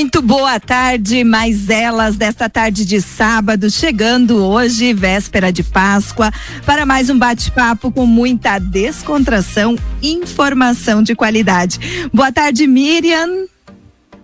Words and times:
Muito 0.00 0.22
boa 0.22 0.58
tarde, 0.58 1.22
mais 1.24 1.68
elas 1.68 2.16
desta 2.16 2.48
tarde 2.48 2.86
de 2.86 3.02
sábado, 3.02 3.70
chegando 3.70 4.42
hoje, 4.42 4.94
véspera 4.94 5.52
de 5.52 5.62
Páscoa, 5.62 6.32
para 6.64 6.86
mais 6.86 7.10
um 7.10 7.18
bate-papo 7.18 7.92
com 7.92 8.06
muita 8.06 8.58
descontração 8.58 9.76
e 10.00 10.12
informação 10.12 11.02
de 11.02 11.14
qualidade. 11.14 12.08
Boa 12.14 12.32
tarde, 12.32 12.66
Miriam. 12.66 13.44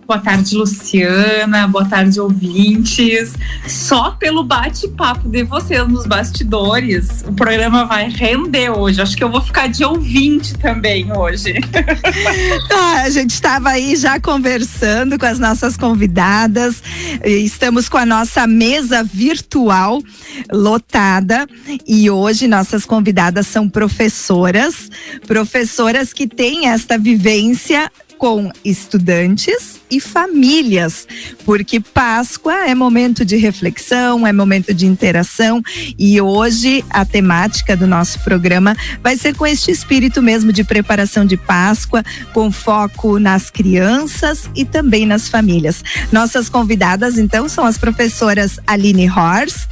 Boa 0.07 0.19
tarde, 0.19 0.55
Luciana. 0.55 1.67
Boa 1.67 1.83
tarde, 1.83 2.17
ouvintes. 2.17 3.33
Só 3.67 4.11
pelo 4.11 4.41
bate-papo 4.41 5.27
de 5.27 5.43
vocês 5.43 5.85
nos 5.85 6.07
bastidores, 6.07 7.25
o 7.27 7.33
programa 7.33 7.83
vai 7.83 8.09
render 8.09 8.69
hoje. 8.69 9.01
Acho 9.01 9.17
que 9.17 9.23
eu 9.23 9.29
vou 9.29 9.41
ficar 9.41 9.67
de 9.67 9.83
ouvinte 9.83 10.57
também 10.57 11.11
hoje. 11.11 11.55
ah, 12.71 13.01
a 13.01 13.09
gente 13.09 13.31
estava 13.31 13.71
aí 13.71 13.97
já 13.97 14.17
conversando 14.17 15.19
com 15.19 15.25
as 15.25 15.39
nossas 15.39 15.75
convidadas. 15.75 16.81
Estamos 17.25 17.89
com 17.89 17.97
a 17.97 18.05
nossa 18.05 18.47
mesa 18.47 19.03
virtual 19.03 20.01
lotada 20.49 21.45
e 21.85 22.09
hoje 22.09 22.47
nossas 22.47 22.85
convidadas 22.85 23.45
são 23.45 23.67
professoras, 23.67 24.89
professoras 25.27 26.13
que 26.13 26.27
têm 26.27 26.69
esta 26.69 26.97
vivência 26.97 27.91
com 28.17 28.51
estudantes 28.63 29.79
e 29.89 29.99
famílias, 29.99 31.07
porque 31.45 31.79
Páscoa 31.79 32.67
é 32.67 32.75
momento 32.75 33.23
de 33.23 33.37
reflexão, 33.37 34.25
é 34.25 34.33
momento 34.33 34.73
de 34.73 34.85
interação 34.85 35.61
e 35.97 36.19
hoje 36.19 36.83
a 36.89 37.05
temática 37.05 37.75
do 37.75 37.87
nosso 37.87 38.19
programa 38.23 38.75
vai 39.01 39.15
ser 39.15 39.35
com 39.35 39.45
este 39.45 39.71
espírito 39.71 40.21
mesmo 40.21 40.51
de 40.51 40.63
preparação 40.63 41.25
de 41.25 41.37
Páscoa, 41.37 42.03
com 42.33 42.51
foco 42.51 43.19
nas 43.19 43.49
crianças 43.49 44.49
e 44.55 44.65
também 44.65 45.05
nas 45.05 45.29
famílias. 45.29 45.83
Nossas 46.11 46.49
convidadas 46.49 47.17
então 47.17 47.47
são 47.47 47.65
as 47.65 47.77
professoras 47.77 48.59
Aline 48.67 49.09
Horst, 49.09 49.67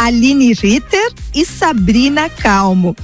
Aline 0.00 0.54
Ritter 0.54 1.12
e 1.34 1.44
Sabrina 1.44 2.30
Calmo. 2.30 2.96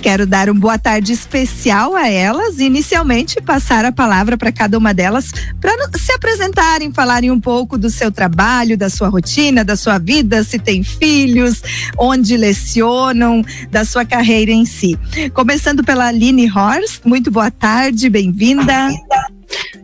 Quero 0.00 0.24
dar 0.24 0.48
uma 0.48 0.60
boa 0.60 0.78
tarde 0.78 1.12
especial 1.12 1.96
a 1.96 2.08
elas 2.08 2.60
e 2.60 2.64
inicialmente 2.64 3.40
passar 3.42 3.84
a 3.84 3.90
palavra 3.90 4.38
para 4.38 4.52
cada 4.52 4.78
uma 4.78 4.94
delas 4.94 5.32
para 5.60 5.74
se 5.98 6.12
apresentarem, 6.12 6.92
falarem 6.92 7.32
um 7.32 7.40
pouco 7.40 7.76
do 7.76 7.90
seu 7.90 8.12
trabalho, 8.12 8.78
da 8.78 8.88
sua 8.88 9.08
rotina, 9.08 9.64
da 9.64 9.74
sua 9.74 9.98
vida, 9.98 10.44
se 10.44 10.56
tem 10.56 10.84
filhos, 10.84 11.60
onde 11.98 12.36
lecionam, 12.36 13.44
da 13.68 13.84
sua 13.84 14.04
carreira 14.04 14.52
em 14.52 14.64
si. 14.64 14.96
Começando 15.34 15.82
pela 15.82 16.06
Aline 16.06 16.48
Horst, 16.48 17.00
muito 17.04 17.32
boa 17.32 17.50
tarde, 17.50 18.08
bem-vinda. 18.08 18.90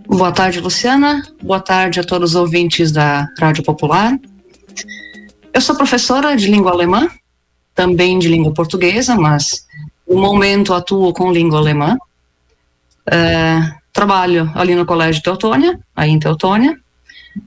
Boa 0.07 0.31
tarde, 0.31 0.61
Luciana. 0.61 1.23
Boa 1.43 1.61
tarde 1.61 1.99
a 1.99 2.05
todos 2.05 2.31
os 2.31 2.37
ouvintes 2.37 2.93
da 2.93 3.29
Rádio 3.41 3.65
Popular. 3.65 4.17
Eu 5.53 5.61
sou 5.61 5.77
professora 5.77 6.37
de 6.37 6.49
língua 6.49 6.71
alemã, 6.71 7.09
também 7.75 8.19
de 8.19 8.29
língua 8.29 8.53
portuguesa, 8.53 9.17
mas 9.17 9.67
no 10.09 10.21
momento 10.21 10.73
atuo 10.75 11.13
com 11.13 11.33
língua 11.33 11.59
alemã. 11.59 11.99
É, 13.11 13.81
trabalho 13.93 14.51
ali 14.55 14.75
no 14.75 14.87
Colégio 14.87 15.23
Teutônia, 15.23 15.79
aí 15.97 16.11
em 16.11 16.19
Teutônia, 16.19 16.79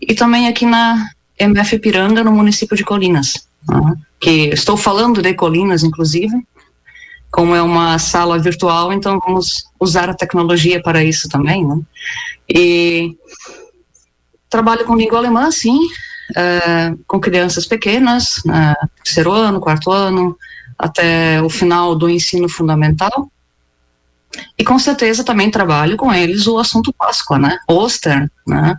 e 0.02 0.14
também 0.14 0.48
aqui 0.48 0.66
na 0.66 1.10
MF 1.40 1.80
Piranga, 1.80 2.24
no 2.24 2.32
município 2.32 2.76
de 2.76 2.84
Colinas, 2.84 3.48
né, 3.68 3.96
que 4.20 4.50
estou 4.50 4.76
falando 4.76 5.22
de 5.22 5.34
Colinas, 5.34 5.84
inclusive, 5.84 6.36
como 7.32 7.56
é 7.56 7.62
uma 7.62 7.98
sala 7.98 8.38
virtual, 8.38 8.92
então 8.92 9.20
vamos 9.26 9.64
usar 9.80 10.10
a 10.10 10.14
tecnologia 10.14 10.82
para 10.82 11.04
isso 11.04 11.28
também, 11.30 11.66
né? 11.66 11.80
E 12.48 13.18
trabalho 14.50 14.86
com 14.86 14.96
língua 14.96 15.18
alemã, 15.18 15.50
sim, 15.50 15.80
é, 16.36 16.94
com 17.08 17.20
crianças 17.20 17.66
pequenas, 17.66 18.42
terceiro 19.04 19.32
ano, 19.32 19.60
quarto 19.60 19.92
ano, 19.92 20.38
até 20.78 21.42
o 21.42 21.50
final 21.50 21.96
do 21.96 22.10
ensino 22.10 22.50
fundamental. 22.50 23.30
E 24.58 24.64
com 24.64 24.80
certeza 24.80 25.24
também 25.24 25.52
trabalho 25.52 25.96
com 25.96 26.14
eles 26.14 26.48
o 26.48 26.58
assunto 26.58 26.94
Páscoa, 26.94 27.38
né? 27.38 27.60
Ostern, 27.68 28.28
né? 28.48 28.78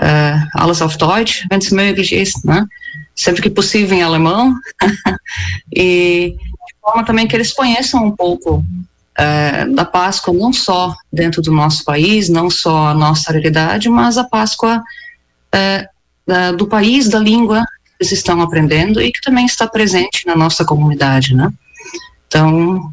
Uh, 0.00 0.48
alles 0.54 0.82
auf 0.82 0.96
Deutsch, 0.96 1.46
wenn 1.50 1.58
es 1.58 1.70
möglich 1.70 2.12
ist, 2.12 2.44
né? 2.44 2.66
Sempre 3.14 3.42
que 3.42 3.50
possível 3.50 3.96
em 3.96 4.02
alemão. 4.02 4.54
e 5.74 6.36
de 6.36 6.74
forma 6.80 7.04
também 7.04 7.28
que 7.28 7.36
eles 7.36 7.52
conheçam 7.52 8.04
um 8.04 8.10
pouco 8.10 8.56
uh, 8.58 9.74
da 9.74 9.84
Páscoa, 9.84 10.34
não 10.34 10.52
só 10.52 10.94
dentro 11.12 11.40
do 11.40 11.52
nosso 11.52 11.84
país, 11.84 12.28
não 12.28 12.50
só 12.50 12.88
a 12.88 12.94
nossa 12.94 13.32
realidade, 13.32 13.88
mas 13.88 14.18
a 14.18 14.24
Páscoa 14.24 14.82
da, 16.26 16.52
do 16.52 16.66
país, 16.66 17.08
da 17.08 17.18
língua 17.18 17.64
que 17.84 17.92
eles 18.00 18.12
estão 18.12 18.40
aprendendo 18.40 19.00
e 19.00 19.12
que 19.12 19.20
também 19.20 19.46
está 19.46 19.66
presente 19.66 20.26
na 20.26 20.36
nossa 20.36 20.64
comunidade, 20.64 21.34
né? 21.34 21.52
Então, 22.26 22.92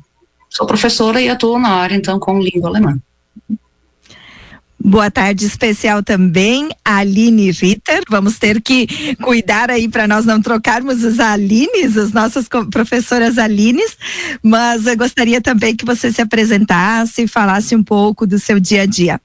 sou 0.49 0.67
professora 0.67 1.21
e 1.21 1.29
atuo 1.29 1.57
na 1.57 1.69
área, 1.69 1.95
então, 1.95 2.19
com 2.19 2.39
língua 2.39 2.69
alemã. 2.69 2.99
Boa 4.83 5.11
tarde 5.11 5.45
especial 5.45 6.01
também, 6.01 6.69
Aline 6.83 7.51
Ritter. 7.51 8.01
Vamos 8.09 8.39
ter 8.39 8.59
que 8.59 9.15
cuidar 9.17 9.69
aí 9.69 9.87
para 9.87 10.07
nós 10.07 10.25
não 10.25 10.41
trocarmos 10.41 11.05
as 11.05 11.19
Alines, 11.19 11.95
as 11.97 12.11
nossas 12.11 12.47
professoras 12.71 13.37
Alines, 13.37 13.95
mas 14.41 14.87
eu 14.87 14.97
gostaria 14.97 15.39
também 15.39 15.75
que 15.75 15.85
você 15.85 16.11
se 16.11 16.19
apresentasse 16.19 17.23
e 17.23 17.27
falasse 17.27 17.75
um 17.75 17.83
pouco 17.83 18.25
do 18.25 18.39
seu 18.39 18.59
dia 18.59 18.81
a 18.81 18.85
dia. 18.87 19.21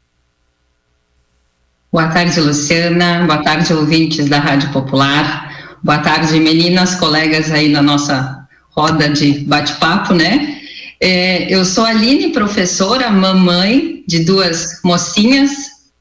Boa 1.97 2.09
tarde, 2.09 2.39
Luciana. 2.43 3.25
Boa 3.25 3.39
tarde, 3.39 3.73
ouvintes 3.73 4.29
da 4.29 4.39
Rádio 4.39 4.71
Popular. 4.71 5.79
Boa 5.83 5.97
tarde, 5.97 6.39
meninas, 6.39 6.95
colegas 6.95 7.51
aí 7.51 7.71
na 7.71 7.81
nossa 7.81 8.47
roda 8.69 9.09
de 9.09 9.39
bate-papo, 9.47 10.13
né? 10.13 10.59
É, 11.01 11.51
eu 11.51 11.65
sou 11.65 11.87
Aline, 11.87 12.35
professora, 12.35 13.09
mamãe 13.09 14.05
de 14.07 14.27
duas 14.27 14.79
mocinhas. 14.85 15.53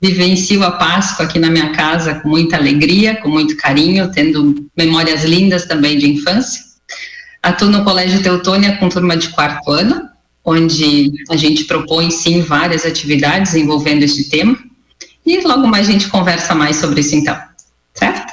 Vivencio 0.01 0.65
a 0.65 0.71
Páscoa 0.71 1.27
aqui 1.27 1.39
na 1.39 1.49
minha 1.49 1.69
casa 1.69 2.15
com 2.15 2.27
muita 2.27 2.57
alegria, 2.57 3.15
com 3.21 3.29
muito 3.29 3.55
carinho, 3.55 4.11
tendo 4.11 4.67
memórias 4.77 5.23
lindas 5.23 5.63
também 5.63 5.97
de 5.97 6.09
infância. 6.09 6.61
Atuo 7.41 7.69
no 7.69 7.85
Colégio 7.85 8.21
Teutônia 8.21 8.75
com 8.75 8.89
turma 8.89 9.15
de 9.15 9.29
quarto 9.29 9.71
ano, 9.71 10.01
onde 10.43 11.13
a 11.29 11.37
gente 11.37 11.63
propõe, 11.63 12.11
sim, 12.11 12.41
várias 12.41 12.85
atividades 12.85 13.55
envolvendo 13.55 14.03
este 14.03 14.29
tema. 14.29 14.57
E 15.25 15.41
logo 15.41 15.67
mais 15.67 15.89
a 15.89 15.91
gente 15.91 16.07
conversa 16.09 16.53
mais 16.53 16.75
sobre 16.75 17.01
isso 17.01 17.15
então, 17.15 17.35
certo? 17.93 18.31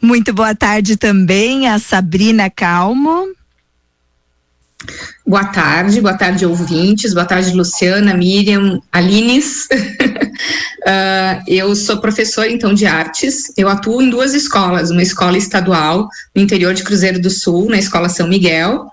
Muito 0.00 0.32
boa 0.32 0.54
tarde 0.54 0.96
também 0.96 1.68
a 1.68 1.78
Sabrina 1.78 2.50
Calmo. 2.50 3.34
Boa 5.26 5.46
tarde, 5.46 6.00
boa 6.00 6.14
tarde 6.14 6.44
ouvintes, 6.44 7.14
boa 7.14 7.24
tarde 7.24 7.50
Luciana, 7.52 8.14
Miriam, 8.14 8.80
Alines. 8.92 9.66
uh, 9.72 11.42
eu 11.48 11.74
sou 11.74 11.96
professora 11.96 12.50
então 12.50 12.74
de 12.74 12.86
artes, 12.86 13.52
eu 13.56 13.68
atuo 13.68 14.02
em 14.02 14.10
duas 14.10 14.34
escolas, 14.34 14.90
uma 14.90 15.02
escola 15.02 15.38
estadual 15.38 16.08
no 16.34 16.42
interior 16.42 16.74
de 16.74 16.84
Cruzeiro 16.84 17.18
do 17.18 17.30
Sul, 17.30 17.70
na 17.70 17.78
Escola 17.78 18.10
São 18.10 18.28
Miguel, 18.28 18.86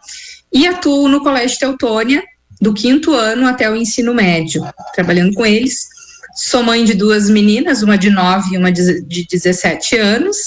e 0.51 0.65
atuo 0.65 1.09
no 1.09 1.21
Colégio 1.21 1.59
Teutônia, 1.59 2.23
do 2.61 2.73
quinto 2.73 3.13
ano 3.13 3.45
até 3.45 3.69
o 3.69 3.75
ensino 3.75 4.13
médio, 4.13 4.63
trabalhando 4.95 5.33
com 5.33 5.45
eles 5.45 5.92
Sou 6.35 6.63
mãe 6.63 6.83
de 6.83 6.95
duas 6.95 7.29
meninas, 7.29 7.83
uma 7.83 7.97
de 7.97 8.09
9 8.09 8.55
e 8.55 8.57
uma 8.57 8.71
de 8.71 9.27
17 9.31 9.97
anos. 9.97 10.37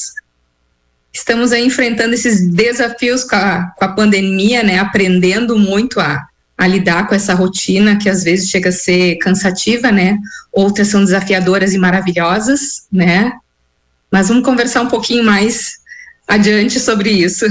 Estamos 1.12 1.52
aí 1.52 1.64
enfrentando 1.64 2.14
esses 2.14 2.46
desafios 2.50 3.22
com 3.24 3.36
a, 3.36 3.72
com 3.76 3.84
a 3.84 3.92
pandemia, 3.92 4.62
né? 4.62 4.78
Aprendendo 4.78 5.56
muito 5.56 6.00
a, 6.00 6.26
a 6.58 6.66
lidar 6.66 7.06
com 7.06 7.14
essa 7.14 7.34
rotina 7.34 7.96
que 7.96 8.08
às 8.08 8.24
vezes 8.24 8.50
chega 8.50 8.70
a 8.70 8.72
ser 8.72 9.16
cansativa, 9.16 9.92
né? 9.92 10.18
Outras 10.52 10.88
são 10.88 11.04
desafiadoras 11.04 11.72
e 11.72 11.78
maravilhosas, 11.78 12.86
né? 12.90 13.32
Mas 14.10 14.28
vamos 14.28 14.44
conversar 14.44 14.82
um 14.82 14.88
pouquinho 14.88 15.24
mais 15.24 15.74
adiante 16.26 16.80
sobre 16.80 17.10
isso. 17.10 17.46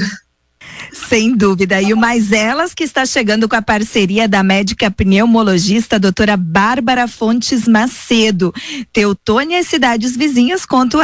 Sem 0.95 1.35
dúvida. 1.35 1.81
E 1.81 1.93
o 1.93 1.97
Mais 1.97 2.31
Elas, 2.31 2.73
que 2.73 2.83
está 2.83 3.05
chegando 3.05 3.49
com 3.49 3.55
a 3.55 3.61
parceria 3.61 4.29
da 4.29 4.41
médica 4.41 4.89
pneumologista 4.89 5.99
doutora 5.99 6.37
Bárbara 6.37 7.05
Fontes 7.05 7.67
Macedo. 7.67 8.53
Teutônia 8.93 9.59
e 9.59 9.63
cidades 9.63 10.15
vizinhas 10.15 10.65
contam 10.65 11.01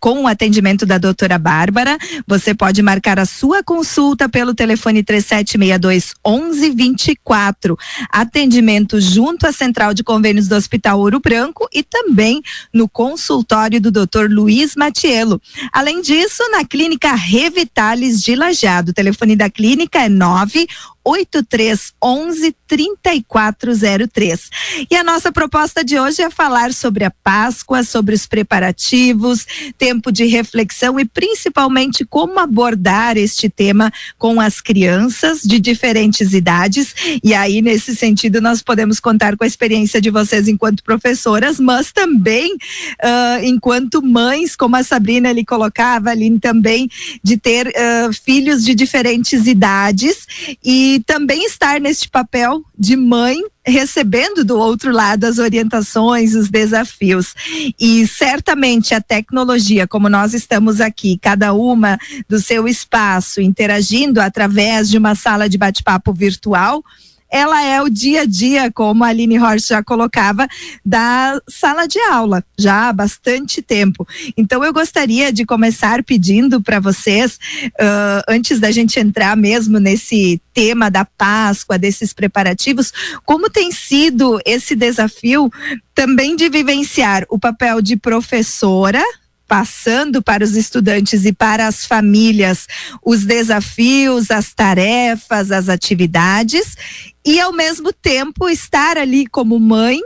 com 0.00 0.22
o 0.22 0.26
atendimento 0.26 0.86
da 0.86 0.96
doutora 0.96 1.38
Bárbara. 1.38 1.98
Você 2.26 2.54
pode 2.54 2.80
marcar 2.80 3.18
a 3.18 3.26
sua 3.26 3.62
consulta 3.62 4.26
pelo 4.28 4.54
telefone 4.54 5.02
3762 5.02 6.14
1124. 6.26 7.76
Atendimento 8.10 8.98
junto 9.00 9.46
à 9.46 9.52
Central 9.52 9.92
de 9.92 10.02
Convênios 10.02 10.48
do 10.48 10.56
Hospital 10.56 10.98
Ouro 10.98 11.20
Branco 11.20 11.68
e 11.72 11.82
também 11.82 12.40
no 12.72 12.88
consultório 12.88 13.80
do 13.80 13.90
doutor 13.90 14.30
Luiz 14.30 14.74
Matiello. 14.74 15.40
Além 15.72 16.00
disso, 16.00 16.42
na 16.50 16.64
clínica 16.64 17.14
Revitalis 17.14 18.22
de 18.22 18.34
Lajado. 18.34 18.92
O 18.92 18.94
telefone 19.26 19.36
da 19.36 19.50
clínica 19.50 19.98
é 19.98 20.08
9 20.08 20.66
8311 21.06 22.56
3403. 22.66 24.50
E 24.90 24.96
a 24.96 25.04
nossa 25.04 25.30
proposta 25.30 25.84
de 25.84 25.98
hoje 25.98 26.20
é 26.20 26.28
falar 26.30 26.74
sobre 26.74 27.04
a 27.04 27.10
Páscoa, 27.10 27.84
sobre 27.84 28.14
os 28.14 28.26
preparativos, 28.26 29.46
tempo 29.78 30.10
de 30.10 30.24
reflexão 30.24 30.98
e 30.98 31.04
principalmente 31.04 32.04
como 32.04 32.40
abordar 32.40 33.16
este 33.16 33.48
tema 33.48 33.92
com 34.18 34.40
as 34.40 34.60
crianças 34.60 35.42
de 35.42 35.60
diferentes 35.60 36.32
idades. 36.34 36.94
E 37.22 37.32
aí, 37.32 37.62
nesse 37.62 37.94
sentido, 37.94 38.40
nós 38.40 38.60
podemos 38.60 38.98
contar 38.98 39.36
com 39.36 39.44
a 39.44 39.46
experiência 39.46 40.00
de 40.00 40.10
vocês 40.10 40.48
enquanto 40.48 40.82
professoras, 40.82 41.60
mas 41.60 41.92
também 41.92 42.54
uh, 42.54 43.44
enquanto 43.44 44.02
mães, 44.02 44.56
como 44.56 44.74
a 44.74 44.82
Sabrina 44.82 45.28
ali 45.28 45.44
colocava, 45.44 46.10
ali 46.10 46.26
também, 46.40 46.88
de 47.22 47.36
ter 47.36 47.68
uh, 47.68 48.12
filhos 48.12 48.64
de 48.64 48.74
diferentes 48.74 49.46
idades 49.46 50.26
e 50.64 50.95
também 51.00 51.44
estar 51.44 51.80
neste 51.80 52.08
papel 52.08 52.62
de 52.78 52.96
mãe 52.96 53.40
recebendo 53.64 54.44
do 54.44 54.56
outro 54.58 54.92
lado 54.92 55.24
as 55.24 55.38
orientações, 55.38 56.34
os 56.34 56.48
desafios. 56.48 57.34
E 57.78 58.06
certamente 58.06 58.94
a 58.94 59.00
tecnologia, 59.00 59.86
como 59.86 60.08
nós 60.08 60.34
estamos 60.34 60.80
aqui, 60.80 61.18
cada 61.20 61.52
uma 61.52 61.98
do 62.28 62.38
seu 62.38 62.68
espaço, 62.68 63.40
interagindo 63.40 64.20
através 64.20 64.88
de 64.88 64.96
uma 64.96 65.14
sala 65.14 65.48
de 65.48 65.58
bate-papo 65.58 66.12
virtual, 66.12 66.82
ela 67.30 67.62
é 67.62 67.80
o 67.82 67.88
dia 67.88 68.22
a 68.22 68.24
dia, 68.24 68.70
como 68.70 69.04
a 69.04 69.08
Aline 69.08 69.38
Horst 69.38 69.68
já 69.68 69.82
colocava, 69.82 70.46
da 70.84 71.40
sala 71.48 71.86
de 71.86 71.98
aula, 72.00 72.44
já 72.58 72.88
há 72.88 72.92
bastante 72.92 73.60
tempo. 73.60 74.06
Então 74.36 74.64
eu 74.64 74.72
gostaria 74.72 75.32
de 75.32 75.44
começar 75.44 76.02
pedindo 76.02 76.60
para 76.62 76.80
vocês, 76.80 77.38
uh, 77.66 78.22
antes 78.28 78.60
da 78.60 78.70
gente 78.70 78.98
entrar 78.98 79.36
mesmo 79.36 79.78
nesse 79.78 80.40
tema 80.54 80.90
da 80.90 81.04
Páscoa, 81.04 81.78
desses 81.78 82.12
preparativos, 82.12 82.92
como 83.24 83.50
tem 83.50 83.70
sido 83.72 84.40
esse 84.44 84.74
desafio 84.74 85.50
também 85.94 86.36
de 86.36 86.48
vivenciar 86.48 87.24
o 87.28 87.38
papel 87.38 87.80
de 87.80 87.96
professora, 87.96 89.02
passando 89.46 90.22
para 90.22 90.44
os 90.44 90.56
estudantes 90.56 91.24
e 91.24 91.32
para 91.32 91.66
as 91.66 91.84
famílias 91.84 92.66
os 93.04 93.24
desafios, 93.24 94.30
as 94.30 94.52
tarefas, 94.52 95.50
as 95.50 95.68
atividades 95.68 96.76
e 97.24 97.40
ao 97.40 97.52
mesmo 97.52 97.92
tempo 97.92 98.48
estar 98.48 98.98
ali 98.98 99.26
como 99.26 99.58
mãe 99.58 100.00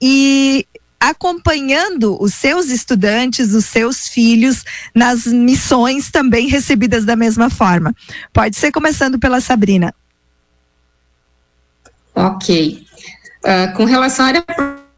e 0.00 0.66
acompanhando 1.00 2.16
os 2.22 2.34
seus 2.34 2.70
estudantes, 2.70 3.52
os 3.52 3.66
seus 3.66 4.08
filhos 4.08 4.64
nas 4.94 5.26
missões 5.26 6.10
também 6.10 6.48
recebidas 6.48 7.04
da 7.04 7.14
mesma 7.14 7.50
forma. 7.50 7.94
Pode 8.32 8.56
ser 8.56 8.72
começando 8.72 9.18
pela 9.18 9.40
Sabrina. 9.40 9.94
Ok. 12.14 12.86
Uh, 13.44 13.76
com 13.76 13.84
relação 13.84 14.24
à 14.24 14.28
área 14.28 14.44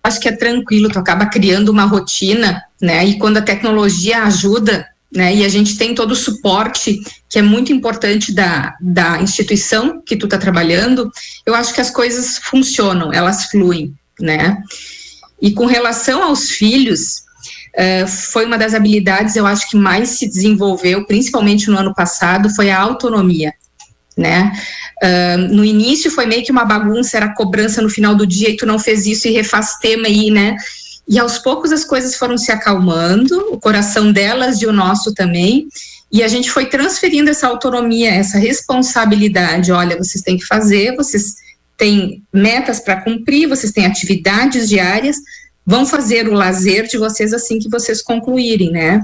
acho 0.06 0.20
que 0.20 0.29
é 0.29 0.32
tranquilo, 0.32 0.88
tu 0.88 0.99
acaba 0.99 1.26
criando 1.26 1.70
uma 1.70 1.85
rotina, 1.85 2.62
né? 2.81 3.05
E 3.05 3.19
quando 3.19 3.38
a 3.38 3.43
tecnologia 3.43 4.23
ajuda, 4.23 4.87
né? 5.12 5.35
E 5.35 5.44
a 5.44 5.49
gente 5.49 5.76
tem 5.76 5.94
todo 5.94 6.12
o 6.12 6.17
suporte 6.17 7.00
que 7.29 7.38
é 7.38 7.43
muito 7.43 7.73
importante 7.73 8.32
da, 8.32 8.75
da 8.81 9.20
instituição 9.20 10.00
que 10.05 10.17
tu 10.17 10.29
tá 10.29 10.38
trabalhando, 10.38 11.11
eu 11.44 11.55
acho 11.55 11.75
que 11.75 11.81
as 11.81 11.91
coisas 11.91 12.38
funcionam, 12.38 13.12
elas 13.12 13.47
fluem, 13.47 13.94
né? 14.20 14.62
E 15.41 15.53
com 15.53 15.67
relação 15.67 16.23
aos 16.23 16.50
filhos, 16.50 17.23
uh, 17.75 18.06
foi 18.06 18.47
uma 18.47 18.56
das 18.56 18.75
habilidades, 18.75 19.37
eu 19.37 19.47
acho 19.47 19.69
que 19.69 19.76
mais 19.76 20.11
se 20.11 20.26
desenvolveu, 20.26 21.05
principalmente 21.06 21.69
no 21.69 21.79
ano 21.79 21.94
passado, 21.94 22.49
foi 22.55 22.70
a 22.70 22.81
autonomia, 22.81 23.53
né? 24.16 24.52
Uh, 25.02 25.54
no 25.54 25.64
início 25.64 26.10
foi 26.10 26.26
meio 26.26 26.44
que 26.44 26.50
uma 26.50 26.64
bagunça, 26.64 27.16
era 27.16 27.34
cobrança 27.34 27.82
no 27.82 27.90
final 27.90 28.14
do 28.14 28.26
dia 28.26 28.50
e 28.50 28.56
tu 28.56 28.64
não 28.64 28.78
fez 28.78 29.06
isso 29.06 29.28
e 29.28 29.32
refaz 29.32 29.76
tema 29.80 30.06
aí, 30.06 30.30
né? 30.30 30.56
E 31.08 31.18
aos 31.18 31.38
poucos 31.38 31.70
as 31.70 31.84
coisas 31.84 32.16
foram 32.16 32.36
se 32.36 32.50
acalmando, 32.50 33.38
o 33.52 33.60
coração 33.60 34.10
delas 34.10 34.60
e 34.62 34.66
o 34.66 34.72
nosso 34.72 35.14
também, 35.14 35.68
e 36.10 36.22
a 36.22 36.28
gente 36.28 36.50
foi 36.50 36.66
transferindo 36.66 37.30
essa 37.30 37.46
autonomia, 37.46 38.10
essa 38.10 38.38
responsabilidade. 38.38 39.70
Olha, 39.70 39.96
vocês 39.96 40.22
têm 40.22 40.36
que 40.36 40.46
fazer, 40.46 40.96
vocês 40.96 41.34
têm 41.76 42.22
metas 42.32 42.80
para 42.80 43.02
cumprir, 43.02 43.48
vocês 43.48 43.72
têm 43.72 43.86
atividades 43.86 44.69
diárias, 44.69 45.16
vão 45.66 45.84
fazer 45.84 46.28
o 46.28 46.32
lazer 46.32 46.86
de 46.86 46.96
vocês 46.96 47.32
assim 47.32 47.58
que 47.58 47.68
vocês 47.68 48.00
concluírem, 48.00 48.70
né? 48.70 49.02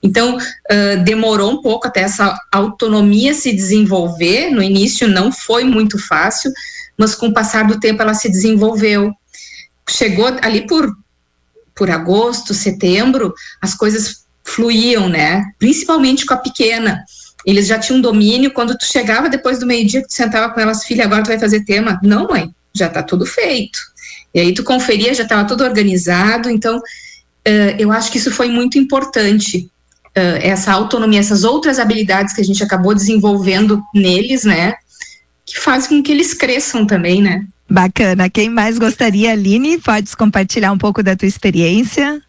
Então, 0.00 0.36
uh, 0.36 1.04
demorou 1.04 1.50
um 1.50 1.60
pouco 1.60 1.88
até 1.88 2.02
essa 2.02 2.38
autonomia 2.52 3.34
se 3.34 3.52
desenvolver. 3.52 4.50
No 4.50 4.62
início 4.62 5.08
não 5.08 5.32
foi 5.32 5.64
muito 5.64 5.98
fácil, 5.98 6.52
mas 6.96 7.16
com 7.16 7.26
o 7.26 7.34
passar 7.34 7.66
do 7.66 7.80
tempo 7.80 8.00
ela 8.00 8.14
se 8.14 8.30
desenvolveu. 8.30 9.12
Chegou 9.90 10.26
ali 10.40 10.66
por, 10.68 10.96
por 11.74 11.90
agosto, 11.90 12.54
setembro, 12.54 13.34
as 13.60 13.74
coisas 13.74 14.24
fluíam, 14.44 15.08
né? 15.08 15.42
Principalmente 15.58 16.24
com 16.24 16.34
a 16.34 16.38
pequena. 16.38 17.04
Eles 17.44 17.66
já 17.66 17.78
tinham 17.78 18.00
domínio. 18.00 18.52
Quando 18.52 18.78
tu 18.78 18.84
chegava 18.84 19.28
depois 19.28 19.58
do 19.58 19.66
meio-dia, 19.66 20.02
tu 20.02 20.14
sentava 20.14 20.54
com 20.54 20.60
elas, 20.60 20.84
filha, 20.84 21.04
agora 21.04 21.24
tu 21.24 21.28
vai 21.28 21.40
fazer 21.40 21.64
tema. 21.64 21.98
Não, 22.02 22.28
mãe, 22.28 22.54
já 22.72 22.88
tá 22.88 23.02
tudo 23.02 23.26
feito 23.26 23.93
e 24.34 24.40
aí 24.40 24.52
tu 24.52 24.64
conferia, 24.64 25.14
já 25.14 25.22
estava 25.22 25.46
tudo 25.46 25.62
organizado, 25.62 26.50
então 26.50 26.78
uh, 26.78 27.76
eu 27.78 27.92
acho 27.92 28.10
que 28.10 28.18
isso 28.18 28.32
foi 28.32 28.48
muito 28.48 28.76
importante, 28.76 29.70
uh, 30.08 30.38
essa 30.42 30.72
autonomia, 30.72 31.20
essas 31.20 31.44
outras 31.44 31.78
habilidades 31.78 32.34
que 32.34 32.40
a 32.40 32.44
gente 32.44 32.62
acabou 32.62 32.94
desenvolvendo 32.94 33.80
neles, 33.94 34.44
né, 34.44 34.74
que 35.46 35.58
fazem 35.58 35.98
com 35.98 36.02
que 36.02 36.10
eles 36.10 36.34
cresçam 36.34 36.84
também, 36.84 37.22
né. 37.22 37.46
Bacana. 37.70 38.28
Quem 38.28 38.50
mais 38.50 38.78
gostaria, 38.78 39.32
Aline? 39.32 39.78
Podes 39.78 40.14
compartilhar 40.14 40.70
um 40.70 40.78
pouco 40.78 41.02
da 41.02 41.16
tua 41.16 41.26
experiência? 41.26 42.20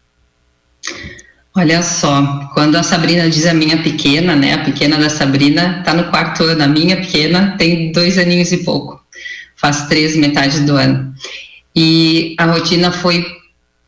Olha 1.54 1.82
só, 1.82 2.50
quando 2.54 2.76
a 2.76 2.82
Sabrina 2.82 3.28
diz 3.28 3.46
a 3.46 3.52
minha 3.52 3.82
pequena, 3.82 4.34
né? 4.34 4.54
A 4.54 4.64
pequena 4.64 4.96
da 4.96 5.10
Sabrina 5.10 5.78
está 5.78 5.92
no 5.92 6.10
quarto 6.10 6.42
ano, 6.42 6.62
a 6.62 6.66
minha 6.66 6.96
pequena 6.96 7.54
tem 7.58 7.92
dois 7.92 8.18
aninhos 8.18 8.50
e 8.50 8.58
pouco, 8.58 9.00
faz 9.56 9.86
três 9.88 10.16
metade 10.16 10.60
do 10.60 10.74
ano 10.74 11.14
e 11.76 12.34
a 12.38 12.46
rotina 12.46 12.90
foi 12.90 13.24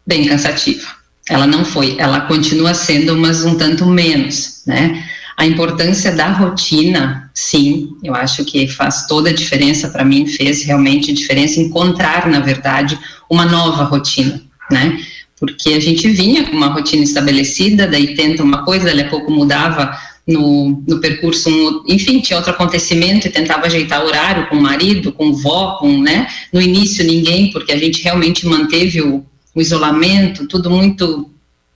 bem 0.06 0.26
cansativa. 0.28 0.86
Ela 1.28 1.46
não 1.46 1.64
foi, 1.64 1.96
ela 1.98 2.20
continua 2.22 2.74
sendo, 2.74 3.16
mas 3.16 3.44
um 3.44 3.56
tanto 3.56 3.86
menos, 3.86 4.62
né? 4.66 5.04
A 5.36 5.46
importância 5.46 6.10
da 6.12 6.28
rotina, 6.28 7.30
sim, 7.32 7.90
eu 8.02 8.14
acho 8.14 8.44
que 8.44 8.66
faz 8.66 9.06
toda 9.06 9.30
a 9.30 9.32
diferença 9.32 9.88
para 9.88 10.04
mim, 10.04 10.26
fez 10.26 10.64
realmente 10.64 11.12
diferença 11.12 11.60
encontrar, 11.60 12.26
na 12.28 12.40
verdade, 12.40 12.98
uma 13.30 13.44
nova 13.44 13.84
rotina, 13.84 14.42
né? 14.70 14.98
Porque 15.38 15.70
a 15.74 15.80
gente 15.80 16.08
vinha 16.08 16.44
com 16.44 16.56
uma 16.56 16.68
rotina 16.68 17.04
estabelecida, 17.04 17.86
daí 17.86 18.14
tenta 18.16 18.42
uma 18.42 18.64
coisa, 18.64 18.86
dali 18.86 19.02
a 19.02 19.08
pouco 19.08 19.30
mudava 19.30 19.96
no, 20.28 20.84
no 20.86 21.00
percurso, 21.00 21.48
enfim, 21.88 22.20
tinha 22.20 22.36
outro 22.36 22.52
acontecimento 22.52 23.26
e 23.26 23.30
tentava 23.30 23.64
ajeitar 23.64 24.04
horário 24.04 24.46
com 24.48 24.56
o 24.56 24.62
marido, 24.62 25.10
com 25.10 25.32
vó, 25.32 25.78
com, 25.78 26.02
né? 26.02 26.28
No 26.52 26.60
início 26.60 27.02
ninguém, 27.02 27.50
porque 27.50 27.72
a 27.72 27.78
gente 27.78 28.02
realmente 28.02 28.46
manteve 28.46 29.00
o, 29.00 29.24
o 29.54 29.60
isolamento, 29.60 30.46
tudo 30.46 30.68
muito 30.70 31.30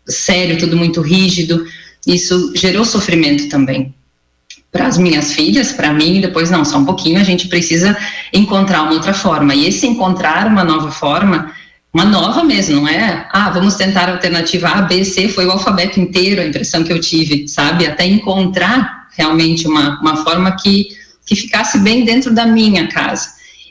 sério, 0.07 0.59
tudo 0.59 0.77
muito 0.77 1.01
rígido. 1.01 1.65
Isso 2.07 2.53
gerou 2.55 2.85
sofrimento 2.85 3.49
também 3.49 3.95
para 4.71 4.87
as 4.87 4.99
minhas 4.99 5.33
filhas, 5.33 5.73
para 5.73 5.93
mim, 5.93 6.21
depois 6.21 6.51
não, 6.51 6.65
só 6.65 6.79
um 6.79 6.85
pouquinho, 6.85 7.21
a 7.21 7.25
gente 7.25 7.49
precisa 7.49 7.97
encontrar 8.33 8.83
uma 8.83 8.93
outra 8.93 9.15
forma. 9.15 9.55
E 9.55 9.67
esse 9.67 9.87
encontrar 9.87 10.47
uma 10.47 10.65
nova 10.65 10.91
forma 10.91 11.53
uma 11.93 12.05
nova 12.07 12.43
mesmo, 12.43 12.77
não 12.77 12.89
é? 12.89 13.29
Ah, 13.31 13.51
vamos 13.51 13.75
tentar 13.75 14.09
a 14.09 14.13
alternativa 14.13 14.69
A, 14.69 14.83
B, 14.83 15.05
C, 15.05 15.29
foi 15.29 15.45
o 15.45 15.51
alfabeto 15.51 16.01
inteiro, 16.01 16.41
a 16.41 16.47
impressão 16.47 16.83
que 16.83 16.93
eu 16.93 16.99
tive, 16.99 17.47
sabe? 17.47 17.87
Até 17.87 18.07
encontrar 18.07 19.09
realmente 19.17 19.67
uma, 19.67 20.01
uma 20.01 20.17
forma 20.25 20.57
que, 20.57 20.89
que 21.27 21.37
ficasse 21.37 21.79
bem 21.81 22.05
dentro 22.05 22.33
da 22.33 22.47
minha 22.47 22.89
casa. 22.89 23.29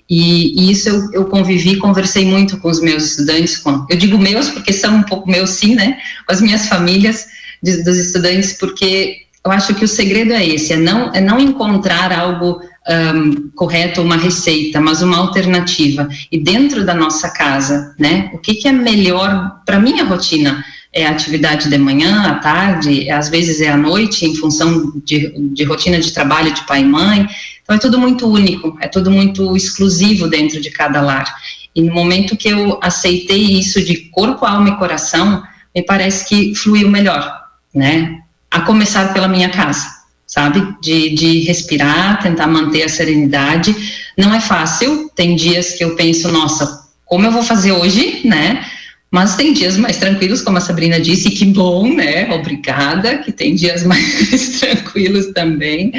E, 0.07 0.61
e 0.61 0.71
isso 0.71 0.89
eu, 0.89 1.11
eu, 1.13 1.25
convivi, 1.25 1.77
conversei 1.77 2.25
muito 2.25 2.57
com 2.57 2.69
os 2.69 2.79
meus 2.79 3.11
estudantes, 3.11 3.57
com, 3.57 3.87
eu 3.89 3.97
digo 3.97 4.17
meus 4.17 4.49
porque 4.49 4.73
são 4.73 4.97
um 4.97 5.03
pouco 5.03 5.29
meus 5.29 5.51
sim, 5.51 5.73
né? 5.73 5.97
Com 6.27 6.33
as 6.33 6.41
minhas 6.41 6.67
famílias 6.67 7.27
de, 7.63 7.83
dos 7.83 7.97
estudantes, 7.97 8.53
porque 8.53 9.21
eu 9.43 9.51
acho 9.51 9.73
que 9.73 9.85
o 9.85 9.87
segredo 9.87 10.33
é 10.33 10.45
esse, 10.45 10.73
é 10.73 10.77
não, 10.77 11.11
é 11.13 11.21
não 11.21 11.39
encontrar 11.39 12.11
algo 12.11 12.61
um, 12.89 13.49
correto, 13.55 14.01
uma 14.01 14.15
receita, 14.15 14.79
mas 14.81 15.01
uma 15.01 15.17
alternativa. 15.17 16.07
E 16.31 16.39
dentro 16.39 16.85
da 16.85 16.93
nossa 16.93 17.29
casa, 17.29 17.95
né? 17.97 18.31
O 18.33 18.37
que, 18.37 18.55
que 18.55 18.67
é 18.67 18.71
melhor 18.71 19.61
para 19.65 19.79
minha 19.79 20.03
rotina? 20.03 20.63
É 20.93 21.05
a 21.05 21.11
atividade 21.11 21.69
de 21.69 21.77
manhã, 21.77 22.23
à 22.23 22.35
tarde, 22.35 23.09
às 23.09 23.29
vezes 23.29 23.61
é 23.61 23.69
à 23.69 23.77
noite, 23.77 24.25
em 24.25 24.35
função 24.35 24.91
de, 25.05 25.31
de 25.53 25.63
rotina 25.63 25.99
de 25.99 26.11
trabalho 26.11 26.53
de 26.53 26.65
pai 26.65 26.81
e 26.81 26.85
mãe. 26.85 27.27
Então 27.63 27.75
é 27.75 27.79
tudo 27.79 27.97
muito 27.97 28.27
único, 28.27 28.77
é 28.81 28.87
tudo 28.87 29.09
muito 29.09 29.55
exclusivo 29.55 30.27
dentro 30.27 30.59
de 30.59 30.69
cada 30.69 30.99
lar. 31.01 31.33
E 31.73 31.81
no 31.81 31.93
momento 31.93 32.35
que 32.35 32.49
eu 32.49 32.77
aceitei 32.81 33.57
isso 33.57 33.81
de 33.81 34.09
corpo, 34.09 34.45
alma 34.45 34.69
e 34.69 34.77
coração, 34.77 35.41
me 35.73 35.81
parece 35.81 36.27
que 36.27 36.53
fluiu 36.55 36.89
melhor, 36.89 37.41
né? 37.73 38.19
A 38.49 38.59
começar 38.59 39.13
pela 39.13 39.29
minha 39.29 39.47
casa 39.47 40.00
sabe? 40.31 40.65
De, 40.81 41.09
de 41.09 41.39
respirar, 41.41 42.23
tentar 42.23 42.47
manter 42.47 42.83
a 42.83 42.89
serenidade. 42.89 43.75
Não 44.17 44.33
é 44.33 44.39
fácil, 44.39 45.11
tem 45.13 45.35
dias 45.35 45.73
que 45.73 45.83
eu 45.83 45.93
penso, 45.95 46.31
nossa, 46.31 46.85
como 47.05 47.25
eu 47.25 47.31
vou 47.31 47.43
fazer 47.43 47.73
hoje, 47.73 48.21
né? 48.23 48.65
Mas 49.11 49.35
tem 49.35 49.51
dias 49.51 49.75
mais 49.75 49.97
tranquilos, 49.97 50.41
como 50.41 50.57
a 50.57 50.61
Sabrina 50.61 51.01
disse, 51.01 51.29
que 51.31 51.43
bom, 51.43 51.93
né? 51.93 52.33
Obrigada, 52.33 53.17
que 53.17 53.33
tem 53.33 53.55
dias 53.55 53.83
mais 53.85 54.59
tranquilos 54.61 55.27
também. 55.33 55.91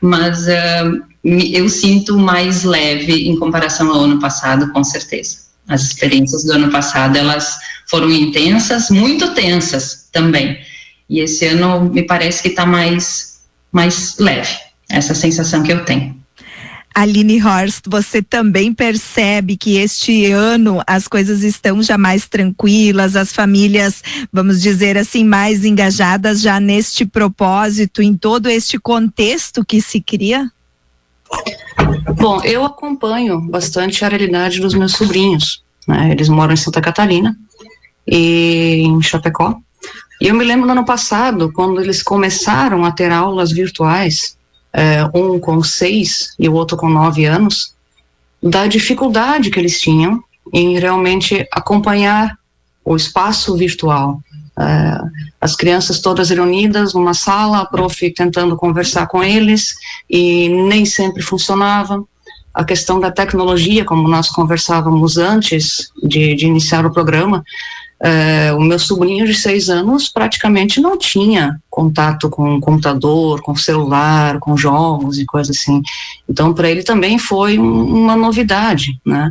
Mas 0.00 0.48
uh, 0.48 1.00
eu 1.22 1.68
sinto 1.68 2.18
mais 2.18 2.64
leve 2.64 3.28
em 3.28 3.38
comparação 3.38 3.92
ao 3.92 4.00
ano 4.00 4.18
passado, 4.18 4.72
com 4.72 4.82
certeza. 4.82 5.38
As 5.68 5.82
experiências 5.82 6.42
do 6.42 6.52
ano 6.52 6.68
passado, 6.72 7.16
elas 7.16 7.56
foram 7.88 8.10
intensas, 8.10 8.90
muito 8.90 9.34
tensas 9.34 10.08
também. 10.12 10.58
E 11.08 11.20
esse 11.20 11.46
ano 11.46 11.84
me 11.84 12.02
parece 12.02 12.42
que 12.42 12.48
está 12.48 12.66
mais, 12.66 13.27
mais 13.72 14.16
leve, 14.18 14.56
essa 14.88 15.14
sensação 15.14 15.62
que 15.62 15.72
eu 15.72 15.84
tenho. 15.84 16.16
Aline 16.94 17.40
Horst, 17.40 17.84
você 17.86 18.20
também 18.20 18.74
percebe 18.74 19.56
que 19.56 19.76
este 19.76 20.32
ano 20.32 20.82
as 20.84 21.06
coisas 21.06 21.44
estão 21.44 21.80
já 21.80 21.96
mais 21.96 22.26
tranquilas, 22.26 23.14
as 23.14 23.32
famílias, 23.32 24.02
vamos 24.32 24.60
dizer 24.60 24.98
assim, 24.98 25.22
mais 25.22 25.64
engajadas 25.64 26.40
já 26.40 26.58
neste 26.58 27.06
propósito, 27.06 28.02
em 28.02 28.16
todo 28.16 28.48
este 28.48 28.80
contexto 28.80 29.64
que 29.64 29.80
se 29.80 30.00
cria? 30.00 30.50
Bom, 32.16 32.42
eu 32.42 32.64
acompanho 32.64 33.40
bastante 33.40 34.04
a 34.04 34.08
realidade 34.08 34.60
dos 34.60 34.74
meus 34.74 34.92
sobrinhos. 34.92 35.62
Né? 35.86 36.10
Eles 36.10 36.28
moram 36.28 36.54
em 36.54 36.56
Santa 36.56 36.80
Catarina 36.80 37.36
e 38.06 38.82
em 38.84 39.00
Chapecó. 39.02 39.60
E 40.20 40.28
eu 40.28 40.34
me 40.34 40.44
lembro 40.44 40.66
no 40.66 40.72
ano 40.72 40.84
passado, 40.84 41.52
quando 41.52 41.80
eles 41.80 42.02
começaram 42.02 42.84
a 42.84 42.90
ter 42.90 43.12
aulas 43.12 43.52
virtuais, 43.52 44.36
é, 44.72 45.04
um 45.14 45.38
com 45.38 45.62
seis 45.62 46.34
e 46.38 46.48
o 46.48 46.54
outro 46.54 46.76
com 46.76 46.88
nove 46.88 47.24
anos, 47.24 47.74
da 48.42 48.66
dificuldade 48.66 49.50
que 49.50 49.58
eles 49.58 49.80
tinham 49.80 50.22
em 50.52 50.78
realmente 50.78 51.46
acompanhar 51.52 52.36
o 52.84 52.96
espaço 52.96 53.56
virtual. 53.56 54.20
É, 54.58 54.98
as 55.40 55.54
crianças 55.54 56.00
todas 56.00 56.30
reunidas 56.30 56.94
numa 56.94 57.14
sala, 57.14 57.60
a 57.60 57.66
prof 57.66 58.10
tentando 58.12 58.56
conversar 58.56 59.06
com 59.06 59.22
eles 59.22 59.74
e 60.10 60.48
nem 60.48 60.84
sempre 60.84 61.22
funcionava. 61.22 62.02
A 62.52 62.64
questão 62.64 62.98
da 62.98 63.10
tecnologia, 63.10 63.84
como 63.84 64.08
nós 64.08 64.28
conversávamos 64.28 65.16
antes 65.16 65.92
de, 66.02 66.34
de 66.34 66.46
iniciar 66.46 66.84
o 66.84 66.92
programa, 66.92 67.44
é, 68.00 68.52
o 68.52 68.60
meu 68.60 68.78
sobrinho 68.78 69.26
de 69.26 69.34
seis 69.34 69.68
anos 69.68 70.08
praticamente 70.08 70.80
não 70.80 70.96
tinha 70.96 71.60
contato 71.68 72.30
com 72.30 72.60
computador, 72.60 73.42
com 73.42 73.56
celular, 73.56 74.38
com 74.38 74.56
jogos 74.56 75.18
e 75.18 75.26
coisas 75.26 75.56
assim. 75.56 75.82
Então, 76.28 76.54
para 76.54 76.70
ele 76.70 76.82
também 76.82 77.18
foi 77.18 77.58
um, 77.58 77.84
uma 77.84 78.16
novidade, 78.16 79.00
né? 79.04 79.30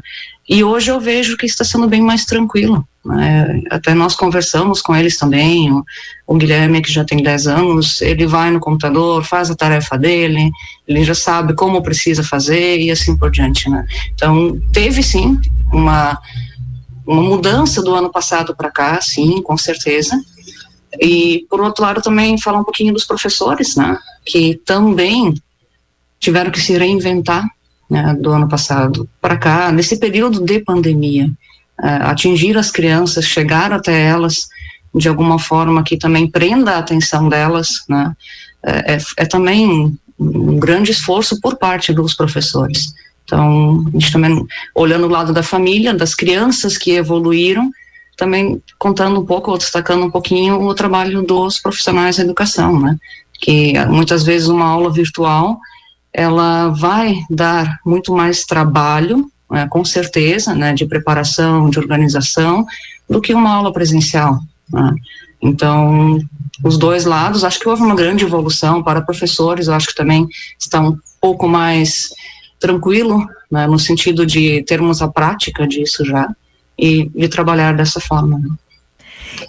E 0.50 0.64
hoje 0.64 0.90
eu 0.90 1.00
vejo 1.00 1.36
que 1.36 1.46
está 1.46 1.66
sendo 1.66 1.88
bem 1.88 2.02
mais 2.02 2.24
tranquilo. 2.24 2.88
Né? 3.04 3.64
Até 3.70 3.94
nós 3.94 4.16
conversamos 4.16 4.82
com 4.82 4.96
eles 4.96 5.18
também. 5.18 5.72
O, 5.72 5.84
o 6.26 6.36
Guilherme, 6.36 6.82
que 6.82 6.92
já 6.92 7.04
tem 7.04 7.22
10 7.22 7.48
anos, 7.48 8.02
ele 8.02 8.26
vai 8.26 8.50
no 8.50 8.60
computador, 8.60 9.26
faz 9.26 9.52
a 9.52 9.56
tarefa 9.56 9.98
dele, 9.98 10.50
ele 10.88 11.04
já 11.04 11.14
sabe 11.14 11.54
como 11.54 11.84
precisa 11.84 12.24
fazer 12.24 12.80
e 12.80 12.90
assim 12.90 13.18
por 13.18 13.30
diante. 13.30 13.70
Né? 13.70 13.86
Então, 14.14 14.58
teve 14.72 15.04
sim 15.04 15.38
uma 15.72 16.18
uma 17.08 17.22
mudança 17.22 17.82
do 17.82 17.96
ano 17.96 18.12
passado 18.12 18.54
para 18.56 18.70
cá, 18.70 19.00
sim, 19.02 19.42
com 19.42 19.58
certeza. 19.58 20.20
E, 21.00 21.46
por 21.50 21.62
outro 21.62 21.84
lado, 21.84 22.02
também 22.02 22.40
falar 22.40 22.60
um 22.60 22.64
pouquinho 22.64 22.94
dos 22.94 23.06
professores, 23.06 23.76
né, 23.76 23.98
que 24.26 24.56
também 24.66 25.34
tiveram 26.20 26.52
que 26.52 26.60
se 26.60 26.78
reinventar 26.78 27.48
né, 27.90 28.14
do 28.20 28.32
ano 28.32 28.50
passado 28.50 29.08
para 29.22 29.38
cá, 29.38 29.72
nesse 29.72 29.98
período 29.98 30.44
de 30.44 30.60
pandemia. 30.60 31.32
Uh, 31.80 32.10
atingir 32.10 32.58
as 32.58 32.72
crianças, 32.72 33.26
chegar 33.26 33.72
até 33.72 34.02
elas 34.04 34.48
de 34.94 35.08
alguma 35.08 35.38
forma 35.38 35.84
que 35.84 35.96
também 35.96 36.30
prenda 36.30 36.72
a 36.72 36.80
atenção 36.80 37.30
delas, 37.30 37.84
né, 37.88 38.14
é, 38.64 38.96
é, 38.96 38.98
é 39.18 39.26
também 39.26 39.96
um 40.20 40.60
grande 40.60 40.92
esforço 40.92 41.40
por 41.40 41.58
parte 41.58 41.94
dos 41.94 42.16
professores. 42.16 42.94
Então, 43.28 43.84
a 43.86 43.92
gente 43.92 44.12
também, 44.14 44.48
olhando 44.74 45.06
o 45.06 45.10
lado 45.10 45.34
da 45.34 45.44
família, 45.44 45.94
das 45.94 46.16
crianças 46.16 46.78
que 46.78 46.92
evoluíram, 46.92 47.70
também 48.16 48.64
contando 48.80 49.20
um 49.20 49.26
pouco, 49.26 49.52
ou 49.52 49.58
destacando 49.58 50.06
um 50.06 50.10
pouquinho 50.10 50.62
o 50.62 50.74
trabalho 50.74 51.22
dos 51.22 51.60
profissionais 51.60 52.16
da 52.16 52.24
educação, 52.24 52.80
né? 52.80 52.98
Que 53.40 53.74
muitas 53.88 54.24
vezes 54.24 54.48
uma 54.48 54.66
aula 54.66 54.90
virtual, 54.90 55.60
ela 56.14 56.70
vai 56.70 57.20
dar 57.30 57.80
muito 57.86 58.16
mais 58.16 58.46
trabalho, 58.46 59.30
né, 59.52 59.68
com 59.70 59.84
certeza, 59.84 60.56
né, 60.56 60.74
de 60.74 60.86
preparação, 60.86 61.70
de 61.70 61.78
organização, 61.78 62.66
do 63.10 63.22
que 63.22 63.34
uma 63.34 63.54
aula 63.54 63.72
presencial. 63.72 64.40
Né? 64.72 64.96
Então, 65.42 66.20
os 66.64 66.78
dois 66.78 67.06
lados, 67.06 67.44
acho 67.44 67.60
que 67.60 67.70
houve 67.70 67.84
uma 67.84 67.94
grande 67.94 68.24
evolução 68.24 68.82
para 68.82 69.02
professores, 69.02 69.68
eu 69.68 69.74
acho 69.74 69.88
que 69.88 69.96
também 69.96 70.28
está 70.60 70.82
um 70.82 70.98
pouco 71.22 71.48
mais 71.48 72.10
tranquilo, 72.60 73.28
né, 73.52 73.68
no 73.68 73.80
sentido 73.80 74.26
de 74.26 74.64
termos 74.64 75.02
a 75.02 75.08
prática 75.08 75.68
disso 75.68 76.04
já 76.06 76.28
e 76.78 77.10
de 77.10 77.28
trabalhar 77.28 77.76
dessa 77.76 78.00
forma. 78.00 78.40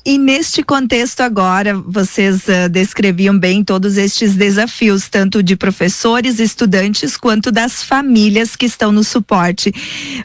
E 0.05 0.19
neste 0.19 0.63
contexto 0.63 1.21
agora, 1.21 1.75
vocês 1.75 2.43
uh, 2.49 2.69
descreviam 2.71 3.39
bem 3.39 3.65
todos 3.65 3.97
estes 3.97 4.35
desafios, 4.35 5.09
tanto 5.09 5.43
de 5.43 5.57
professores, 5.57 6.39
estudantes, 6.39 7.17
quanto 7.17 7.51
das 7.51 7.83
famílias 7.83 8.57
que 8.57 8.67
estão 8.67 8.93
no 8.93 9.05
suporte. 9.05 9.73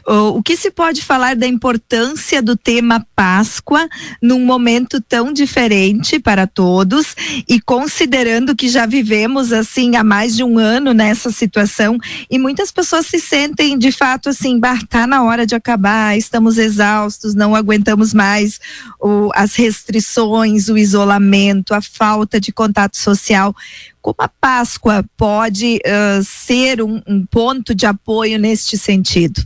Uh, 0.06 0.36
o 0.36 0.42
que 0.42 0.56
se 0.56 0.70
pode 0.70 1.02
falar 1.02 1.36
da 1.36 1.46
importância 1.46 2.42
do 2.42 2.56
tema 2.56 3.06
Páscoa 3.14 3.88
num 4.22 4.44
momento 4.44 5.00
tão 5.00 5.32
diferente 5.32 6.18
para 6.18 6.46
todos 6.46 7.14
e 7.48 7.60
considerando 7.60 8.54
que 8.54 8.68
já 8.68 8.86
vivemos 8.86 9.52
assim 9.52 9.96
há 9.96 10.04
mais 10.04 10.36
de 10.36 10.42
um 10.42 10.58
ano 10.58 10.92
nessa 10.92 11.30
situação 11.30 11.98
e 12.30 12.38
muitas 12.38 12.70
pessoas 12.70 13.06
se 13.06 13.18
sentem 13.18 13.78
de 13.78 13.92
fato 13.92 14.28
assim, 14.28 14.58
bah, 14.58 14.78
tá 14.88 15.06
na 15.06 15.22
hora 15.22 15.46
de 15.46 15.54
acabar, 15.54 16.16
estamos 16.16 16.58
exaustos, 16.58 17.34
não 17.34 17.54
aguentamos 17.54 18.12
mais 18.12 18.60
o, 19.00 19.30
as 19.34 19.53
restrições, 19.54 20.68
o 20.68 20.76
isolamento, 20.76 21.74
a 21.74 21.80
falta 21.80 22.40
de 22.40 22.52
contato 22.52 22.96
social. 22.96 23.54
Como 24.00 24.16
a 24.18 24.28
Páscoa 24.28 25.04
pode 25.16 25.76
uh, 25.76 26.22
ser 26.22 26.82
um, 26.82 27.00
um 27.06 27.24
ponto 27.26 27.74
de 27.74 27.86
apoio 27.86 28.38
neste 28.38 28.76
sentido? 28.76 29.42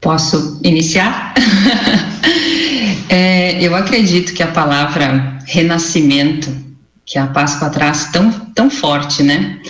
Posso 0.00 0.60
iniciar? 0.62 1.34
é, 3.08 3.60
eu 3.62 3.74
acredito 3.74 4.32
que 4.34 4.42
a 4.42 4.48
palavra 4.48 5.38
renascimento, 5.46 6.54
que 7.04 7.18
a 7.18 7.26
Páscoa 7.26 7.70
traz 7.70 8.10
tão, 8.10 8.30
tão 8.54 8.70
forte, 8.70 9.22
né? 9.22 9.60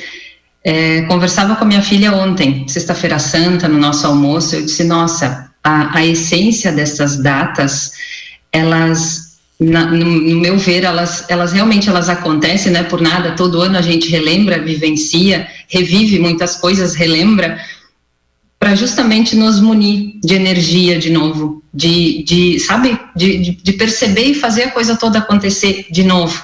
É, 0.64 1.02
conversava 1.02 1.54
com 1.54 1.62
a 1.62 1.66
minha 1.66 1.82
filha 1.82 2.12
ontem, 2.12 2.66
sexta-feira 2.66 3.20
santa, 3.20 3.68
no 3.68 3.78
nosso 3.78 4.04
almoço, 4.04 4.56
eu 4.56 4.64
disse, 4.64 4.82
nossa, 4.82 5.48
a, 5.62 5.98
a 5.98 6.04
essência 6.04 6.72
dessas 6.72 7.18
datas 7.18 7.92
elas 8.56 9.26
na, 9.58 9.86
no, 9.86 10.04
no, 10.04 10.40
meu 10.40 10.58
ver, 10.58 10.84
elas, 10.84 11.24
elas 11.28 11.52
realmente 11.52 11.88
elas 11.88 12.08
acontecem, 12.08 12.72
né? 12.72 12.82
Por 12.82 13.00
nada, 13.00 13.32
todo 13.32 13.60
ano 13.62 13.78
a 13.78 13.82
gente 13.82 14.10
relembra, 14.10 14.58
vivencia, 14.58 15.48
revive 15.68 16.18
muitas 16.18 16.56
coisas, 16.56 16.94
relembra, 16.94 17.58
para 18.58 18.74
justamente 18.74 19.34
nos 19.34 19.58
munir 19.60 20.18
de 20.22 20.34
energia 20.34 20.98
de 20.98 21.10
novo, 21.10 21.62
de, 21.72 22.22
de 22.24 22.60
sabe, 22.60 22.98
de, 23.14 23.38
de, 23.38 23.50
de 23.62 23.72
perceber 23.72 24.24
e 24.24 24.34
fazer 24.34 24.64
a 24.64 24.70
coisa 24.70 24.96
toda 24.96 25.18
acontecer 25.18 25.86
de 25.90 26.04
novo. 26.04 26.42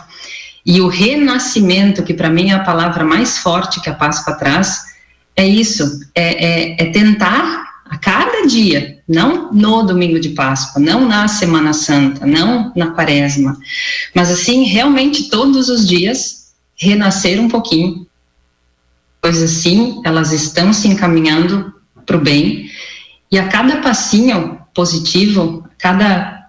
E 0.64 0.80
o 0.80 0.88
renascimento, 0.88 2.02
que 2.02 2.14
para 2.14 2.30
mim 2.30 2.50
é 2.50 2.54
a 2.54 2.60
palavra 2.60 3.04
mais 3.04 3.38
forte 3.38 3.80
que 3.80 3.90
a 3.90 3.94
Páscoa 3.94 4.34
traz, 4.34 4.80
é 5.36 5.46
isso, 5.46 6.00
é, 6.14 6.44
é, 6.44 6.82
é 6.82 6.90
tentar 6.92 7.61
a 7.92 7.98
cada 7.98 8.46
dia, 8.46 9.02
não 9.06 9.52
no 9.52 9.82
domingo 9.82 10.18
de 10.18 10.30
Páscoa, 10.30 10.80
não 10.80 11.06
na 11.06 11.28
Semana 11.28 11.74
Santa, 11.74 12.24
não 12.24 12.72
na 12.74 12.92
Quaresma, 12.92 13.54
mas 14.14 14.30
assim, 14.30 14.64
realmente 14.64 15.28
todos 15.28 15.68
os 15.68 15.86
dias 15.86 16.54
renascer 16.74 17.38
um 17.38 17.50
pouquinho. 17.50 18.06
Pois 19.20 19.42
assim, 19.42 20.00
elas 20.06 20.32
estão 20.32 20.72
se 20.72 20.88
encaminhando 20.88 21.70
para 22.06 22.16
o 22.16 22.20
bem, 22.20 22.70
e 23.30 23.38
a 23.38 23.48
cada 23.48 23.82
passinho 23.82 24.58
positivo, 24.74 25.68
cada 25.76 26.48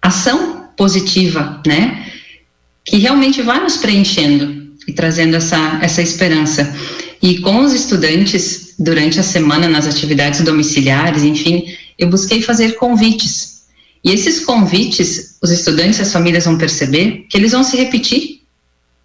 ação 0.00 0.70
positiva, 0.78 1.60
né, 1.66 2.10
que 2.86 2.96
realmente 2.96 3.42
vai 3.42 3.60
nos 3.60 3.76
preenchendo 3.76 4.72
e 4.88 4.94
trazendo 4.94 5.36
essa, 5.36 5.78
essa 5.82 6.00
esperança. 6.00 6.74
E 7.22 7.38
com 7.38 7.60
os 7.60 7.72
estudantes, 7.72 8.74
durante 8.78 9.20
a 9.20 9.22
semana, 9.22 9.68
nas 9.68 9.86
atividades 9.86 10.40
domiciliares, 10.40 11.22
enfim, 11.22 11.64
eu 11.96 12.08
busquei 12.10 12.42
fazer 12.42 12.72
convites. 12.72 13.62
E 14.04 14.10
esses 14.10 14.44
convites, 14.44 15.36
os 15.40 15.52
estudantes 15.52 16.00
e 16.00 16.02
as 16.02 16.12
famílias 16.12 16.44
vão 16.44 16.58
perceber 16.58 17.26
que 17.30 17.36
eles 17.36 17.52
vão 17.52 17.62
se 17.62 17.76
repetir. 17.76 18.42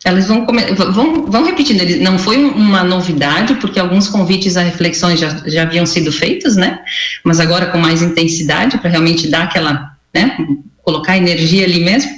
elas 0.03 0.27
vão, 0.27 0.47
vão, 0.93 1.25
vão 1.25 1.43
repetindo, 1.43 1.83
não 2.01 2.17
foi 2.17 2.37
uma 2.37 2.83
novidade, 2.83 3.55
porque 3.55 3.79
alguns 3.79 4.07
convites 4.07 4.57
a 4.57 4.61
reflexões 4.61 5.19
já, 5.19 5.43
já 5.45 5.63
haviam 5.63 5.85
sido 5.85 6.11
feitos, 6.11 6.55
né? 6.55 6.79
Mas 7.23 7.39
agora 7.39 7.67
com 7.67 7.77
mais 7.77 8.01
intensidade, 8.01 8.77
para 8.77 8.89
realmente 8.89 9.27
dar 9.27 9.43
aquela, 9.43 9.91
né? 10.13 10.37
Colocar 10.83 11.17
energia 11.17 11.65
ali 11.65 11.83
mesmo, 11.83 12.11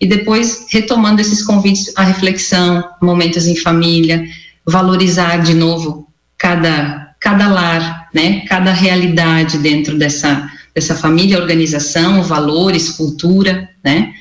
e 0.00 0.06
depois 0.06 0.66
retomando 0.70 1.20
esses 1.20 1.42
convites 1.42 1.92
à 1.96 2.02
reflexão, 2.02 2.84
momentos 3.00 3.46
em 3.46 3.56
família, 3.56 4.26
valorizar 4.66 5.38
de 5.38 5.54
novo 5.54 6.08
cada, 6.36 7.14
cada 7.20 7.48
lar, 7.48 8.08
né? 8.12 8.40
Cada 8.46 8.72
realidade 8.72 9.58
dentro 9.58 9.96
dessa, 9.98 10.50
dessa 10.74 10.94
família, 10.94 11.40
organização, 11.40 12.22
valores, 12.22 12.90
cultura, 12.90 13.68
né? 13.84 14.12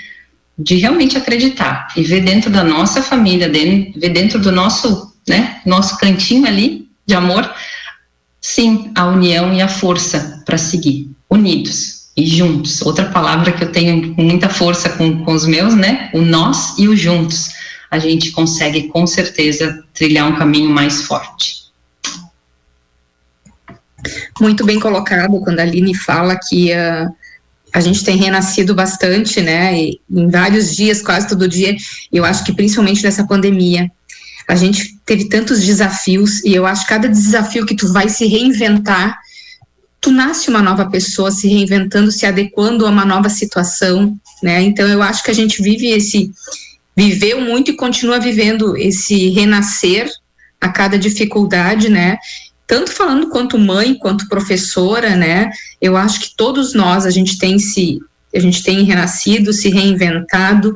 de 0.58 0.76
realmente 0.76 1.18
acreditar 1.18 1.88
e 1.96 2.04
ver 2.04 2.22
dentro 2.22 2.50
da 2.50 2.64
nossa 2.64 3.02
família, 3.02 3.50
ver 3.50 4.10
dentro 4.10 4.40
do 4.40 4.52
nosso, 4.52 5.14
né, 5.28 5.60
nosso 5.66 5.98
cantinho 5.98 6.48
ali 6.48 6.88
de 7.06 7.14
amor, 7.14 7.52
sim, 8.40 8.92
a 8.96 9.06
união 9.06 9.54
e 9.54 9.62
a 9.62 9.68
força 9.68 10.42
para 10.46 10.58
seguir, 10.58 11.10
unidos 11.30 12.06
e 12.16 12.26
juntos. 12.26 12.82
Outra 12.82 13.06
palavra 13.06 13.52
que 13.52 13.64
eu 13.64 13.72
tenho 13.72 14.16
muita 14.18 14.48
força 14.48 14.90
com, 14.90 15.24
com 15.24 15.34
os 15.34 15.46
meus, 15.46 15.76
né, 15.76 16.10
o 16.14 16.22
nós 16.22 16.78
e 16.78 16.88
o 16.88 16.96
juntos. 16.96 17.50
A 17.90 18.00
gente 18.00 18.32
consegue 18.32 18.88
com 18.88 19.06
certeza 19.06 19.84
trilhar 19.94 20.28
um 20.28 20.38
caminho 20.38 20.70
mais 20.70 21.04
forte. 21.04 21.66
Muito 24.40 24.66
bem 24.66 24.80
colocado 24.80 25.40
quando 25.40 25.60
a 25.60 25.64
Aline 25.64 25.96
fala 25.96 26.38
que 26.38 26.72
uh, 26.72 27.14
a 27.74 27.80
gente 27.80 28.04
tem 28.04 28.16
renascido 28.16 28.74
bastante, 28.74 29.42
né? 29.42 29.78
E, 29.78 30.00
em 30.10 30.30
vários 30.30 30.76
dias, 30.76 31.02
quase 31.02 31.28
todo 31.28 31.48
dia. 31.48 31.76
Eu 32.12 32.24
acho 32.24 32.44
que 32.44 32.54
principalmente 32.54 33.04
nessa 33.04 33.26
pandemia, 33.26 33.92
a 34.48 34.56
gente 34.56 34.98
teve 35.06 35.28
tantos 35.28 35.62
desafios 35.66 36.44
e 36.44 36.54
eu 36.54 36.66
acho 36.66 36.84
que 36.84 36.90
cada 36.90 37.08
desafio 37.08 37.66
que 37.66 37.76
tu 37.76 37.92
vai 37.92 38.10
se 38.10 38.26
reinventar, 38.28 39.18
tu 40.00 40.12
nasce 40.12 40.50
uma 40.50 40.62
nova 40.62 40.90
pessoa 40.90 41.32
se 41.32 41.48
reinventando, 41.48 42.12
se 42.12 42.26
adequando 42.26 42.86
a 42.86 42.90
uma 42.90 43.06
nova 43.06 43.30
situação, 43.30 44.16
né? 44.44 44.62
Então 44.62 44.88
eu 44.88 45.02
acho 45.02 45.24
que 45.24 45.32
a 45.32 45.36
gente 45.36 45.62
vive 45.62 45.88
esse 45.88 46.32
viveu 46.96 47.42
muito 47.42 47.72
e 47.72 47.76
continua 47.76 48.20
vivendo 48.20 48.78
esse 48.78 49.30
renascer 49.30 50.10
a 50.60 50.70
cada 50.70 50.98
dificuldade, 50.98 51.90
né? 51.90 52.18
tanto 52.68 52.92
falando 52.92 53.30
quanto 53.30 53.58
mãe, 53.58 53.96
quanto 53.96 54.28
professora, 54.28 55.16
né? 55.16 55.52
Eu 55.80 55.96
acho 55.96 56.20
que 56.20 56.36
todos 56.36 56.74
nós 56.74 57.06
a 57.06 57.12
gente 57.12 57.38
tem 57.38 57.60
se 57.60 58.00
a 58.34 58.40
gente 58.40 58.64
tem 58.64 58.84
renascido, 58.84 59.54
se 59.54 59.70
reinventado 59.70 60.74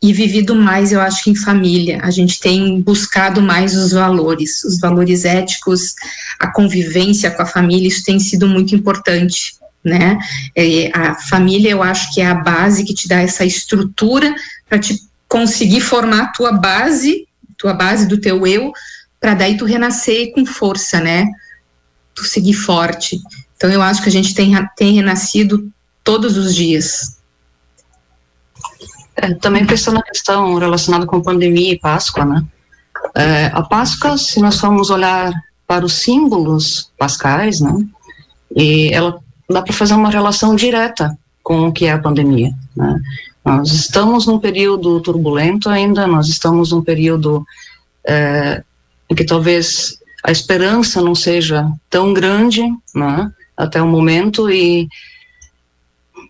e 0.00 0.10
vivido 0.10 0.54
mais, 0.54 0.90
eu 0.90 1.00
acho 1.02 1.22
que 1.22 1.30
em 1.30 1.34
família. 1.34 2.00
A 2.02 2.10
gente 2.10 2.40
tem 2.40 2.80
buscado 2.80 3.42
mais 3.42 3.76
os 3.76 3.92
valores, 3.92 4.64
os 4.64 4.78
valores 4.78 5.26
éticos, 5.26 5.94
a 6.40 6.50
convivência 6.50 7.30
com 7.30 7.42
a 7.42 7.46
família, 7.46 7.88
isso 7.88 8.04
tem 8.04 8.18
sido 8.18 8.46
muito 8.46 8.74
importante, 8.74 9.56
né? 9.84 10.18
É, 10.56 10.90
a 10.96 11.14
família, 11.14 11.70
eu 11.70 11.82
acho 11.82 12.14
que 12.14 12.22
é 12.22 12.26
a 12.26 12.34
base 12.34 12.84
que 12.84 12.94
te 12.94 13.06
dá 13.06 13.20
essa 13.20 13.44
estrutura 13.44 14.34
para 14.66 14.78
te 14.78 14.98
conseguir 15.28 15.80
formar 15.80 16.22
a 16.22 16.32
tua 16.32 16.52
base, 16.52 17.28
tua 17.56 17.74
base 17.74 18.06
do 18.06 18.20
teu 18.20 18.46
eu, 18.46 18.72
para 19.20 19.34
daí 19.34 19.56
tu 19.56 19.64
renascer 19.64 20.32
com 20.32 20.46
força, 20.46 21.00
né? 21.00 21.26
Tu 22.14 22.24
seguir 22.24 22.54
forte. 22.54 23.20
Então 23.56 23.70
eu 23.70 23.82
acho 23.82 24.02
que 24.02 24.08
a 24.08 24.12
gente 24.12 24.34
tem, 24.34 24.54
tem 24.76 24.94
renascido 24.94 25.70
todos 26.02 26.36
os 26.36 26.54
dias. 26.54 27.18
É, 29.16 29.34
também 29.34 29.66
pensando 29.66 29.96
na 29.96 30.02
questão 30.02 30.54
relacionada 30.56 31.04
com 31.04 31.20
pandemia 31.20 31.72
e 31.72 31.78
Páscoa, 31.78 32.24
né? 32.24 32.44
É, 33.14 33.46
a 33.46 33.62
Páscoa, 33.62 34.16
se 34.16 34.40
nós 34.40 34.58
formos 34.58 34.90
olhar 34.90 35.32
para 35.66 35.84
os 35.84 35.94
símbolos 35.94 36.90
pascais, 36.96 37.60
né? 37.60 37.72
E 38.56 38.90
ela 38.94 39.18
dá 39.50 39.60
para 39.60 39.72
fazer 39.72 39.94
uma 39.94 40.10
relação 40.10 40.54
direta 40.54 41.16
com 41.42 41.68
o 41.68 41.72
que 41.72 41.86
é 41.86 41.92
a 41.92 41.98
pandemia, 41.98 42.52
né? 42.76 43.00
Nós 43.56 43.72
estamos 43.72 44.26
num 44.26 44.38
período 44.38 45.00
turbulento 45.00 45.70
ainda, 45.70 46.06
nós 46.06 46.28
estamos 46.28 46.70
num 46.70 46.82
período 46.82 47.44
é, 48.06 48.62
em 49.10 49.14
que 49.14 49.24
talvez 49.24 49.98
a 50.22 50.30
esperança 50.30 51.00
não 51.00 51.14
seja 51.14 51.66
tão 51.88 52.12
grande 52.12 52.62
né, 52.94 53.30
até 53.56 53.80
o 53.80 53.86
momento 53.86 54.50
e 54.50 54.88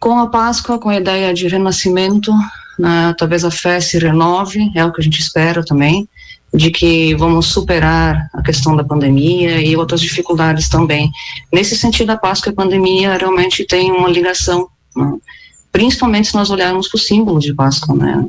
com 0.00 0.18
a 0.18 0.28
Páscoa, 0.28 0.78
com 0.78 0.88
a 0.88 0.96
ideia 0.96 1.35
de 1.35 1.48
renascimento, 1.48 2.33
né, 2.78 3.12
talvez 3.18 3.44
a 3.44 3.50
fé 3.50 3.81
se 3.81 3.98
renove, 3.98 4.70
é 4.76 4.85
o 4.85 4.92
que 4.92 5.00
a 5.00 5.04
gente 5.04 5.20
espera 5.20 5.64
também, 5.64 6.09
de 6.54 6.70
que 6.70 7.14
vamos 7.16 7.46
superar 7.46 8.31
a 8.33 8.42
questão 8.42 8.76
da 8.76 8.85
pandemia 8.85 9.61
e 9.61 9.76
outras 9.76 10.00
dificuldades 10.00 10.68
também. 10.68 11.11
Nesse 11.52 11.76
sentido, 11.76 12.11
a 12.11 12.16
Páscoa 12.16 12.50
e 12.50 12.52
a 12.52 12.57
pandemia 12.57 13.16
realmente 13.16 13.66
têm 13.66 13.90
uma 13.90 14.09
ligação, 14.09 14.68
né, 14.96 15.18
principalmente 15.78 16.26
se 16.26 16.34
nós 16.34 16.50
olharmos 16.50 16.88
para 16.88 16.96
os 16.96 17.06
símbolos 17.06 17.44
de 17.44 17.54
Páscoa, 17.54 17.94
né, 17.94 18.24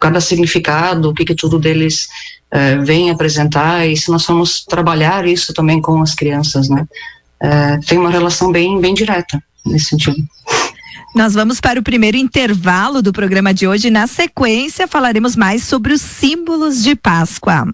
cada 0.00 0.22
significado, 0.22 1.10
o 1.10 1.14
que, 1.14 1.22
que 1.22 1.34
tudo 1.34 1.58
deles 1.58 2.08
é, 2.50 2.78
vem 2.78 3.10
apresentar 3.10 3.86
e 3.86 3.94
se 3.94 4.10
nós 4.10 4.24
formos 4.24 4.64
trabalhar 4.64 5.26
isso 5.26 5.52
também 5.52 5.82
com 5.82 6.00
as 6.00 6.14
crianças, 6.14 6.70
né, 6.70 6.88
é, 7.42 7.76
tem 7.86 7.98
uma 7.98 8.08
relação 8.08 8.50
bem, 8.50 8.80
bem 8.80 8.94
direta 8.94 9.38
nesse 9.66 9.90
sentido. 9.90 10.16
Nós 11.14 11.34
vamos 11.34 11.60
para 11.60 11.78
o 11.78 11.82
primeiro 11.82 12.16
intervalo 12.16 13.02
do 13.02 13.12
programa 13.12 13.52
de 13.52 13.68
hoje. 13.68 13.90
Na 13.90 14.06
sequência, 14.06 14.88
falaremos 14.88 15.36
mais 15.36 15.64
sobre 15.64 15.92
os 15.92 16.00
símbolos 16.00 16.82
de 16.82 16.96
Páscoa. 16.96 17.66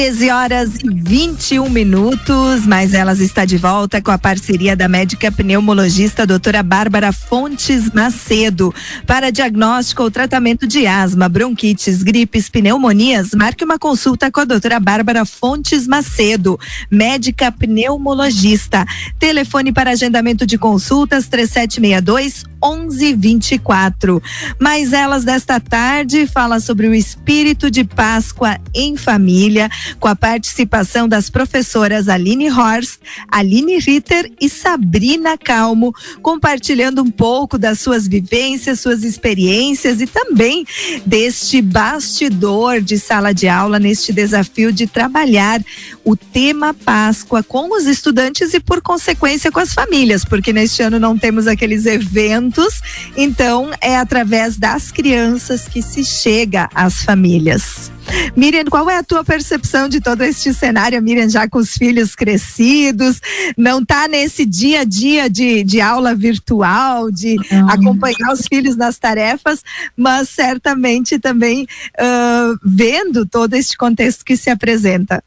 13 0.00 0.30
horas 0.30 0.70
e 0.82 0.88
21 0.88 1.68
minutos, 1.68 2.66
mas 2.66 2.94
elas 2.94 3.20
está 3.20 3.44
de 3.44 3.58
volta 3.58 4.00
com 4.00 4.10
a 4.10 4.16
parceria 4.16 4.74
da 4.74 4.88
médica 4.88 5.30
pneumologista 5.30 6.26
doutora 6.26 6.62
Bárbara 6.62 7.12
Fontes 7.12 7.92
Macedo. 7.92 8.74
Para 9.06 9.30
diagnóstico 9.30 10.02
ou 10.02 10.10
tratamento 10.10 10.66
de 10.66 10.86
asma, 10.86 11.28
bronquites, 11.28 12.02
gripes, 12.02 12.48
pneumonias, 12.48 13.32
marque 13.36 13.62
uma 13.62 13.78
consulta 13.78 14.32
com 14.32 14.40
a 14.40 14.46
doutora 14.46 14.80
Bárbara 14.80 15.26
Fontes 15.26 15.86
Macedo, 15.86 16.58
médica 16.90 17.52
pneumologista. 17.52 18.86
Telefone 19.18 19.70
para 19.70 19.90
agendamento 19.90 20.46
de 20.46 20.56
consultas 20.56 21.28
3762 21.28 22.49
1124. 22.62 24.22
Mas 24.58 24.92
elas 24.92 25.24
desta 25.24 25.58
tarde 25.60 26.26
fala 26.26 26.60
sobre 26.60 26.86
o 26.88 26.94
espírito 26.94 27.70
de 27.70 27.84
Páscoa 27.84 28.58
em 28.74 28.96
família 28.96 29.68
com 29.98 30.08
a 30.08 30.16
participação 30.16 31.08
das 31.08 31.30
professoras 31.30 32.08
Aline 32.08 32.50
Horst, 32.50 33.00
Aline 33.30 33.78
Ritter 33.78 34.30
e 34.40 34.48
Sabrina 34.48 35.36
Calmo, 35.36 35.94
compartilhando 36.22 37.02
um 37.02 37.10
pouco 37.10 37.58
das 37.58 37.80
suas 37.80 38.06
vivências, 38.06 38.80
suas 38.80 39.04
experiências 39.04 40.00
e 40.00 40.06
também 40.06 40.64
deste 41.04 41.62
bastidor 41.62 42.80
de 42.80 42.98
sala 42.98 43.32
de 43.32 43.48
aula 43.48 43.78
neste 43.78 44.12
desafio 44.12 44.72
de 44.72 44.86
trabalhar 44.86 45.60
o 46.04 46.16
tema 46.16 46.72
Páscoa 46.72 47.42
com 47.42 47.76
os 47.76 47.86
estudantes 47.86 48.54
e 48.54 48.60
por 48.60 48.80
consequência 48.80 49.50
com 49.50 49.60
as 49.60 49.72
famílias, 49.72 50.24
porque 50.24 50.52
neste 50.52 50.82
ano 50.82 50.98
não 50.98 51.18
temos 51.18 51.46
aqueles 51.46 51.86
eventos, 51.86 52.80
então 53.16 53.70
é 53.80 53.96
através 53.96 54.56
das 54.56 54.90
crianças 54.90 55.66
que 55.68 55.82
se 55.82 56.04
chega 56.04 56.68
às 56.74 57.02
famílias. 57.02 57.90
Miriam, 58.36 58.64
qual 58.64 58.88
é 58.90 58.96
a 58.96 59.02
tua 59.02 59.24
percepção 59.24 59.88
de 59.88 60.00
todo 60.00 60.22
este 60.22 60.52
cenário, 60.52 61.00
Miriam, 61.02 61.28
já 61.28 61.48
com 61.48 61.58
os 61.58 61.74
filhos 61.74 62.14
crescidos, 62.14 63.20
não 63.56 63.80
está 63.80 64.08
nesse 64.08 64.44
dia 64.44 64.80
a 64.80 64.84
dia 64.84 65.28
de, 65.28 65.62
de 65.62 65.80
aula 65.80 66.14
virtual, 66.14 67.10
de 67.10 67.36
acompanhar 67.68 68.32
os 68.32 68.46
filhos 68.48 68.76
nas 68.76 68.98
tarefas, 68.98 69.62
mas 69.96 70.28
certamente 70.28 71.18
também 71.18 71.64
uh, 71.64 72.58
vendo 72.64 73.26
todo 73.26 73.54
este 73.54 73.76
contexto 73.76 74.24
que 74.24 74.36
se 74.36 74.50
apresenta. 74.50 75.22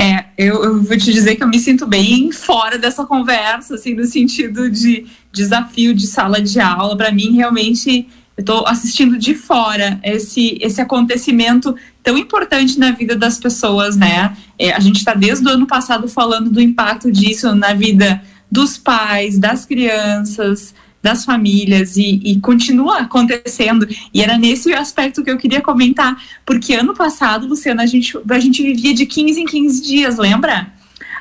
É, 0.00 0.26
eu, 0.38 0.62
eu, 0.62 0.80
vou 0.80 0.96
te 0.96 1.12
dizer 1.12 1.34
que 1.34 1.42
eu 1.42 1.48
me 1.48 1.58
sinto 1.58 1.84
bem 1.84 2.30
fora 2.30 2.78
dessa 2.78 3.04
conversa, 3.04 3.74
assim, 3.74 3.94
no 3.94 4.04
sentido 4.04 4.70
de 4.70 5.06
desafio 5.32 5.92
de 5.92 6.06
sala 6.06 6.40
de 6.40 6.60
aula. 6.60 6.96
Para 6.96 7.10
mim, 7.10 7.34
realmente, 7.34 8.06
eu 8.36 8.40
estou 8.42 8.64
assistindo 8.68 9.18
de 9.18 9.34
fora 9.34 9.98
esse, 10.04 10.56
esse 10.60 10.80
acontecimento 10.80 11.74
tão 12.00 12.16
importante 12.16 12.78
na 12.78 12.92
vida 12.92 13.16
das 13.16 13.38
pessoas, 13.38 13.96
né? 13.96 14.36
É, 14.56 14.72
a 14.72 14.78
gente 14.78 14.98
está 14.98 15.14
desde 15.14 15.44
o 15.44 15.50
ano 15.50 15.66
passado 15.66 16.06
falando 16.06 16.48
do 16.48 16.60
impacto 16.60 17.10
disso 17.10 17.52
na 17.56 17.74
vida 17.74 18.22
dos 18.48 18.78
pais, 18.78 19.36
das 19.36 19.66
crianças, 19.66 20.72
das 21.02 21.24
famílias 21.24 21.96
e, 21.96 22.20
e, 22.24 22.40
continua 22.40 22.98
acontecendo. 22.98 23.86
E 24.12 24.22
era 24.22 24.36
nesse 24.36 24.72
aspecto 24.72 25.22
que 25.22 25.30
eu 25.30 25.38
queria 25.38 25.60
comentar, 25.60 26.20
porque 26.44 26.74
ano 26.74 26.94
passado, 26.94 27.46
Luciana, 27.46 27.82
a 27.82 27.86
gente, 27.86 28.18
a 28.28 28.38
gente 28.38 28.62
vivia 28.62 28.92
de 28.92 29.06
15 29.06 29.40
em 29.40 29.46
15 29.46 29.82
dias, 29.82 30.18
lembra? 30.18 30.72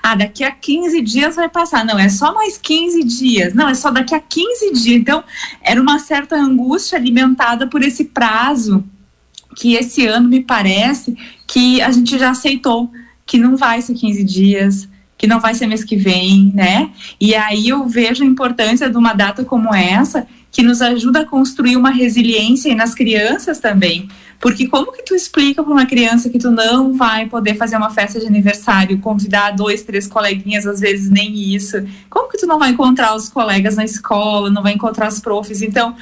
Ah, 0.01 0.15
daqui 0.15 0.43
a 0.43 0.51
15 0.51 1.01
dias 1.01 1.35
vai 1.35 1.49
passar. 1.49 1.85
Não, 1.85 1.99
é 1.99 2.09
só 2.09 2.33
mais 2.33 2.57
15 2.57 3.03
dias. 3.03 3.53
Não, 3.53 3.67
é 3.67 3.73
só 3.73 3.91
daqui 3.91 4.15
a 4.15 4.19
15 4.19 4.73
dias. 4.73 5.01
Então, 5.01 5.23
era 5.61 5.81
uma 5.81 5.99
certa 5.99 6.35
angústia 6.35 6.97
alimentada 6.97 7.67
por 7.67 7.83
esse 7.83 8.05
prazo 8.05 8.83
que 9.55 9.73
esse 9.73 10.05
ano 10.05 10.29
me 10.29 10.41
parece 10.41 11.17
que 11.45 11.81
a 11.81 11.91
gente 11.91 12.17
já 12.17 12.29
aceitou 12.29 12.91
que 13.25 13.37
não 13.37 13.57
vai 13.57 13.81
ser 13.81 13.95
15 13.95 14.23
dias, 14.23 14.87
que 15.17 15.27
não 15.27 15.39
vai 15.39 15.53
ser 15.55 15.67
mês 15.67 15.83
que 15.83 15.95
vem, 15.95 16.51
né? 16.53 16.89
E 17.19 17.33
aí 17.33 17.69
eu 17.69 17.87
vejo 17.87 18.23
a 18.23 18.27
importância 18.27 18.89
de 18.89 18.97
uma 18.97 19.13
data 19.13 19.43
como 19.43 19.73
essa, 19.73 20.27
que 20.51 20.61
nos 20.63 20.81
ajuda 20.81 21.21
a 21.21 21.25
construir 21.25 21.75
uma 21.75 21.89
resiliência 21.89 22.73
nas 22.75 22.93
crianças 22.93 23.59
também. 23.59 24.07
Porque 24.39 24.67
como 24.67 24.91
que 24.91 25.03
tu 25.03 25.15
explica 25.15 25.63
para 25.63 25.73
uma 25.73 25.85
criança 25.87 26.29
que 26.29 26.37
tu 26.37 26.51
não 26.51 26.93
vai 26.93 27.25
poder 27.25 27.55
fazer 27.55 27.75
uma 27.75 27.89
festa 27.89 28.19
de 28.19 28.27
aniversário, 28.27 28.99
convidar 28.99 29.51
dois, 29.51 29.81
três 29.81 30.05
coleguinhas, 30.05 30.67
às 30.67 30.79
vezes 30.79 31.09
nem 31.09 31.55
isso? 31.55 31.83
Como 32.09 32.29
que 32.29 32.37
tu 32.37 32.45
não 32.45 32.59
vai 32.59 32.69
encontrar 32.69 33.15
os 33.15 33.29
colegas 33.29 33.75
na 33.75 33.83
escola, 33.83 34.49
não 34.51 34.61
vai 34.61 34.73
encontrar 34.73 35.07
os 35.07 35.19
profs? 35.19 35.63
Então, 35.63 35.95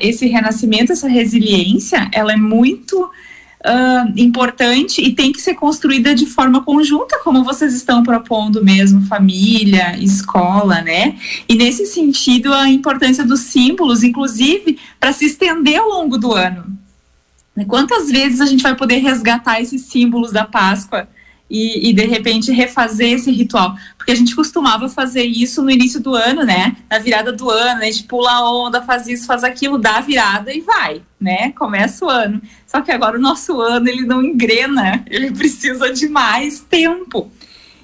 esse 0.00 0.28
renascimento, 0.28 0.92
essa 0.92 1.08
resiliência, 1.08 2.08
ela 2.12 2.32
é 2.32 2.36
muito 2.36 3.10
Uh, 3.62 4.10
importante 4.16 5.02
e 5.02 5.14
tem 5.14 5.30
que 5.30 5.40
ser 5.40 5.52
construída 5.52 6.14
de 6.14 6.24
forma 6.24 6.64
conjunta, 6.64 7.20
como 7.22 7.44
vocês 7.44 7.74
estão 7.74 8.02
propondo 8.02 8.64
mesmo, 8.64 9.02
família, 9.02 9.98
escola, 9.98 10.80
né? 10.80 11.18
E 11.46 11.54
nesse 11.54 11.84
sentido, 11.84 12.54
a 12.54 12.70
importância 12.70 13.22
dos 13.22 13.40
símbolos, 13.40 14.02
inclusive, 14.02 14.78
para 14.98 15.12
se 15.12 15.26
estender 15.26 15.78
ao 15.78 15.90
longo 15.90 16.16
do 16.16 16.32
ano. 16.32 16.64
Quantas 17.66 18.10
vezes 18.10 18.40
a 18.40 18.46
gente 18.46 18.62
vai 18.62 18.74
poder 18.74 18.96
resgatar 18.96 19.60
esses 19.60 19.82
símbolos 19.82 20.32
da 20.32 20.46
Páscoa 20.46 21.06
e, 21.50 21.90
e, 21.90 21.92
de 21.92 22.04
repente 22.06 22.52
refazer 22.52 23.12
esse 23.12 23.30
ritual? 23.30 23.74
Porque 23.98 24.12
a 24.12 24.14
gente 24.14 24.36
costumava 24.36 24.88
fazer 24.88 25.24
isso 25.24 25.62
no 25.62 25.70
início 25.70 26.00
do 26.00 26.14
ano, 26.14 26.44
né? 26.44 26.76
Na 26.88 26.98
virada 26.98 27.32
do 27.32 27.50
ano, 27.50 27.82
a 27.82 27.84
gente 27.84 28.04
pula 28.04 28.30
a 28.30 28.50
onda, 28.50 28.80
faz 28.80 29.08
isso, 29.08 29.26
faz 29.26 29.42
aquilo, 29.42 29.76
dá 29.76 29.96
a 29.96 30.00
virada 30.00 30.54
e 30.54 30.60
vai, 30.60 31.02
né? 31.20 31.50
Começa 31.52 32.04
o 32.04 32.08
ano. 32.08 32.40
Só 32.66 32.80
que 32.80 32.92
agora 32.92 33.18
o 33.18 33.20
nosso 33.20 33.60
ano 33.60 33.88
ele 33.88 34.06
não 34.06 34.22
engrena, 34.22 35.04
ele 35.10 35.32
precisa 35.32 35.92
de 35.92 36.08
mais 36.08 36.60
tempo. 36.60 37.30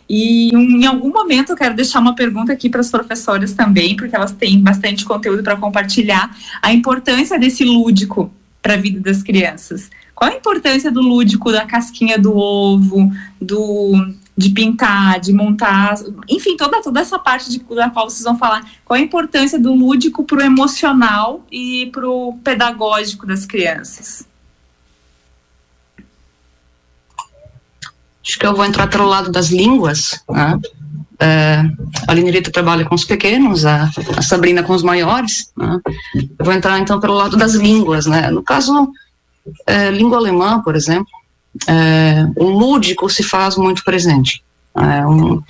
E 0.08 0.50
em 0.54 0.86
algum 0.86 1.10
momento 1.10 1.50
eu 1.50 1.56
quero 1.56 1.74
deixar 1.74 1.98
uma 1.98 2.14
pergunta 2.14 2.52
aqui 2.52 2.70
para 2.70 2.80
as 2.80 2.90
professoras 2.90 3.52
também, 3.52 3.96
porque 3.96 4.14
elas 4.14 4.32
têm 4.32 4.60
bastante 4.60 5.04
conteúdo 5.04 5.42
para 5.42 5.56
compartilhar, 5.56 6.30
a 6.62 6.72
importância 6.72 7.38
desse 7.38 7.64
lúdico 7.64 8.32
para 8.62 8.74
a 8.74 8.76
vida 8.76 9.00
das 9.00 9.22
crianças. 9.22 9.90
Qual 10.16 10.30
a 10.30 10.34
importância 10.34 10.90
do 10.90 11.02
lúdico, 11.02 11.52
da 11.52 11.66
casquinha 11.66 12.18
do 12.18 12.34
ovo, 12.34 13.12
do 13.40 13.92
de 14.36 14.50
pintar, 14.50 15.18
de 15.18 15.32
montar, 15.32 15.94
enfim, 16.28 16.56
toda, 16.56 16.82
toda 16.82 17.00
essa 17.00 17.18
parte 17.18 17.50
de, 17.50 17.58
da 17.74 17.88
qual 17.88 18.08
vocês 18.08 18.22
vão 18.22 18.36
falar. 18.36 18.62
Qual 18.84 18.98
a 18.98 19.02
importância 19.02 19.58
do 19.58 19.72
lúdico 19.74 20.24
para 20.24 20.38
o 20.38 20.42
emocional 20.42 21.42
e 21.50 21.86
para 21.86 22.06
o 22.06 22.38
pedagógico 22.44 23.26
das 23.26 23.46
crianças? 23.46 24.26
Acho 28.22 28.38
que 28.38 28.46
eu 28.46 28.54
vou 28.54 28.64
entrar 28.64 28.88
pelo 28.88 29.06
lado 29.06 29.30
das 29.30 29.48
línguas. 29.48 30.22
Né? 30.28 30.60
É, 31.18 31.62
a 32.06 32.12
Linerita 32.12 32.50
trabalha 32.50 32.84
com 32.84 32.94
os 32.94 33.04
pequenos, 33.04 33.64
a, 33.64 33.90
a 34.16 34.20
Sabrina 34.20 34.62
com 34.62 34.74
os 34.74 34.82
maiores. 34.82 35.50
Né? 35.56 35.80
Eu 36.38 36.44
vou 36.44 36.52
entrar 36.52 36.78
então 36.78 37.00
pelo 37.00 37.14
lado 37.14 37.38
das 37.38 37.54
línguas. 37.54 38.04
Né? 38.04 38.30
No 38.30 38.42
caso, 38.42 38.92
é, 39.66 39.90
língua 39.90 40.18
alemã, 40.18 40.60
por 40.62 40.76
exemplo, 40.76 41.10
é, 41.66 42.26
o 42.36 42.44
lúdico 42.44 43.08
se 43.08 43.22
faz 43.22 43.56
muito 43.56 43.82
presente. 43.84 44.42
É 44.74 45.06
um, 45.06 45.42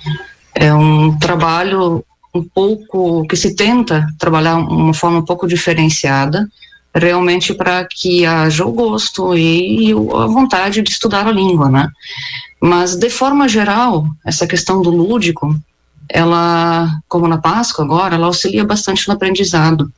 é 0.55 0.73
um 0.73 1.17
trabalho 1.17 2.03
um 2.33 2.43
pouco 2.43 3.25
que 3.27 3.35
se 3.35 3.55
tenta 3.55 4.07
trabalhar 4.17 4.57
uma 4.57 4.93
forma 4.93 5.19
um 5.19 5.25
pouco 5.25 5.47
diferenciada, 5.47 6.47
realmente 6.93 7.53
para 7.53 7.85
que 7.85 8.25
haja 8.25 8.65
o 8.65 8.71
gosto 8.71 9.35
e 9.35 9.91
a 9.91 10.25
vontade 10.25 10.81
de 10.81 10.89
estudar 10.89 11.27
a 11.27 11.31
língua, 11.31 11.69
né? 11.69 11.89
Mas, 12.59 12.95
de 12.95 13.09
forma 13.09 13.47
geral, 13.47 14.07
essa 14.25 14.47
questão 14.47 14.81
do 14.81 14.89
lúdico, 14.89 15.55
ela, 16.09 16.89
como 17.07 17.27
na 17.27 17.37
Páscoa 17.37 17.85
agora, 17.85 18.15
ela 18.15 18.27
auxilia 18.27 18.63
bastante 18.65 19.07
no 19.07 19.13
aprendizado. 19.13 19.91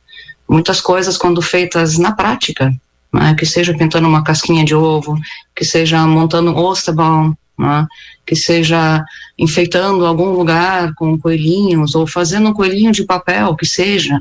Muitas 0.48 0.80
coisas, 0.80 1.16
quando 1.16 1.40
feitas 1.40 1.96
na 1.96 2.12
prática, 2.12 2.74
né, 3.12 3.34
que 3.34 3.44
seja 3.44 3.76
pintando 3.76 4.08
uma 4.08 4.22
casquinha 4.22 4.64
de 4.64 4.74
ovo, 4.74 5.18
que 5.54 5.64
seja 5.64 6.06
montando 6.06 6.50
um 6.50 6.56
osterbaum, 6.56 7.34
né, 7.58 7.86
que 8.26 8.36
seja 8.36 9.04
enfeitando 9.38 10.06
algum 10.06 10.30
lugar 10.30 10.94
com 10.94 11.18
coelhinhos, 11.18 11.94
ou 11.94 12.06
fazendo 12.06 12.50
um 12.50 12.54
coelhinho 12.54 12.92
de 12.92 13.04
papel, 13.04 13.54
que 13.56 13.66
seja, 13.66 14.20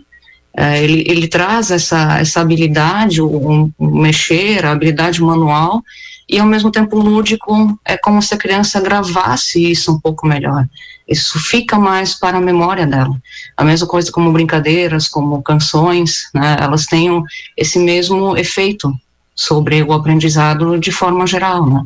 é, 0.55 0.83
ele, 0.83 1.03
ele 1.07 1.27
traz 1.27 1.71
essa, 1.71 2.19
essa 2.19 2.41
habilidade, 2.41 3.21
o, 3.21 3.71
o 3.77 3.99
mexer, 3.99 4.65
a 4.65 4.71
habilidade 4.71 5.21
manual, 5.21 5.83
e 6.29 6.37
ao 6.37 6.45
mesmo 6.45 6.69
tempo 6.69 6.97
lúdico, 6.97 7.79
é 7.83 7.97
como 7.97 8.21
se 8.21 8.35
a 8.35 8.37
criança 8.37 8.79
gravasse 8.79 9.71
isso 9.71 9.91
um 9.91 9.99
pouco 9.99 10.27
melhor. 10.27 10.67
Isso 11.07 11.39
fica 11.39 11.79
mais 11.79 12.13
para 12.13 12.37
a 12.37 12.41
memória 12.41 12.85
dela. 12.85 13.19
A 13.57 13.63
mesma 13.63 13.87
coisa 13.87 14.11
como 14.11 14.31
brincadeiras, 14.31 15.07
como 15.07 15.41
canções, 15.41 16.29
né, 16.33 16.55
elas 16.59 16.85
têm 16.85 17.23
esse 17.57 17.79
mesmo 17.79 18.37
efeito 18.37 18.93
sobre 19.35 19.81
o 19.81 19.91
aprendizado 19.91 20.77
de 20.77 20.91
forma 20.91 21.25
geral, 21.25 21.65
né? 21.65 21.83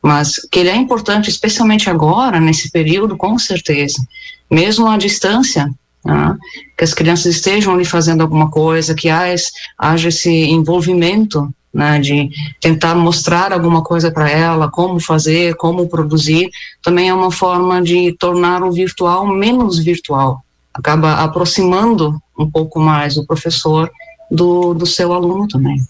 Mas 0.00 0.34
que 0.50 0.60
ele 0.60 0.70
é 0.70 0.76
importante, 0.76 1.28
especialmente 1.28 1.90
agora, 1.90 2.38
nesse 2.38 2.70
período, 2.70 3.16
com 3.16 3.38
certeza. 3.38 4.00
Mesmo 4.48 4.86
à 4.86 4.96
distância, 4.96 5.68
né, 6.04 6.36
que 6.78 6.84
as 6.84 6.94
crianças 6.94 7.34
estejam 7.34 7.74
ali 7.74 7.84
fazendo 7.84 8.20
alguma 8.20 8.50
coisa, 8.50 8.94
que 8.94 9.08
haja 9.08 10.08
esse 10.08 10.30
envolvimento 10.30 11.52
né, 11.72 11.98
de 12.00 12.28
tentar 12.60 12.94
mostrar 12.94 13.52
alguma 13.52 13.82
coisa 13.82 14.10
para 14.10 14.28
ela, 14.28 14.70
como 14.70 15.00
fazer, 15.00 15.54
como 15.54 15.88
produzir, 15.88 16.50
também 16.82 17.08
é 17.08 17.14
uma 17.14 17.30
forma 17.30 17.80
de 17.80 18.12
tornar 18.18 18.62
o 18.62 18.72
virtual 18.72 19.26
menos 19.26 19.78
virtual. 19.78 20.44
Acaba 20.74 21.14
aproximando 21.14 22.20
um 22.38 22.50
pouco 22.50 22.80
mais 22.80 23.16
o 23.16 23.26
professor 23.26 23.90
do, 24.30 24.74
do 24.74 24.86
seu 24.86 25.12
aluno 25.12 25.46
também. 25.46 25.80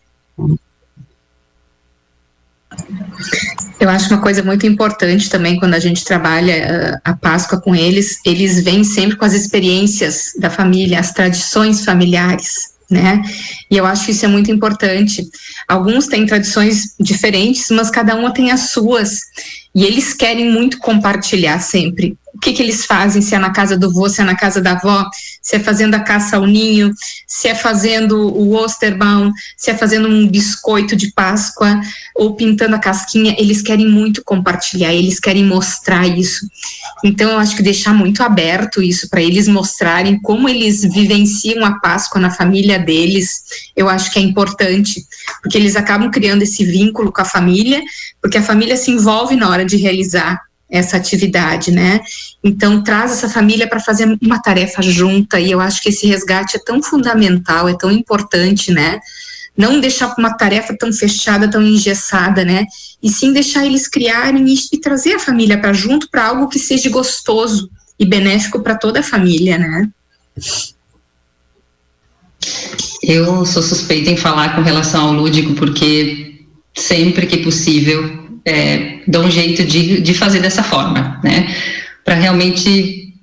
Eu 3.79 3.89
acho 3.89 4.13
uma 4.13 4.21
coisa 4.21 4.43
muito 4.43 4.67
importante 4.67 5.29
também 5.29 5.59
quando 5.59 5.75
a 5.75 5.79
gente 5.79 6.05
trabalha 6.05 6.53
eh, 6.53 7.01
a 7.03 7.15
Páscoa 7.15 7.61
com 7.61 7.75
eles, 7.75 8.21
eles 8.25 8.63
vêm 8.63 8.85
sempre 8.85 9.17
com 9.17 9.25
as 9.25 9.33
experiências 9.33 10.33
da 10.39 10.51
família, 10.51 11.01
as 11.01 11.13
tradições 11.13 11.85
familiares 11.85 12.70
né? 12.91 13.23
E 13.71 13.77
eu 13.77 13.87
acho 13.87 14.07
que 14.07 14.13
isso 14.13 14.25
é 14.25 14.29
muito 14.29 14.51
importante. 14.51 15.23
Alguns 15.69 16.07
têm 16.07 16.27
tradições 16.27 16.95
diferentes, 16.99 17.71
mas 17.71 17.91
cada 17.91 18.17
uma 18.17 18.35
tem 18.35 18.51
as 18.51 18.71
suas. 18.71 19.21
E 19.75 19.85
eles 19.85 20.13
querem 20.13 20.51
muito 20.51 20.79
compartilhar 20.79 21.61
sempre 21.61 22.19
o 22.35 22.39
que, 22.39 22.53
que 22.53 22.63
eles 22.63 22.87
fazem, 22.87 23.21
se 23.21 23.35
é 23.35 23.39
na 23.39 23.51
casa 23.51 23.77
do 23.77 23.93
vô, 23.93 24.09
se 24.09 24.21
é 24.21 24.25
na 24.25 24.37
casa 24.37 24.61
da 24.61 24.73
avó, 24.73 25.05
se 25.43 25.57
é 25.57 25.59
fazendo 25.59 25.95
a 25.95 26.01
caça 26.01 26.37
ao 26.37 26.47
ninho, 26.47 26.93
se 27.27 27.49
é 27.49 27.55
fazendo 27.55 28.17
o 28.19 28.55
Osterbaum, 28.55 29.33
se 29.57 29.71
é 29.71 29.77
fazendo 29.77 30.09
um 30.09 30.29
biscoito 30.29 30.95
de 30.95 31.13
Páscoa 31.13 31.81
ou 32.15 32.35
pintando 32.35 32.77
a 32.77 32.79
casquinha, 32.79 33.35
eles 33.39 33.63
querem 33.63 33.89
muito 33.89 34.23
compartilhar, 34.25 34.93
eles 34.93 35.19
querem 35.19 35.45
mostrar 35.45 36.07
isso. 36.07 36.47
Então, 37.05 37.31
eu 37.31 37.39
acho 37.39 37.57
que 37.57 37.63
deixar 37.63 37.95
muito 37.95 38.23
aberto 38.23 38.83
isso 38.83 39.09
para 39.09 39.23
eles 39.23 39.49
mostrarem 39.49 40.21
como 40.21 40.49
eles 40.49 40.83
vivenciam 40.83 41.65
a 41.65 41.79
Páscoa 41.81 42.21
na 42.21 42.31
família 42.31 42.79
deles, 42.79 43.43
eu 43.75 43.89
acho 43.89 44.13
que 44.13 44.19
é 44.19 44.23
importante, 44.23 45.05
porque 45.43 45.57
eles 45.57 45.77
acabam 45.77 46.11
criando 46.11 46.43
esse 46.43 46.65
vínculo 46.65 47.13
com 47.13 47.23
a 47.23 47.25
família, 47.25 47.83
porque 48.21 48.39
a 48.39 48.43
família 48.43 48.77
se 48.77 48.91
envolve 48.91 49.35
na 49.37 49.49
hora 49.49 49.65
de 49.65 49.77
realizar 49.77 50.50
essa 50.71 50.97
atividade, 50.97 51.71
né? 51.71 52.01
Então 52.43 52.83
traz 52.83 53.13
essa 53.13 53.29
família 53.29 53.67
para 53.67 53.81
fazer 53.81 54.17
uma 54.23 54.41
tarefa 54.41 54.81
junta 54.81 55.41
e 55.41 55.51
eu 55.51 55.61
acho 55.61 55.83
que 55.83 55.89
esse 55.89 56.07
resgate 56.07 56.57
é 56.57 56.61
tão 56.61 56.83
fundamental, 56.83 57.69
é 57.69 57.77
tão 57.77 57.91
importante, 57.91 58.71
né? 58.71 59.01
Não 59.57 59.81
deixar 59.81 60.15
uma 60.17 60.37
tarefa 60.37 60.75
tão 60.79 60.93
fechada, 60.93 61.51
tão 61.51 61.61
engessada, 61.61 62.45
né? 62.45 62.65
E 63.03 63.11
sim 63.11 63.33
deixar 63.33 63.67
eles 63.67 63.89
criarem 63.89 64.47
e, 64.47 64.55
e 64.73 64.79
trazer 64.79 65.15
a 65.15 65.19
família 65.19 65.59
para 65.59 65.73
junto 65.73 66.09
para 66.09 66.29
algo 66.29 66.49
que 66.49 66.59
seja 66.59 66.89
gostoso 66.89 67.69
e 67.99 68.07
benéfico 68.07 68.61
para 68.61 68.77
toda 68.77 69.01
a 69.01 69.03
família, 69.03 69.59
né? 69.59 69.89
Eu 73.03 73.45
sou 73.45 73.63
suspeita 73.63 74.11
em 74.11 74.17
falar 74.17 74.55
com 74.55 74.63
relação 74.63 75.09
ao 75.09 75.13
lúdico 75.13 75.55
porque 75.55 76.45
sempre 76.75 77.27
que 77.27 77.39
possível 77.39 78.30
é, 78.45 79.01
dá 79.07 79.21
um 79.21 79.31
jeito 79.31 79.65
de, 79.65 80.01
de 80.01 80.15
fazer 80.15 80.41
dessa 80.41 80.63
forma, 80.63 81.21
né? 81.23 81.55
Para 82.05 82.15
realmente 82.15 83.15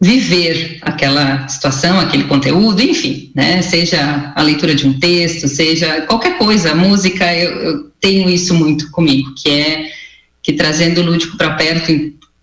viver 0.00 0.78
aquela 0.82 1.48
situação, 1.48 1.98
aquele 1.98 2.24
conteúdo, 2.24 2.82
enfim, 2.82 3.30
né? 3.34 3.62
Seja 3.62 4.32
a 4.34 4.42
leitura 4.42 4.74
de 4.74 4.86
um 4.86 4.98
texto, 4.98 5.48
seja 5.48 6.02
qualquer 6.02 6.36
coisa, 6.36 6.74
música, 6.74 7.34
eu, 7.34 7.50
eu 7.62 7.90
tenho 8.00 8.28
isso 8.28 8.54
muito 8.54 8.90
comigo, 8.90 9.34
que 9.34 9.50
é 9.50 9.90
que 10.42 10.52
trazendo 10.52 11.00
o 11.00 11.04
lúdico 11.04 11.38
para 11.38 11.54
perto, 11.54 11.90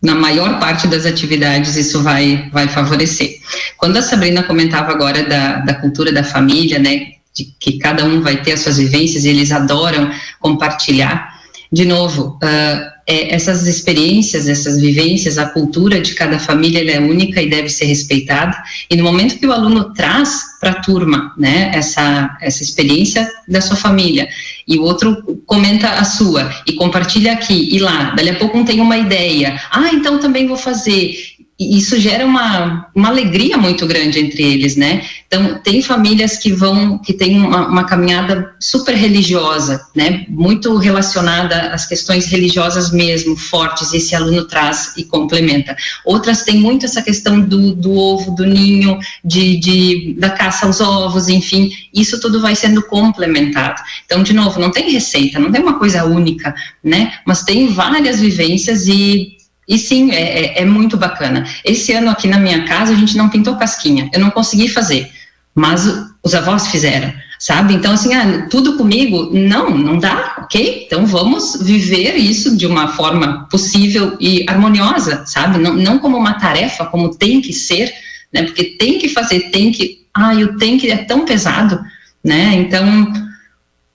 na 0.02 0.16
maior 0.16 0.60
parte 0.60 0.88
das 0.88 1.06
atividades 1.06 1.76
isso 1.76 2.02
vai, 2.02 2.50
vai 2.52 2.68
favorecer. 2.68 3.36
Quando 3.78 3.98
a 3.98 4.02
Sabrina 4.02 4.42
comentava 4.42 4.92
agora 4.92 5.24
da, 5.24 5.58
da 5.58 5.76
cultura 5.76 6.12
da 6.12 6.24
família, 6.24 6.80
né, 6.80 7.12
de 7.36 7.54
que 7.60 7.78
cada 7.78 8.04
um 8.04 8.22
vai 8.22 8.42
ter 8.42 8.54
as 8.54 8.62
suas 8.62 8.78
vivências 8.78 9.24
e 9.24 9.30
eles 9.30 9.52
adoram 9.52 10.12
compartilhar, 10.40 11.31
de 11.72 11.86
novo, 11.86 12.38
uh, 12.44 12.92
é, 13.08 13.34
essas 13.34 13.66
experiências, 13.66 14.48
essas 14.48 14.80
vivências, 14.80 15.38
a 15.38 15.46
cultura 15.46 16.02
de 16.02 16.14
cada 16.14 16.38
família 16.38 16.90
é 16.92 17.00
única 17.00 17.42
e 17.42 17.50
deve 17.50 17.70
ser 17.70 17.86
respeitada. 17.86 18.56
E 18.90 18.96
no 18.96 19.04
momento 19.04 19.40
que 19.40 19.48
o 19.48 19.52
aluno 19.52 19.94
traz 19.94 20.44
para 20.60 20.72
a 20.72 20.82
turma, 20.82 21.34
né, 21.38 21.72
essa 21.74 22.38
essa 22.42 22.62
experiência 22.62 23.30
da 23.48 23.60
sua 23.60 23.76
família 23.76 24.28
e 24.68 24.78
o 24.78 24.84
outro 24.84 25.42
comenta 25.46 25.90
a 25.90 26.04
sua 26.04 26.54
e 26.68 26.74
compartilha 26.74 27.34
aqui 27.34 27.76
e 27.76 27.80
lá, 27.80 28.12
dali 28.12 28.30
a 28.30 28.36
pouco 28.36 28.58
um 28.58 28.64
tem 28.64 28.80
uma 28.80 28.98
ideia, 28.98 29.60
ah, 29.72 29.90
então 29.92 30.20
também 30.20 30.48
vou 30.48 30.58
fazer 30.58 31.16
e 31.62 31.78
isso 31.78 32.00
gera 32.00 32.26
uma, 32.26 32.88
uma 32.96 33.10
alegria 33.10 33.56
muito 33.56 33.86
grande 33.86 34.20
entre 34.20 34.42
eles, 34.42 34.76
né? 34.76 35.04
Então, 35.28 35.60
tem 35.60 35.80
famílias 35.80 36.36
que 36.38 36.52
vão, 36.52 36.98
que 36.98 37.14
têm 37.14 37.38
uma, 37.38 37.68
uma, 37.68 37.84
caminhada 37.84 38.52
super 38.60 38.96
religiosa, 38.96 39.80
né? 39.96 40.26
Muito 40.28 40.76
relacionada 40.78 41.68
às 41.72 41.86
questões 41.86 42.26
religiosas 42.26 42.92
mesmo, 42.92 43.38
fortes, 43.38 43.94
e 43.94 43.98
esse 43.98 44.16
aluno 44.16 44.46
traz 44.46 44.94
e 44.98 45.04
complementa. 45.04 45.76
Outras 46.04 46.42
têm 46.42 46.58
muito 46.58 46.86
essa 46.86 47.02
questão 47.02 47.40
do, 47.40 47.76
do 47.76 47.94
ovo, 47.94 48.32
do 48.32 48.44
ninho, 48.44 48.98
de, 49.24 49.58
de, 49.58 50.16
da 50.18 50.32
caça 50.32 50.66
aos 50.66 50.82
ovos, 50.82 51.30
enfim, 51.30 51.70
isso 51.94 52.20
tudo 52.20 52.42
vai 52.42 52.56
sendo 52.56 52.82
complementado. 52.82 53.80
Então, 54.04 54.24
de 54.24 54.34
novo, 54.34 54.60
não 54.60 54.72
tem 54.72 54.90
receita, 54.90 55.38
não 55.38 55.52
tem 55.52 55.62
uma 55.62 55.78
coisa 55.78 56.04
única, 56.06 56.56
né? 56.84 57.14
Mas 57.24 57.44
tem 57.44 57.68
várias 57.68 58.20
vivências 58.20 58.88
e 58.88 59.38
e 59.72 59.78
sim, 59.78 60.12
é, 60.12 60.58
é, 60.58 60.62
é, 60.62 60.66
muito 60.66 60.98
bacana. 60.98 61.46
Esse 61.64 61.94
ano 61.94 62.10
aqui 62.10 62.28
na 62.28 62.38
minha 62.38 62.66
casa 62.66 62.92
a 62.92 62.96
gente 62.96 63.16
não 63.16 63.30
pintou 63.30 63.56
casquinha, 63.56 64.10
eu 64.14 64.20
não 64.20 64.30
consegui 64.30 64.68
fazer, 64.68 65.10
mas 65.56 65.88
os 66.22 66.36
avós 66.36 66.68
fizeram, 66.68 67.14
sabe? 67.40 67.74
Então, 67.74 67.94
assim, 67.94 68.14
ah, 68.14 68.48
tudo 68.50 68.76
comigo, 68.76 69.30
não, 69.32 69.70
não 69.70 69.98
dá, 69.98 70.36
ok? 70.40 70.84
Então 70.86 71.06
vamos 71.06 71.58
viver 71.62 72.18
isso 72.18 72.58
de 72.58 72.68
uma 72.68 72.90
forma 72.90 73.48
possível 73.50 74.18
e 74.20 74.44
harmoniosa, 74.46 75.26
sabe? 75.26 75.58
Não, 75.58 75.74
não 75.74 76.00
como 76.00 76.18
uma 76.18 76.34
tarefa, 76.34 76.86
como 76.88 77.16
tem 77.16 77.40
que 77.40 77.54
ser, 77.54 77.94
né? 78.34 78.44
Porque 78.44 78.76
tem 78.78 79.00
que 79.00 79.08
fazer, 79.08 79.52
tem 79.52 79.72
que. 79.72 80.06
Ah, 80.14 80.36
eu 80.36 80.58
tenho 80.58 80.78
que 80.78 80.92
é 80.92 80.98
tão 80.98 81.24
pesado, 81.24 81.80
né? 82.22 82.56
Então 82.56 83.10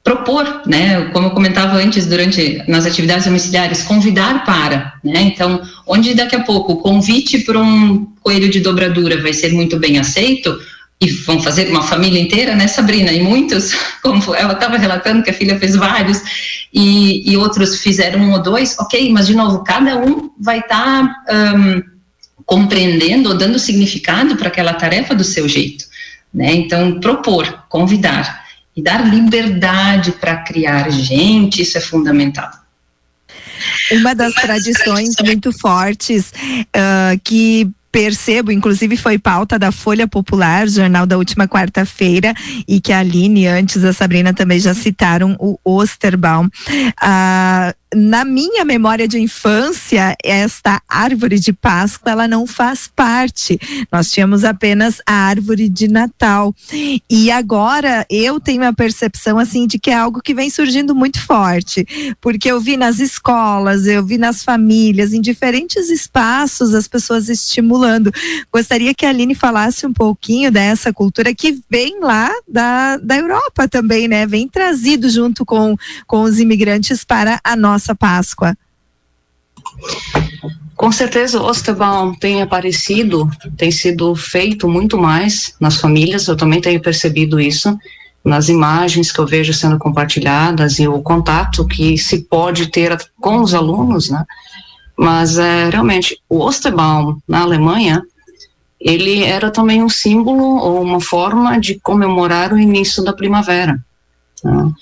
propor, 0.06 0.62
né, 0.66 1.06
como 1.12 1.26
eu 1.26 1.30
comentava 1.32 1.78
antes 1.78 2.06
durante 2.06 2.62
nas 2.68 2.86
atividades 2.86 3.24
domiciliares, 3.24 3.82
convidar 3.82 4.44
para, 4.44 4.94
né, 5.02 5.20
então, 5.20 5.60
onde 5.84 6.14
daqui 6.14 6.36
a 6.36 6.44
pouco 6.44 6.74
o 6.74 6.76
convite 6.76 7.40
para 7.40 7.58
um 7.58 8.06
coelho 8.22 8.48
de 8.48 8.60
dobradura 8.60 9.20
vai 9.20 9.32
ser 9.32 9.52
muito 9.52 9.80
bem 9.80 9.98
aceito, 9.98 10.56
e 11.00 11.10
vão 11.10 11.42
fazer 11.42 11.68
uma 11.68 11.82
família 11.82 12.20
inteira, 12.20 12.54
né, 12.54 12.68
Sabrina? 12.68 13.12
E 13.12 13.20
muitos, 13.20 13.74
como 14.00 14.32
ela 14.34 14.52
estava 14.54 14.78
relatando 14.78 15.24
que 15.24 15.30
a 15.30 15.34
filha 15.34 15.58
fez 15.58 15.74
vários, 15.74 16.22
e, 16.72 17.28
e, 17.28 17.36
outros 17.36 17.82
fizeram 17.82 18.20
um 18.20 18.32
ou 18.32 18.40
dois, 18.40 18.78
ok, 18.78 19.10
mas 19.10 19.26
de 19.26 19.34
novo, 19.34 19.64
cada 19.64 19.98
um 19.98 20.30
vai 20.40 20.60
estar 20.60 21.24
tá, 21.26 21.54
um, 21.56 21.82
compreendendo 22.44 23.28
ou 23.30 23.36
dando 23.36 23.58
significado 23.58 24.36
para 24.36 24.48
aquela 24.48 24.72
tarefa 24.72 25.16
do 25.16 25.24
seu 25.24 25.48
jeito, 25.48 25.84
né? 26.32 26.54
Então, 26.54 27.00
propor, 27.00 27.64
convidar 27.68 28.45
e 28.76 28.82
dar 28.82 29.08
liberdade 29.08 30.12
para 30.12 30.36
criar 30.36 30.90
gente, 30.90 31.62
isso 31.62 31.78
é 31.78 31.80
fundamental. 31.80 32.50
Uma 33.90 34.14
das 34.14 34.34
tradições 34.34 35.14
muito 35.24 35.50
fortes 35.58 36.30
uh, 36.30 37.18
que 37.24 37.70
percebo, 37.90 38.52
inclusive 38.52 38.94
foi 38.94 39.18
pauta 39.18 39.58
da 39.58 39.72
Folha 39.72 40.06
Popular, 40.06 40.68
jornal 40.68 41.06
da 41.06 41.16
última 41.16 41.48
quarta-feira, 41.48 42.34
e 42.68 42.78
que 42.78 42.92
a 42.92 42.98
Aline, 42.98 43.46
antes 43.46 43.82
a 43.84 43.92
Sabrina 43.94 44.34
também 44.34 44.60
já 44.60 44.74
citaram 44.74 45.34
o 45.38 45.58
Osterbaum. 45.64 46.46
Ah, 47.00 47.74
na 47.96 48.26
minha 48.26 48.62
memória 48.62 49.08
de 49.08 49.18
infância, 49.18 50.14
esta 50.22 50.82
árvore 50.86 51.38
de 51.40 51.50
Páscoa, 51.50 52.12
ela 52.12 52.28
não 52.28 52.46
faz 52.46 52.86
parte. 52.94 53.58
Nós 53.90 54.10
tínhamos 54.10 54.44
apenas 54.44 55.00
a 55.06 55.14
árvore 55.14 55.66
de 55.66 55.88
Natal. 55.88 56.54
E 57.08 57.30
agora 57.30 58.04
eu 58.10 58.38
tenho 58.38 58.64
a 58.64 58.72
percepção 58.72 59.38
assim 59.38 59.66
de 59.66 59.78
que 59.78 59.90
é 59.90 59.94
algo 59.94 60.20
que 60.20 60.34
vem 60.34 60.50
surgindo 60.50 60.94
muito 60.94 61.18
forte, 61.24 61.86
porque 62.20 62.50
eu 62.50 62.60
vi 62.60 62.76
nas 62.76 62.98
escolas, 62.98 63.86
eu 63.86 64.04
vi 64.04 64.18
nas 64.18 64.44
famílias, 64.44 65.14
em 65.14 65.20
diferentes 65.22 65.88
espaços 65.88 66.74
as 66.74 66.86
pessoas 66.86 67.30
estimulando. 67.30 68.12
Gostaria 68.52 68.92
que 68.94 69.06
a 69.06 69.08
Aline 69.08 69.34
falasse 69.34 69.86
um 69.86 69.92
pouquinho 69.92 70.52
dessa 70.52 70.92
cultura 70.92 71.34
que 71.34 71.58
vem 71.70 71.98
lá 72.00 72.30
da, 72.46 72.98
da 72.98 73.16
Europa 73.16 73.66
também, 73.66 74.06
né? 74.06 74.26
Vem 74.26 74.46
trazido 74.46 75.08
junto 75.08 75.46
com, 75.46 75.74
com 76.06 76.22
os 76.22 76.38
imigrantes 76.38 77.04
para 77.04 77.40
a 77.42 77.56
nossa 77.56 77.85
nossa 77.86 77.94
Páscoa? 77.94 78.56
Com 80.74 80.90
certeza 80.90 81.40
o 81.40 81.46
Osterbaum 81.46 82.14
tem 82.14 82.42
aparecido, 82.42 83.30
tem 83.56 83.70
sido 83.70 84.14
feito 84.14 84.68
muito 84.68 84.98
mais 84.98 85.54
nas 85.60 85.78
famílias, 85.78 86.26
eu 86.26 86.36
também 86.36 86.60
tenho 86.60 86.80
percebido 86.80 87.40
isso 87.40 87.78
nas 88.24 88.48
imagens 88.48 89.12
que 89.12 89.20
eu 89.20 89.26
vejo 89.26 89.52
sendo 89.52 89.78
compartilhadas 89.78 90.78
e 90.78 90.88
o 90.88 91.00
contato 91.00 91.64
que 91.66 91.96
se 91.96 92.22
pode 92.22 92.66
ter 92.66 92.98
com 93.20 93.40
os 93.40 93.54
alunos, 93.54 94.10
né? 94.10 94.24
Mas 94.98 95.38
é, 95.38 95.70
realmente 95.70 96.18
o 96.28 96.40
Osterbaum 96.40 97.18
na 97.28 97.42
Alemanha 97.42 98.02
ele 98.80 99.22
era 99.22 99.50
também 99.50 99.82
um 99.82 99.88
símbolo 99.88 100.56
ou 100.56 100.82
uma 100.82 101.00
forma 101.00 101.58
de 101.58 101.78
comemorar 101.80 102.52
o 102.52 102.58
início 102.58 103.02
da 103.04 103.12
primavera. 103.12 103.78
Né? 104.42 104.72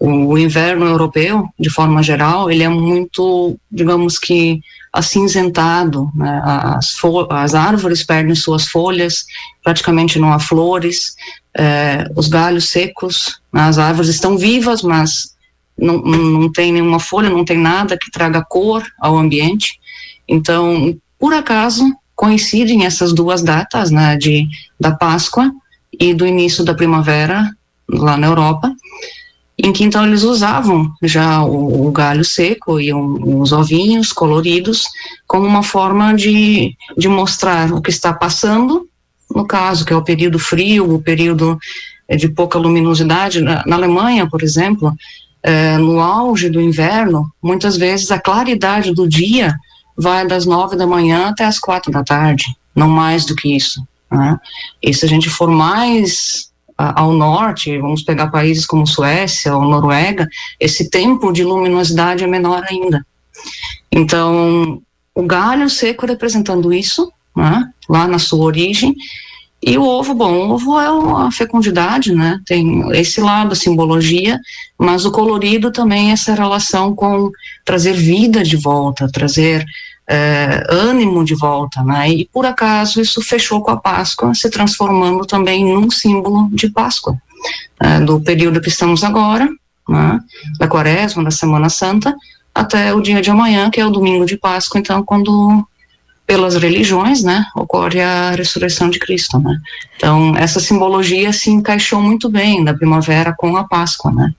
O 0.00 0.38
inverno 0.38 0.86
europeu, 0.86 1.46
de 1.58 1.68
forma 1.68 2.02
geral, 2.02 2.50
ele 2.50 2.62
é 2.62 2.68
muito, 2.68 3.54
digamos 3.70 4.18
que, 4.18 4.60
acinzentado, 4.90 6.10
né? 6.14 6.40
as, 6.42 6.96
as 7.28 7.54
árvores 7.54 8.02
perdem 8.02 8.34
suas 8.34 8.66
folhas, 8.66 9.26
praticamente 9.62 10.18
não 10.18 10.32
há 10.32 10.38
flores, 10.38 11.14
é, 11.54 12.06
os 12.16 12.28
galhos 12.28 12.70
secos, 12.70 13.40
né? 13.52 13.60
as 13.62 13.78
árvores 13.78 14.08
estão 14.08 14.38
vivas, 14.38 14.82
mas 14.82 15.36
não, 15.78 15.98
não 15.98 16.50
tem 16.50 16.72
nenhuma 16.72 16.98
folha, 16.98 17.28
não 17.28 17.44
tem 17.44 17.58
nada 17.58 17.98
que 17.98 18.10
traga 18.10 18.42
cor 18.42 18.82
ao 18.98 19.18
ambiente. 19.18 19.78
Então, 20.26 20.96
por 21.18 21.34
acaso, 21.34 21.84
coincidem 22.16 22.86
essas 22.86 23.12
duas 23.12 23.42
datas, 23.42 23.90
né, 23.90 24.16
de, 24.16 24.48
da 24.78 24.92
Páscoa 24.92 25.50
e 25.98 26.14
do 26.14 26.26
início 26.26 26.64
da 26.64 26.74
primavera 26.74 27.50
lá 27.88 28.16
na 28.16 28.26
Europa, 28.26 28.72
em 29.62 29.72
que 29.72 29.84
então 29.84 30.06
eles 30.06 30.22
usavam 30.22 30.92
já 31.02 31.42
o, 31.42 31.86
o 31.86 31.90
galho 31.92 32.24
seco 32.24 32.80
e 32.80 32.92
um, 32.92 33.40
os 33.40 33.52
ovinhos 33.52 34.12
coloridos 34.12 34.84
como 35.26 35.46
uma 35.46 35.62
forma 35.62 36.14
de, 36.14 36.76
de 36.96 37.08
mostrar 37.08 37.72
o 37.72 37.80
que 37.80 37.90
está 37.90 38.12
passando, 38.12 38.88
no 39.34 39.46
caso, 39.46 39.84
que 39.84 39.92
é 39.92 39.96
o 39.96 40.02
período 40.02 40.38
frio, 40.38 40.94
o 40.94 41.02
período 41.02 41.58
é, 42.08 42.16
de 42.16 42.28
pouca 42.28 42.58
luminosidade. 42.58 43.40
Na, 43.40 43.62
na 43.66 43.76
Alemanha, 43.76 44.28
por 44.28 44.42
exemplo, 44.42 44.92
é, 45.42 45.78
no 45.78 46.00
auge 46.00 46.50
do 46.50 46.60
inverno, 46.60 47.30
muitas 47.42 47.76
vezes 47.76 48.10
a 48.10 48.18
claridade 48.18 48.92
do 48.92 49.08
dia 49.08 49.54
vai 49.96 50.26
das 50.26 50.46
nove 50.46 50.76
da 50.76 50.86
manhã 50.86 51.28
até 51.28 51.44
as 51.44 51.58
quatro 51.58 51.92
da 51.92 52.02
tarde, 52.02 52.44
não 52.74 52.88
mais 52.88 53.24
do 53.24 53.36
que 53.36 53.54
isso. 53.54 53.82
Né? 54.10 54.38
E 54.82 54.92
se 54.92 55.04
a 55.04 55.08
gente 55.08 55.30
for 55.30 55.48
mais 55.48 56.49
ao 56.94 57.12
norte, 57.12 57.78
vamos 57.78 58.02
pegar 58.02 58.28
países 58.28 58.66
como 58.66 58.86
Suécia 58.86 59.54
ou 59.54 59.62
Noruega, 59.62 60.28
esse 60.58 60.88
tempo 60.88 61.32
de 61.32 61.44
luminosidade 61.44 62.24
é 62.24 62.26
menor 62.26 62.64
ainda. 62.68 63.04
Então, 63.90 64.80
o 65.14 65.22
galho 65.22 65.68
seco 65.68 66.06
representando 66.06 66.72
isso, 66.72 67.12
né, 67.36 67.68
lá 67.88 68.06
na 68.06 68.18
sua 68.18 68.44
origem, 68.44 68.94
e 69.62 69.76
o 69.76 69.84
ovo, 69.84 70.14
bom, 70.14 70.32
o 70.32 70.52
ovo 70.52 70.80
é 70.80 71.26
a 71.26 71.30
fecundidade, 71.30 72.14
né? 72.14 72.40
Tem 72.46 72.82
esse 72.92 73.20
lado, 73.20 73.52
a 73.52 73.56
simbologia, 73.56 74.40
mas 74.78 75.04
o 75.04 75.12
colorido 75.12 75.70
também 75.70 76.12
essa 76.12 76.32
relação 76.32 76.94
com 76.94 77.30
trazer 77.62 77.92
vida 77.92 78.42
de 78.42 78.56
volta, 78.56 79.06
trazer 79.12 79.62
é, 80.12 80.66
ânimo 80.68 81.24
de 81.24 81.36
volta, 81.36 81.84
né? 81.84 82.10
E 82.10 82.28
por 82.32 82.44
acaso 82.44 83.00
isso 83.00 83.22
fechou 83.22 83.62
com 83.62 83.70
a 83.70 83.76
Páscoa, 83.76 84.34
se 84.34 84.50
transformando 84.50 85.24
também 85.24 85.64
num 85.64 85.88
símbolo 85.88 86.48
de 86.52 86.68
Páscoa, 86.68 87.16
é, 87.78 88.00
do 88.00 88.20
período 88.20 88.60
que 88.60 88.68
estamos 88.68 89.04
agora, 89.04 89.48
né? 89.88 90.18
Da 90.58 90.66
Quaresma, 90.66 91.22
da 91.22 91.30
Semana 91.30 91.68
Santa, 91.68 92.12
até 92.52 92.92
o 92.92 93.00
dia 93.00 93.22
de 93.22 93.30
amanhã, 93.30 93.70
que 93.70 93.80
é 93.80 93.86
o 93.86 93.90
domingo 93.90 94.26
de 94.26 94.36
Páscoa, 94.36 94.80
então 94.80 95.04
quando 95.04 95.64
pelas 96.26 96.56
religiões, 96.56 97.22
né, 97.24 97.44
ocorre 97.56 98.00
a 98.00 98.30
ressurreição 98.30 98.88
de 98.88 98.98
Cristo, 98.98 99.38
né? 99.38 99.56
Então 99.96 100.34
essa 100.36 100.58
simbologia 100.58 101.32
se 101.32 101.50
encaixou 101.50 102.02
muito 102.02 102.28
bem 102.28 102.64
da 102.64 102.74
primavera 102.74 103.32
com 103.36 103.56
a 103.56 103.64
Páscoa, 103.64 104.10
né? 104.10 104.34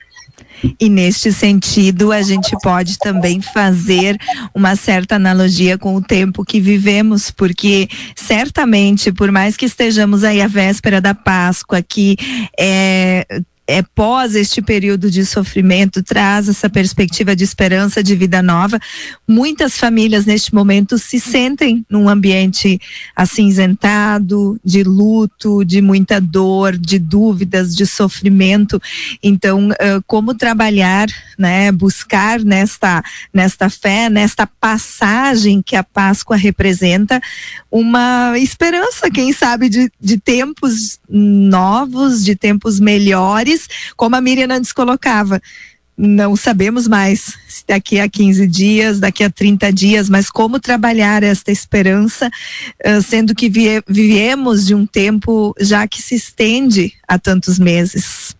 E 0.80 0.90
neste 0.90 1.32
sentido, 1.32 2.12
a 2.12 2.22
gente 2.22 2.56
pode 2.62 2.98
também 2.98 3.42
fazer 3.42 4.18
uma 4.54 4.76
certa 4.76 5.16
analogia 5.16 5.78
com 5.78 5.96
o 5.96 6.02
tempo 6.02 6.46
que 6.46 6.60
vivemos, 6.60 7.32
porque 7.32 7.88
certamente, 8.16 9.12
por 9.12 9.32
mais 9.32 9.58
que 9.58 9.66
estejamos 9.66 10.24
aí 10.24 10.42
à 10.42 10.48
véspera 10.48 11.02
da 11.02 11.14
Páscoa, 11.14 11.82
que 11.82 12.16
é, 12.60 13.26
é, 13.68 13.82
pós 13.82 14.36
este 14.36 14.62
período 14.62 15.10
de 15.10 15.26
sofrimento, 15.26 16.04
traz 16.04 16.50
essa 16.50 16.70
perspectiva 16.70 17.36
de 17.36 17.44
esperança 17.44 18.04
de 18.04 18.16
vida 18.16 18.42
nova. 18.42 18.80
Muitas 19.28 19.78
famílias 19.78 20.26
neste 20.26 20.54
momento 20.54 20.98
se 20.98 21.20
sentem 21.20 21.86
num 21.90 22.10
ambiente 22.10 22.80
acinzentado, 23.16 24.60
de 24.64 24.84
luto, 24.84 25.64
de 25.64 25.82
muita 25.82 26.20
dor, 26.20 26.78
de 26.78 27.00
dúvidas, 27.00 27.76
de 27.76 27.86
sofrimento. 27.86 28.82
Então, 29.22 29.70
uh, 29.70 30.04
como 30.08 30.34
trabalhar, 30.34 31.08
né, 31.38 31.72
buscar 31.72 32.40
nesta, 32.44 33.04
nesta 33.34 33.70
fé, 33.70 34.10
nesta 34.10 34.46
passagem 34.46 35.62
que 35.62 35.76
a 35.76 35.84
Páscoa 35.84 36.36
representa, 36.36 37.22
uma 37.72 38.34
esperança, 38.38 39.10
quem 39.10 39.32
sabe, 39.32 39.70
de, 39.70 39.90
de 40.00 40.18
tempos 40.18 41.00
novos, 41.08 42.24
de 42.24 42.36
tempos 42.36 42.80
melhores 42.80 43.51
como 43.96 44.16
a 44.16 44.22
Miriam 44.22 44.48
antes 44.52 44.72
colocava. 44.72 45.42
Não 45.98 46.36
sabemos 46.36 46.88
mais 46.88 47.38
se 47.48 47.64
daqui 47.68 48.00
a 48.00 48.10
15 48.10 48.48
dias, 48.48 49.00
daqui 49.00 49.24
a 49.24 49.30
30 49.30 49.72
dias, 49.72 50.10
mas 50.10 50.32
como 50.32 50.60
trabalhar 50.60 51.22
esta 51.22 51.52
esperança, 51.52 52.32
sendo 53.04 53.36
que 53.36 53.52
viemos 53.88 54.66
de 54.66 54.74
um 54.74 54.86
tempo 54.86 55.54
já 55.60 55.88
que 55.88 56.02
se 56.02 56.16
estende 56.16 56.94
a 57.08 57.20
tantos 57.20 57.60
meses. 57.60 58.36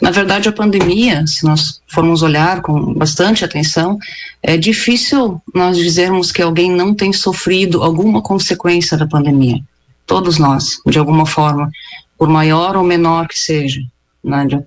Na 0.00 0.10
verdade, 0.10 0.48
a 0.48 0.52
pandemia, 0.52 1.26
se 1.26 1.44
nós 1.44 1.80
formos 1.88 2.22
olhar 2.22 2.62
com 2.62 2.94
bastante 2.94 3.44
atenção, 3.44 3.98
é 4.42 4.56
difícil 4.56 5.42
nós 5.54 5.76
dizermos 5.76 6.32
que 6.32 6.40
alguém 6.40 6.70
não 6.70 6.94
tem 6.94 7.12
sofrido 7.12 7.82
alguma 7.82 8.22
consequência 8.22 8.96
da 8.96 9.06
pandemia. 9.06 9.60
Todos 10.06 10.38
nós, 10.38 10.78
de 10.86 10.98
alguma 10.98 11.26
forma, 11.26 11.70
por 12.16 12.28
maior 12.28 12.76
ou 12.76 12.84
menor 12.84 13.28
que 13.28 13.38
seja. 13.38 13.80
Nádia. 14.22 14.64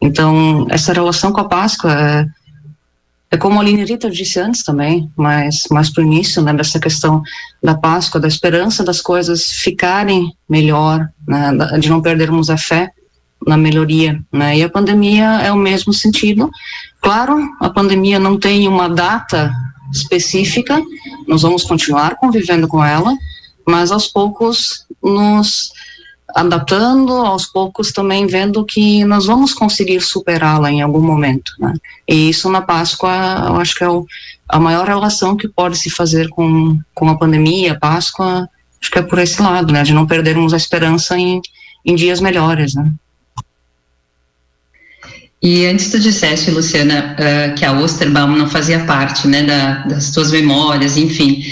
Então, 0.00 0.66
essa 0.70 0.92
relação 0.92 1.32
com 1.32 1.40
a 1.40 1.48
Páscoa 1.48 1.92
é, 1.92 2.26
é 3.32 3.36
como 3.36 3.58
a 3.58 3.62
Aline 3.62 3.84
disse 3.84 4.40
antes 4.40 4.62
também, 4.62 5.10
mas 5.16 5.64
mais 5.70 5.90
para 5.90 6.02
o 6.02 6.06
início, 6.06 6.40
né, 6.40 6.52
dessa 6.54 6.78
questão 6.78 7.22
da 7.62 7.74
Páscoa, 7.74 8.20
da 8.20 8.28
esperança 8.28 8.82
das 8.82 9.00
coisas 9.00 9.50
ficarem 9.50 10.34
melhor, 10.48 11.08
né, 11.26 11.52
de 11.78 11.90
não 11.90 12.00
perdermos 12.00 12.48
a 12.48 12.56
fé 12.56 12.90
na 13.46 13.56
melhoria, 13.56 14.22
né, 14.32 14.56
e 14.56 14.62
a 14.62 14.68
pandemia 14.70 15.40
é 15.42 15.52
o 15.52 15.56
mesmo 15.56 15.92
sentido. 15.92 16.50
Claro, 17.02 17.38
a 17.60 17.68
pandemia 17.68 18.18
não 18.18 18.38
tem 18.38 18.66
uma 18.66 18.88
data 18.88 19.52
específica, 19.92 20.80
nós 21.26 21.42
vamos 21.42 21.64
continuar 21.64 22.16
convivendo 22.16 22.66
com 22.66 22.82
ela, 22.82 23.14
mas 23.66 23.90
aos 23.90 24.06
poucos 24.06 24.86
nos 25.02 25.72
adaptando 26.34 27.12
aos 27.12 27.46
poucos 27.46 27.92
também 27.92 28.26
vendo 28.26 28.64
que 28.64 29.04
nós 29.04 29.26
vamos 29.26 29.54
conseguir 29.54 30.00
superá-la 30.00 30.70
em 30.70 30.82
algum 30.82 31.00
momento 31.00 31.52
né? 31.58 31.72
e 32.08 32.30
isso 32.30 32.50
na 32.50 32.60
Páscoa 32.60 33.10
eu 33.46 33.56
acho 33.56 33.74
que 33.74 33.84
é 33.84 33.88
o, 33.88 34.04
a 34.48 34.58
maior 34.58 34.86
relação 34.86 35.36
que 35.36 35.46
pode 35.46 35.78
se 35.78 35.90
fazer 35.90 36.28
com, 36.28 36.78
com 36.92 37.08
a 37.08 37.16
pandemia 37.16 37.78
Páscoa 37.78 38.48
acho 38.80 38.90
que 38.90 38.98
é 38.98 39.02
por 39.02 39.18
esse 39.20 39.40
lado 39.40 39.72
né 39.72 39.84
de 39.84 39.94
não 39.94 40.06
perdermos 40.06 40.52
a 40.52 40.56
esperança 40.56 41.16
em, 41.16 41.40
em 41.84 41.94
dias 41.94 42.20
melhores 42.20 42.74
né 42.74 42.92
e 45.44 45.66
antes 45.66 45.90
tu 45.90 45.98
disseste, 45.98 46.50
Luciana, 46.50 47.14
uh, 47.18 47.54
que 47.54 47.66
a 47.66 47.72
Osterbaum 47.72 48.34
não 48.34 48.48
fazia 48.48 48.82
parte, 48.86 49.28
né, 49.28 49.42
da, 49.42 49.82
das 49.84 50.10
tuas 50.10 50.32
memórias, 50.32 50.96
enfim. 50.96 51.44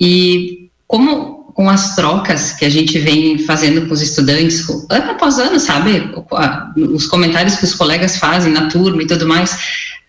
E 0.00 0.70
como 0.88 1.33
com 1.54 1.70
as 1.70 1.94
trocas 1.94 2.52
que 2.52 2.64
a 2.64 2.68
gente 2.68 2.98
vem 2.98 3.38
fazendo 3.38 3.86
com 3.86 3.94
os 3.94 4.02
estudantes, 4.02 4.68
ano 4.90 5.12
após 5.12 5.38
ano, 5.38 5.58
sabe? 5.60 6.12
Os 6.76 7.06
comentários 7.06 7.54
que 7.56 7.64
os 7.64 7.74
colegas 7.74 8.16
fazem 8.16 8.52
na 8.52 8.68
turma 8.68 9.02
e 9.02 9.06
tudo 9.06 9.26
mais. 9.26 9.52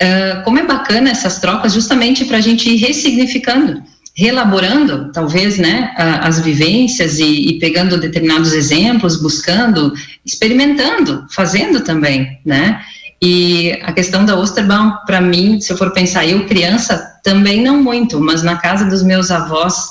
Uh, 0.01 0.43
como 0.43 0.59
é 0.59 0.65
bacana 0.65 1.11
essas 1.11 1.39
trocas, 1.39 1.73
justamente 1.73 2.25
para 2.25 2.37
a 2.37 2.41
gente 2.41 2.69
ir 2.69 2.77
ressignificando, 2.77 3.81
relaborando, 4.15 5.11
talvez, 5.13 5.57
né, 5.57 5.93
as 5.97 6.39
vivências 6.39 7.19
e, 7.19 7.49
e 7.49 7.59
pegando 7.59 7.99
determinados 7.99 8.51
exemplos, 8.53 9.21
buscando, 9.21 9.93
experimentando, 10.25 11.25
fazendo 11.29 11.81
também, 11.81 12.39
né? 12.45 12.81
E 13.21 13.71
a 13.83 13.93
questão 13.93 14.25
da 14.25 14.35
Osterbaum, 14.35 14.93
para 15.05 15.21
mim, 15.21 15.59
se 15.61 15.71
eu 15.71 15.77
for 15.77 15.91
pensar, 15.91 16.25
eu 16.25 16.45
criança, 16.45 17.19
também 17.23 17.61
não 17.61 17.81
muito, 17.81 18.19
mas 18.19 18.43
na 18.43 18.57
casa 18.57 18.85
dos 18.85 19.01
meus 19.01 19.31
avós, 19.31 19.89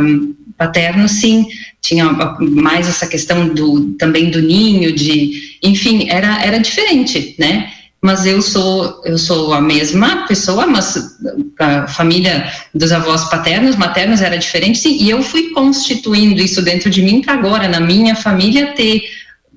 um, 0.00 0.34
paterno, 0.56 1.08
sim, 1.08 1.46
tinha 1.80 2.04
mais 2.40 2.88
essa 2.88 3.06
questão 3.06 3.48
do 3.48 3.92
também 3.94 4.30
do 4.30 4.40
ninho, 4.40 4.94
de, 4.94 5.58
enfim, 5.62 6.08
era 6.08 6.42
era 6.44 6.58
diferente, 6.58 7.34
né? 7.38 7.70
Mas 8.00 8.26
eu 8.26 8.42
sou 8.42 9.02
eu 9.04 9.16
sou 9.16 9.52
a 9.52 9.60
mesma 9.60 10.26
pessoa, 10.26 10.66
mas 10.66 11.18
a 11.58 11.86
família 11.86 12.50
dos 12.74 12.92
avós 12.92 13.24
paternos, 13.30 13.76
maternos 13.76 14.20
era 14.20 14.36
diferente, 14.36 14.78
sim, 14.78 14.96
e 15.00 15.10
eu 15.10 15.22
fui 15.22 15.50
constituindo 15.50 16.40
isso 16.40 16.62
dentro 16.62 16.90
de 16.90 17.02
mim 17.02 17.20
para 17.20 17.34
agora 17.34 17.68
na 17.68 17.80
minha 17.80 18.14
família 18.14 18.72
ter 18.74 19.02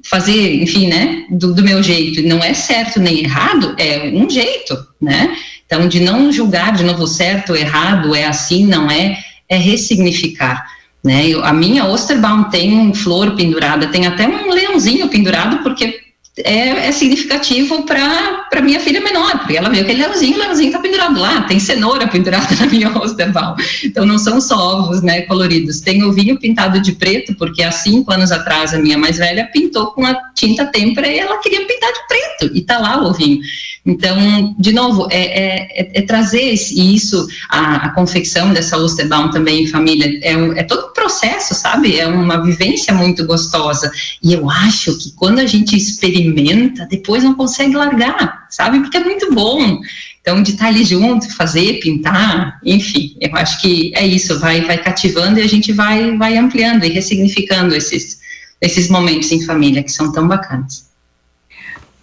fazer, 0.03 0.62
enfim, 0.62 0.88
né, 0.88 1.25
do, 1.29 1.53
do 1.53 1.63
meu 1.63 1.83
jeito. 1.83 2.25
Não 2.25 2.43
é 2.43 2.53
certo 2.53 2.99
nem 2.99 3.19
errado, 3.23 3.75
é 3.77 4.10
um 4.13 4.29
jeito, 4.29 4.77
né? 5.01 5.36
Então, 5.65 5.88
de 5.88 5.99
não 5.99 6.31
julgar 6.31 6.73
de 6.73 6.83
novo 6.83 7.05
certo, 7.05 7.55
errado, 7.55 8.15
é 8.15 8.25
assim, 8.25 8.65
não 8.65 8.89
é, 8.89 9.17
é 9.49 9.57
ressignificar. 9.57 10.65
Né? 11.08 11.30
Eu, 11.30 11.46
a 11.46 11.54
minha 11.54 11.86
Osterbaum 11.86 12.43
tem 12.50 12.93
flor 12.93 13.34
pendurada, 13.34 13.88
tem 13.88 14.06
até 14.06 14.28
um 14.28 14.52
leãozinho 14.52 15.08
pendurado, 15.08 15.63
porque 15.63 16.02
é, 16.43 16.88
é 16.88 16.91
significativo 16.91 17.84
para 17.84 18.62
minha 18.62 18.80
filha 18.80 19.02
menor, 19.02 19.39
porque 19.39 19.58
ela 19.58 19.69
vê 19.69 19.80
aquele 19.80 20.02
leãozinho, 20.02 20.36
o 20.36 20.39
leãozinho 20.39 20.67
está 20.67 20.80
pendurado 20.80 21.19
lá, 21.19 21.41
tem 21.43 21.60
cenoura 21.60 22.08
pendurada 22.08 22.54
na 22.60 22.67
minha 22.67 22.95
Osterbaum. 22.97 23.56
Então 23.84 24.06
não 24.06 24.19
são 24.19 24.39
só 24.39 24.56
ovos 24.80 25.02
né, 25.02 25.21
coloridos. 25.21 25.80
Tem 25.80 26.04
ovinho 26.04 26.39
pintado 26.39 26.80
de 26.80 26.91
preto, 26.91 27.36
porque 27.36 27.63
há 27.63 27.71
cinco 27.71 28.12
anos 28.12 28.32
atrás 28.32 28.73
a 28.73 28.80
minha 28.80 28.97
mais 28.97 29.17
velha 29.17 29.50
pintou 29.52 29.88
com 29.88 30.06
a 30.06 30.15
tinta 30.36 30.65
têmpera 30.65 31.08
e 31.08 31.19
ela 31.19 31.38
queria 31.39 31.65
pintar 31.65 31.91
de 31.91 32.08
preto, 32.08 32.56
e 32.56 32.60
está 32.60 32.78
lá 32.78 33.02
o 33.02 33.08
ovinho. 33.08 33.39
Então, 33.88 34.54
de 34.60 34.73
novo, 34.73 35.08
é, 35.10 35.17
é, 35.17 35.82
é, 35.82 36.00
é 36.00 36.02
trazer 36.02 36.52
isso, 36.52 37.26
a, 37.50 37.88
a, 37.88 37.89
confecção 37.91 38.52
dessa 38.52 38.78
Osterbaum 38.78 39.32
também 39.32 39.63
em 39.63 39.67
família, 39.67 40.19
é, 40.21 40.34
é 40.60 40.63
todo 40.63 40.88
um 40.88 40.93
processo, 40.93 41.56
sabe? 41.56 41.97
É 41.97 42.06
uma 42.06 42.43
vivência 42.43 42.93
muito 42.93 43.26
gostosa. 43.26 43.89
E 44.21 44.34
eu 44.34 44.50
acho 44.50 44.97
que 44.97 45.13
quando 45.13 45.39
a 45.39 45.45
gente 45.45 45.78
experimenta, 45.78 46.26
depois 46.89 47.23
não 47.23 47.33
consegue 47.33 47.75
largar, 47.75 48.45
sabe? 48.49 48.79
Porque 48.79 48.97
é 48.97 49.03
muito 49.03 49.33
bom. 49.33 49.79
Então, 50.21 50.43
de 50.43 50.51
estar 50.51 50.67
ali 50.67 50.83
junto, 50.83 51.33
fazer, 51.35 51.79
pintar, 51.79 52.59
enfim, 52.63 53.15
eu 53.21 53.33
acho 53.35 53.61
que 53.61 53.93
é 53.95 54.05
isso, 54.05 54.39
vai, 54.39 54.61
vai 54.61 54.77
cativando 54.77 55.39
e 55.39 55.43
a 55.43 55.47
gente 55.47 55.71
vai, 55.71 56.17
vai 56.17 56.37
ampliando 56.37 56.83
e 56.83 56.89
ressignificando 56.89 57.73
esses, 57.73 58.19
esses 58.59 58.89
momentos 58.89 59.31
em 59.31 59.45
família 59.45 59.81
que 59.81 59.91
são 59.91 60.11
tão 60.11 60.27
bacanas 60.27 60.87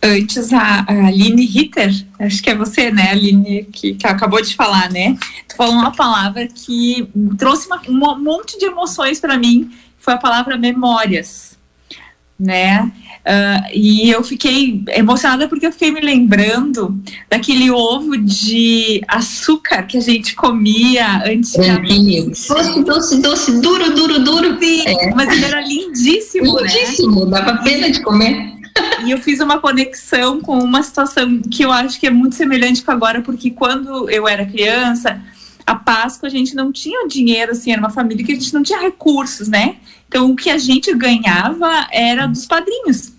antes 0.05 0.53
a, 0.53 0.85
a 0.87 1.07
Aline 1.07 1.47
Ritter, 1.47 1.91
acho 2.19 2.43
que 2.43 2.51
é 2.51 2.55
você, 2.55 2.91
né, 2.91 3.11
Aline, 3.11 3.65
que, 3.65 3.95
que 3.95 4.07
acabou 4.07 4.43
de 4.43 4.55
falar, 4.55 4.91
né? 4.93 5.17
Tu 5.49 5.57
falou 5.57 5.73
uma 5.73 5.93
palavra 5.93 6.47
que 6.47 7.09
trouxe 7.39 7.67
uma, 7.67 7.81
um 7.89 8.23
monte 8.23 8.59
de 8.59 8.67
emoções 8.67 9.19
para 9.19 9.39
mim, 9.39 9.73
foi 9.99 10.13
a 10.13 10.19
palavra 10.19 10.59
memórias, 10.59 11.54
né? 12.39 12.91
Uh, 13.25 13.71
e 13.73 14.11
eu 14.11 14.23
fiquei 14.23 14.83
emocionada 14.89 15.49
porque 15.49 15.67
eu 15.67 15.73
fiquei 15.73 15.91
me 15.91 16.01
lembrando 16.01 17.01
daquele 17.31 17.71
ovo 17.71 18.17
de 18.19 19.03
açúcar 19.09 19.85
que 19.85 19.97
a 19.97 20.01
gente 20.01 20.35
comia 20.35 21.23
antigamente. 21.25 22.49
Doce, 22.49 22.85
doce, 22.85 23.23
doce, 23.23 23.61
duro, 23.61 23.95
duro, 23.95 24.19
duro. 24.19 24.59
Sim, 24.61 24.83
é. 24.87 25.15
mas 25.15 25.31
ele 25.31 25.45
era 25.45 25.61
lindíssimo, 25.61 26.59
lindíssimo, 26.59 27.25
né? 27.25 27.31
dava 27.41 27.63
pena 27.63 27.91
de 27.91 28.03
comer 28.03 28.55
e 29.05 29.11
eu 29.11 29.19
fiz 29.19 29.41
uma 29.41 29.59
conexão 29.61 30.41
com 30.41 30.59
uma 30.59 30.83
situação 30.83 31.41
que 31.43 31.65
eu 31.65 31.71
acho 31.71 31.99
que 32.01 32.07
é 32.07 32.11
muito 32.11 32.35
semelhante 32.35 32.83
com 32.83 32.91
agora, 32.91 33.21
porque 33.21 33.51
quando 33.51 34.11
eu 34.11 34.27
era 34.27 34.45
criança, 34.45 35.21
a 35.67 35.75
Páscoa 35.75 36.29
a 36.29 36.31
gente 36.31 36.55
não 36.55 36.71
tinha 36.71 37.07
dinheiro, 37.09 37.53
assim, 37.53 37.73
era 37.73 37.81
uma 37.81 37.91
família 37.91 38.25
que 38.25 38.33
a 38.33 38.35
gente 38.35 38.53
não 38.53 38.63
tinha 38.63 38.81
recursos, 38.81 39.49
né? 39.49 39.77
Então 40.09 40.31
o 40.31 40.37
que 40.37 40.51
a 40.51 40.59
gente 40.59 40.95
ganhava 40.95 41.89
era 41.91 42.27
dos 42.27 42.47
padrinhos. 42.47 43.13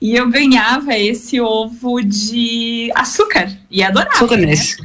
E 0.00 0.16
eu 0.16 0.30
ganhava 0.30 0.96
esse 0.96 1.40
ovo 1.40 2.00
de 2.00 2.90
açúcar 2.94 3.54
e 3.70 3.82
adorava. 3.82 4.16
Açúcar 4.16 4.36
né? 4.38 4.46
nesse. 4.46 4.76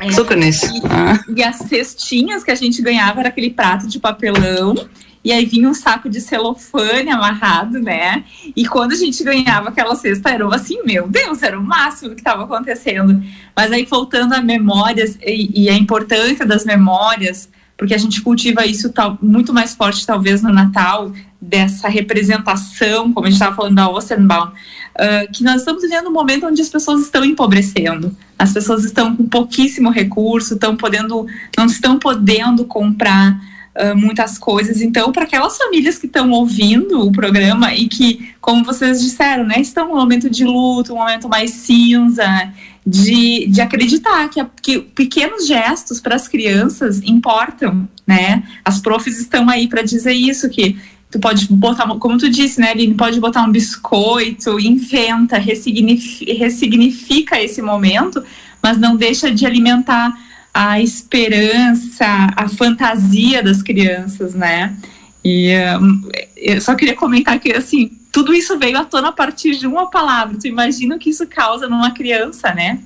É, 0.00 0.08
açúcar 0.08 0.36
nesse. 0.36 0.66
E, 0.66 0.82
ah. 0.90 1.24
e 1.36 1.42
as 1.42 1.56
cestinhas 1.56 2.42
que 2.42 2.50
a 2.50 2.54
gente 2.56 2.82
ganhava 2.82 3.20
era 3.20 3.28
aquele 3.28 3.50
prato 3.50 3.86
de 3.86 4.00
papelão 4.00 4.74
e 5.22 5.32
aí 5.32 5.44
vinha 5.44 5.68
um 5.68 5.74
saco 5.74 6.08
de 6.08 6.20
celofane 6.20 7.10
amarrado, 7.10 7.78
né? 7.78 8.24
E 8.56 8.66
quando 8.66 8.92
a 8.92 8.96
gente 8.96 9.22
ganhava 9.22 9.68
aquela 9.68 9.94
cesta, 9.94 10.30
era 10.30 10.46
assim, 10.54 10.82
meu 10.82 11.06
Deus, 11.06 11.42
era 11.42 11.58
o 11.58 11.62
máximo 11.62 12.14
que 12.14 12.20
estava 12.20 12.44
acontecendo. 12.44 13.22
Mas 13.54 13.70
aí, 13.70 13.84
voltando 13.84 14.32
a 14.32 14.40
memórias 14.40 15.18
e, 15.20 15.64
e, 15.64 15.68
a 15.68 15.74
importância 15.74 16.46
das 16.46 16.64
memórias, 16.64 17.50
porque 17.76 17.92
a 17.94 17.98
gente 17.98 18.22
cultiva 18.22 18.64
isso 18.64 18.90
tal, 18.92 19.18
muito 19.20 19.52
mais 19.52 19.74
forte, 19.74 20.06
talvez, 20.06 20.40
no 20.40 20.52
Natal, 20.52 21.12
dessa 21.38 21.86
representação, 21.86 23.12
como 23.12 23.26
a 23.26 23.30
gente 23.30 23.38
estava 23.38 23.54
falando 23.54 23.74
da 23.74 23.90
Ossenbaum, 23.90 24.48
uh, 24.48 25.32
que 25.32 25.44
nós 25.44 25.56
estamos 25.56 25.82
vivendo 25.82 26.08
um 26.08 26.12
momento 26.12 26.46
onde 26.46 26.62
as 26.62 26.68
pessoas 26.70 27.02
estão 27.02 27.22
empobrecendo. 27.26 28.16
As 28.38 28.54
pessoas 28.54 28.84
estão 28.84 29.14
com 29.14 29.28
pouquíssimo 29.28 29.90
recurso, 29.90 30.54
estão 30.54 30.76
podendo, 30.76 31.26
não 31.58 31.66
estão 31.66 31.98
podendo 31.98 32.64
comprar 32.64 33.49
uh, 33.76 33.96
muitas 33.96 34.38
coisas. 34.38 34.80
Então, 34.80 35.12
para 35.12 35.24
aquelas 35.24 35.56
famílias 35.56 35.98
que 35.98 36.06
estão 36.06 36.30
ouvindo 36.30 37.00
o 37.06 37.12
programa 37.12 37.74
e 37.74 37.88
que, 37.88 38.30
como 38.40 38.64
vocês 38.64 39.00
disseram, 39.00 39.44
né, 39.44 39.60
estão 39.60 39.88
num 39.88 39.96
momento 39.96 40.28
de 40.28 40.44
luto, 40.44 40.92
um 40.92 40.98
momento 40.98 41.28
mais 41.28 41.50
cinza, 41.50 42.52
de, 42.86 43.46
de 43.46 43.60
acreditar 43.60 44.28
que, 44.28 44.44
que 44.62 44.78
pequenos 44.80 45.46
gestos 45.46 46.00
para 46.00 46.16
as 46.16 46.26
crianças 46.26 47.02
importam, 47.02 47.88
né? 48.06 48.42
As 48.64 48.80
profs 48.80 49.18
estão 49.18 49.48
aí 49.48 49.68
para 49.68 49.82
dizer 49.82 50.12
isso, 50.12 50.48
que 50.48 50.78
tu 51.10 51.18
pode 51.18 51.46
botar, 51.50 51.86
como 51.98 52.16
tu 52.16 52.30
disse, 52.30 52.60
né, 52.60 52.70
Aline, 52.70 52.94
pode 52.94 53.20
botar 53.20 53.42
um 53.42 53.50
biscoito, 53.50 54.58
inventa, 54.60 55.38
ressignifica, 55.38 56.32
ressignifica 56.32 57.42
esse 57.42 57.60
momento, 57.60 58.22
mas 58.62 58.78
não 58.78 58.96
deixa 58.96 59.30
de 59.30 59.44
alimentar 59.44 60.16
a 60.52 60.80
esperança, 60.80 62.06
a 62.36 62.48
fantasia 62.48 63.42
das 63.42 63.62
crianças, 63.62 64.34
né? 64.34 64.76
E 65.24 65.54
um, 65.80 66.08
eu 66.36 66.60
só 66.60 66.74
queria 66.74 66.96
comentar 66.96 67.38
que, 67.38 67.52
assim, 67.52 67.90
tudo 68.10 68.34
isso 68.34 68.58
veio 68.58 68.78
à 68.78 68.84
tona 68.84 69.08
a 69.08 69.12
partir 69.12 69.56
de 69.56 69.66
uma 69.66 69.90
palavra. 69.90 70.38
Tu 70.38 70.48
imagina 70.48 70.96
o 70.96 70.98
que 70.98 71.10
isso 71.10 71.26
causa 71.26 71.68
numa 71.68 71.92
criança, 71.92 72.52
né? 72.54 72.80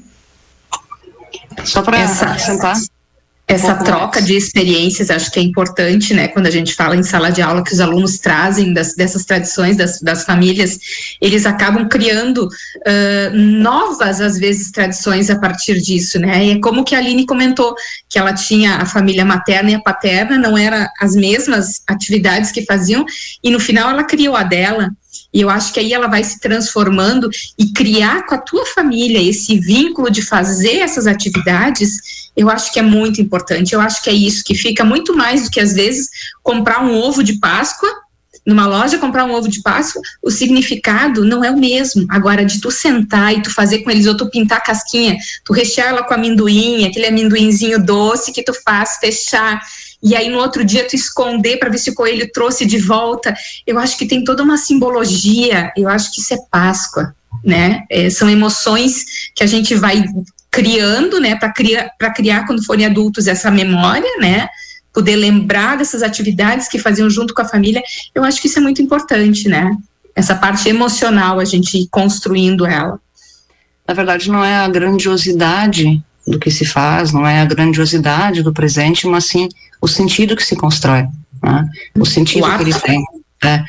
Só 1.65 1.83
para 1.83 2.05
acrescentar. 2.05 2.77
Essa 3.47 3.75
troca 3.75 4.23
de 4.23 4.35
experiências 4.35 5.11
acho 5.11 5.31
que 5.31 5.39
é 5.39 5.43
importante, 5.43 6.15
né? 6.15 6.29
Quando 6.29 6.47
a 6.47 6.51
gente 6.51 6.75
fala 6.75 6.97
em 6.97 7.03
sala 7.03 7.31
de 7.31 7.43
aula 7.43 7.63
que 7.63 7.75
os 7.75 7.81
alunos 7.81 8.19
trazem 8.19 8.73
das, 8.73 8.95
dessas 8.95 9.27
tradições 9.27 9.77
das, 9.77 10.01
das 10.01 10.25
famílias, 10.25 10.79
eles 11.21 11.45
acabam 11.45 11.87
criando 11.87 12.47
uh, 12.47 13.37
novas, 13.37 14.23
às 14.23 14.39
vezes, 14.39 14.71
tradições 14.71 15.29
a 15.29 15.39
partir 15.39 15.79
disso, 15.79 16.19
né? 16.19 16.43
E 16.43 16.51
é 16.53 16.59
como 16.59 16.85
que 16.85 16.95
a 16.95 16.99
Aline 16.99 17.27
comentou, 17.27 17.75
que 18.09 18.19
ela 18.19 18.33
tinha 18.33 18.77
a 18.77 18.87
família 18.87 19.27
materna 19.27 19.71
e 19.73 19.75
a 19.75 19.81
paterna, 19.81 20.39
não 20.39 20.57
eram 20.57 20.89
as 20.99 21.15
mesmas 21.15 21.83
atividades 21.87 22.51
que 22.51 22.65
faziam, 22.65 23.05
e 23.43 23.51
no 23.51 23.61
final 23.61 23.91
ela 23.91 24.05
criou 24.05 24.35
a 24.35 24.43
dela, 24.43 24.91
e 25.35 25.41
eu 25.41 25.51
acho 25.51 25.72
que 25.72 25.80
aí 25.80 25.93
ela 25.93 26.07
vai 26.07 26.22
se 26.22 26.39
transformando 26.39 27.28
e 27.59 27.72
criar 27.72 28.24
com 28.24 28.37
a 28.37 28.39
tua 28.39 28.64
família 28.64 29.20
esse 29.20 29.59
vínculo 29.59 30.09
de 30.09 30.22
fazer 30.22 30.76
essas 30.76 31.09
atividades, 31.09 32.30
eu 32.37 32.49
acho 32.49 32.72
que 32.72 32.78
é 32.78 32.82
muito 32.82 33.20
importante. 33.20 33.74
Eu 33.74 33.80
acho 33.80 34.01
que 34.01 34.09
é 34.09 34.12
isso 34.12 34.45
que 34.45 34.55
fica 34.55 34.85
muito 34.85 35.14
mais 35.16 35.43
do 35.43 35.51
que 35.51 35.59
às 35.59 35.72
vezes 35.72 36.09
comprar 36.41 36.85
um 36.85 36.95
ovo 36.95 37.24
de 37.24 37.35
Páscoa 37.41 37.91
numa 38.47 38.66
loja 38.66 38.99
comprar 38.99 39.24
um 39.24 39.32
ovo 39.32 39.49
de 39.49 39.62
Páscoa, 39.62 40.03
o 40.22 40.30
significado 40.30 41.24
não 41.24 41.43
é 41.43 41.51
o 41.51 41.59
mesmo. 41.59 42.05
Agora, 42.11 42.45
de 42.45 42.61
tu 42.61 42.70
sentar 42.70 43.32
e 43.32 43.43
tu 43.43 43.51
fazer 43.51 43.78
com 43.78 43.91
eles, 43.91 44.07
ou 44.07 44.16
tu 44.16 44.28
pintar 44.28 44.59
a 44.59 44.61
casquinha, 44.61 45.16
tu 45.45 45.53
rechear 45.53 45.89
ela 45.89 46.03
com 46.03 46.12
amendoim, 46.12 46.85
aquele 46.85 47.07
amendoinzinho 47.07 47.82
doce 47.82 48.32
que 48.32 48.43
tu 48.43 48.53
faz, 48.62 48.97
fechar, 48.97 49.62
e 50.05 50.15
aí 50.15 50.29
no 50.29 50.37
outro 50.37 50.63
dia 50.63 50.87
tu 50.87 50.95
esconder 50.95 51.57
para 51.57 51.71
ver 51.71 51.79
se 51.79 51.89
o 51.89 51.95
coelho 51.95 52.31
trouxe 52.31 52.67
de 52.67 52.77
volta. 52.79 53.35
Eu 53.67 53.79
acho 53.79 53.97
que 53.97 54.05
tem 54.05 54.23
toda 54.23 54.43
uma 54.43 54.59
simbologia, 54.59 55.73
eu 55.75 55.89
acho 55.89 56.13
que 56.13 56.21
isso 56.21 56.35
é 56.35 56.39
Páscoa, 56.51 57.15
né? 57.43 57.85
É, 57.91 58.11
são 58.11 58.29
emoções 58.29 59.07
que 59.35 59.43
a 59.43 59.47
gente 59.47 59.75
vai 59.75 60.05
criando, 60.51 61.19
né, 61.19 61.35
para 61.35 61.51
criar, 61.51 61.91
para 61.99 62.13
criar 62.13 62.47
quando 62.47 62.65
forem 62.65 62.85
adultos 62.85 63.27
essa 63.27 63.51
memória, 63.51 64.19
né? 64.21 64.47
Poder 64.93 65.17
lembrar 65.17 65.79
dessas 65.79 66.03
atividades 66.03 66.69
que 66.69 66.79
faziam 66.79 67.09
junto 67.09 67.33
com 67.33 67.41
a 67.41 67.49
família, 67.49 67.83
eu 68.15 68.23
acho 68.23 68.43
que 68.43 68.47
isso 68.47 68.59
é 68.59 68.63
muito 68.63 68.83
importante, 68.83 69.49
né? 69.49 69.75
Essa 70.15 70.35
parte 70.35 70.69
emocional, 70.69 71.41
a 71.41 71.45
gente 71.47 71.79
ir 71.79 71.89
construindo 71.91 72.67
ela. 72.67 73.01
Na 73.89 73.95
verdade, 73.95 74.31
não 74.31 74.45
é 74.45 74.57
a 74.57 74.69
grandiosidade 74.69 76.01
do 76.27 76.39
que 76.39 76.51
se 76.51 76.65
faz, 76.65 77.11
não 77.11 77.27
é 77.27 77.41
a 77.41 77.45
grandiosidade 77.45 78.43
do 78.43 78.53
presente, 78.53 79.07
mas 79.07 79.25
sim 79.25 79.49
o 79.85 79.89
sentido 79.89 80.35
que 80.35 80.43
se 80.43 80.57
constrói, 80.57 81.07
né? 81.43 81.68
o 81.95 82.07
sentido 82.07 82.47
o 82.47 82.57
que 82.57 82.62
ele 82.62 82.72
tem. 82.72 83.05
É, 83.45 83.62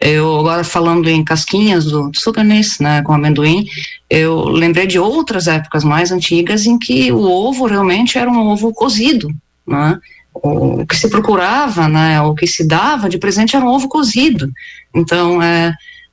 eu 0.00 0.40
agora 0.40 0.64
falando 0.64 1.08
em 1.08 1.22
casquinhas 1.22 1.84
do 1.84 2.10
suganis, 2.12 2.80
né, 2.80 3.00
com 3.02 3.12
amendoim, 3.12 3.64
eu 4.08 4.48
lembrei 4.48 4.88
de 4.88 4.98
outras 4.98 5.46
épocas 5.46 5.84
mais 5.84 6.10
antigas 6.10 6.66
em 6.66 6.76
que 6.76 7.12
o 7.12 7.22
ovo 7.22 7.66
realmente 7.66 8.18
era 8.18 8.28
um 8.28 8.48
ovo 8.48 8.72
cozido, 8.72 9.32
né? 9.64 9.96
O 10.34 10.84
que 10.84 10.96
se 10.96 11.08
procurava, 11.08 11.86
né, 11.86 12.20
o 12.22 12.34
que 12.34 12.46
se 12.46 12.66
dava 12.66 13.08
de 13.08 13.18
presente 13.18 13.54
era 13.54 13.64
um 13.64 13.68
ovo 13.68 13.88
cozido. 13.88 14.50
Então, 14.92 15.40
é, 15.40 15.72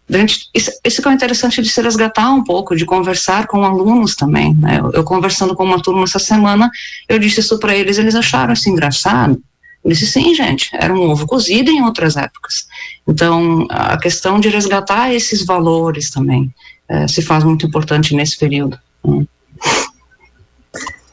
Durante, 0.10 0.50
isso, 0.54 0.72
isso 0.86 1.02
que 1.02 1.10
é 1.10 1.12
interessante 1.12 1.62
de 1.62 1.70
se 1.70 1.82
resgatar 1.82 2.32
um 2.32 2.44
pouco, 2.44 2.76
de 2.76 2.86
conversar 2.86 3.46
com 3.46 3.66
alunos 3.66 4.16
também. 4.16 4.56
Né? 4.56 4.80
Eu, 4.80 4.92
eu, 4.94 5.04
conversando 5.04 5.54
com 5.54 5.66
uma 5.66 5.82
turma 5.82 6.04
essa 6.06 6.20
semana, 6.20 6.72
eu 7.10 7.20
disse 7.20 7.42
isso 7.42 7.60
para 7.60 7.76
eles, 7.76 7.98
eles 7.98 8.16
acharam 8.16 8.54
isso 8.54 8.70
engraçado. 8.70 9.42
Eu 9.84 9.92
disse, 9.92 10.08
sim, 10.08 10.34
gente, 10.34 10.70
era 10.74 10.94
um 10.94 11.10
ovo 11.10 11.28
cozido 11.28 11.70
em 11.70 11.84
outras 11.84 12.16
épocas. 12.16 12.68
Então, 13.06 13.68
a 13.70 13.98
questão 13.98 14.40
de 14.40 14.48
resgatar 14.48 15.14
esses 15.14 15.46
valores 15.46 16.10
também 16.10 16.54
é, 16.88 17.08
se 17.08 17.22
faz 17.22 17.44
muito 17.44 17.66
importante 17.66 18.16
nesse 18.16 18.38
período. 18.38 18.80
Né? 19.06 19.26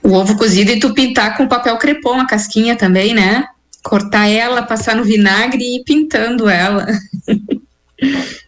O 0.03 0.12
ovo 0.12 0.36
cozido 0.36 0.70
e 0.70 0.78
tu 0.78 0.95
pintar 0.95 1.36
com 1.36 1.49
papel 1.49 1.76
crepom 1.78 2.20
a 2.20 2.26
casquinha 2.26 2.76
também, 2.76 3.14
né? 3.14 3.45
Cortar 3.82 4.28
ela, 4.28 4.62
passar 4.62 4.95
no 4.95 5.03
vinagre 5.03 5.62
e 5.62 5.76
ir 5.78 5.84
pintando 5.84 6.49
ela. 6.49 6.86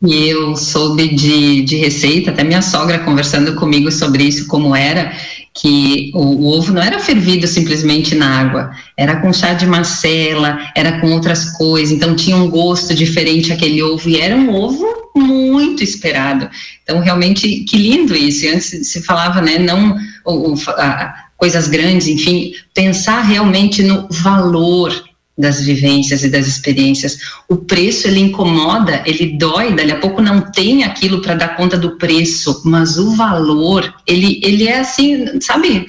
E 0.07 0.29
eu 0.29 0.57
soube 0.57 1.15
de, 1.15 1.63
de 1.63 1.77
receita, 1.77 2.31
até 2.31 2.45
minha 2.45 2.63
sogra 2.63 2.99
conversando 2.99 3.55
comigo 3.55 3.91
sobre 3.91 4.25
isso, 4.25 4.47
como 4.47 4.75
era, 4.75 5.13
que 5.55 6.11
o, 6.15 6.21
o, 6.21 6.47
ovo 6.59 6.73
não 6.73 6.83
era 6.83 6.99
fervido 6.99 7.47
simplesmente 7.47 8.15
na 8.15 8.41
água, 8.41 8.71
era 8.97 9.17
com 9.21 9.33
chá 9.33 9.55
de 9.55 9.67
macela, 9.67 10.59
era 10.77 11.01
com 11.01 11.13
outras 11.13 11.51
coisas, 11.57 11.95
então 11.95 12.15
tinha 12.15 12.37
um 12.37 12.51
gosto 12.51 12.95
diferente 12.95 13.53
aquele 13.53 13.83
ovo, 13.83 14.09
e 14.09 14.21
era 14.21 14.37
um 14.37 14.55
ovo 14.55 14.85
muito 15.17 15.83
esperado. 15.83 16.49
Então, 16.83 17.01
realmente, 17.01 17.65
que 17.65 17.79
lindo 17.79 18.15
isso. 18.15 18.45
E 18.45 18.49
antes 18.49 18.89
se 18.89 19.03
falava, 19.03 19.41
né, 19.41 19.59
não 19.59 19.97
o, 20.25 20.53
o, 20.53 20.55
a, 20.71 21.15
coisas 21.37 21.69
grandes, 21.69 22.07
enfim, 22.07 22.53
pensar 22.75 23.23
realmente 23.23 23.83
no 23.83 24.07
valor 24.11 25.06
das 25.37 25.61
vivências 25.61 26.25
e 26.25 26.29
das 26.29 26.47
experiências. 26.47 27.19
O 27.49 27.57
preço 27.57 28.07
ele 28.07 28.21
incomoda, 28.21 29.03
ele 29.05 29.37
dói, 29.37 29.75
dali 29.75 29.93
a 29.93 30.01
pouco 30.01 30.23
não 30.23 30.41
tem 30.41 30.85
aquilo 30.85 31.21
para 31.21 31.35
dar 31.35 31.57
conta 31.57 31.77
do 31.77 31.97
preço, 31.99 32.63
mas 32.65 32.97
o 32.97 33.15
valor, 33.15 33.95
ele, 34.07 34.41
ele 34.43 34.67
é 34.67 34.79
assim, 34.79 35.41
sabe? 35.41 35.87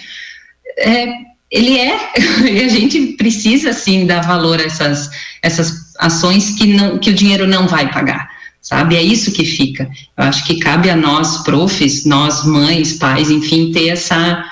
É, 0.77 1.07
ele 1.49 1.77
é, 1.77 1.97
e 2.51 2.63
a 2.63 2.67
gente 2.67 3.13
precisa 3.13 3.71
sim 3.71 4.05
dar 4.05 4.21
valor 4.21 4.59
a 4.59 4.63
essas, 4.63 5.09
essas 5.41 5.95
ações 5.99 6.51
que, 6.51 6.67
não, 6.67 6.97
que 6.97 7.09
o 7.09 7.15
dinheiro 7.15 7.47
não 7.47 7.67
vai 7.67 7.91
pagar. 7.91 8.35
Sabe, 8.59 8.97
é 8.97 9.01
isso 9.01 9.31
que 9.31 9.45
fica. 9.45 9.89
Eu 10.17 10.25
acho 10.25 10.43
que 10.45 10.59
cabe 10.59 10.89
a 10.89 10.95
nós, 10.95 11.37
profs, 11.43 12.03
nós, 12.03 12.43
mães, 12.43 12.93
pais, 12.93 13.29
enfim, 13.29 13.71
ter 13.71 13.89
essa, 13.89 14.43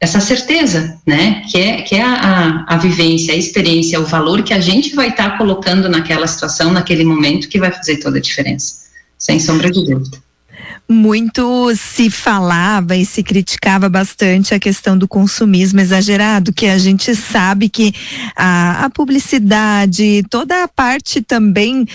essa 0.00 0.20
certeza, 0.20 0.98
né? 1.06 1.42
Que 1.50 1.58
é, 1.58 1.82
que 1.82 1.94
é 1.94 2.02
a, 2.02 2.14
a, 2.14 2.74
a 2.74 2.76
vivência, 2.76 3.32
a 3.32 3.36
experiência, 3.36 4.00
o 4.00 4.04
valor 4.04 4.42
que 4.42 4.52
a 4.52 4.60
gente 4.60 4.94
vai 4.94 5.08
estar 5.08 5.30
tá 5.30 5.38
colocando 5.38 5.88
naquela 5.88 6.26
situação, 6.26 6.72
naquele 6.72 7.04
momento, 7.04 7.48
que 7.48 7.58
vai 7.58 7.72
fazer 7.72 7.98
toda 7.98 8.18
a 8.18 8.20
diferença, 8.20 8.86
sem 9.18 9.40
sombra 9.40 9.70
de 9.70 9.84
dúvida 9.84 10.25
muito 10.88 11.74
se 11.74 12.08
falava 12.08 12.96
e 12.96 13.04
se 13.04 13.22
criticava 13.22 13.88
bastante 13.88 14.54
a 14.54 14.58
questão 14.58 14.96
do 14.96 15.08
consumismo 15.08 15.80
exagerado, 15.80 16.52
que 16.52 16.66
a 16.66 16.78
gente 16.78 17.14
sabe 17.16 17.68
que 17.68 17.92
a, 18.36 18.84
a 18.84 18.90
publicidade, 18.90 20.24
toda 20.30 20.62
a 20.62 20.68
parte 20.68 21.20
também, 21.20 21.86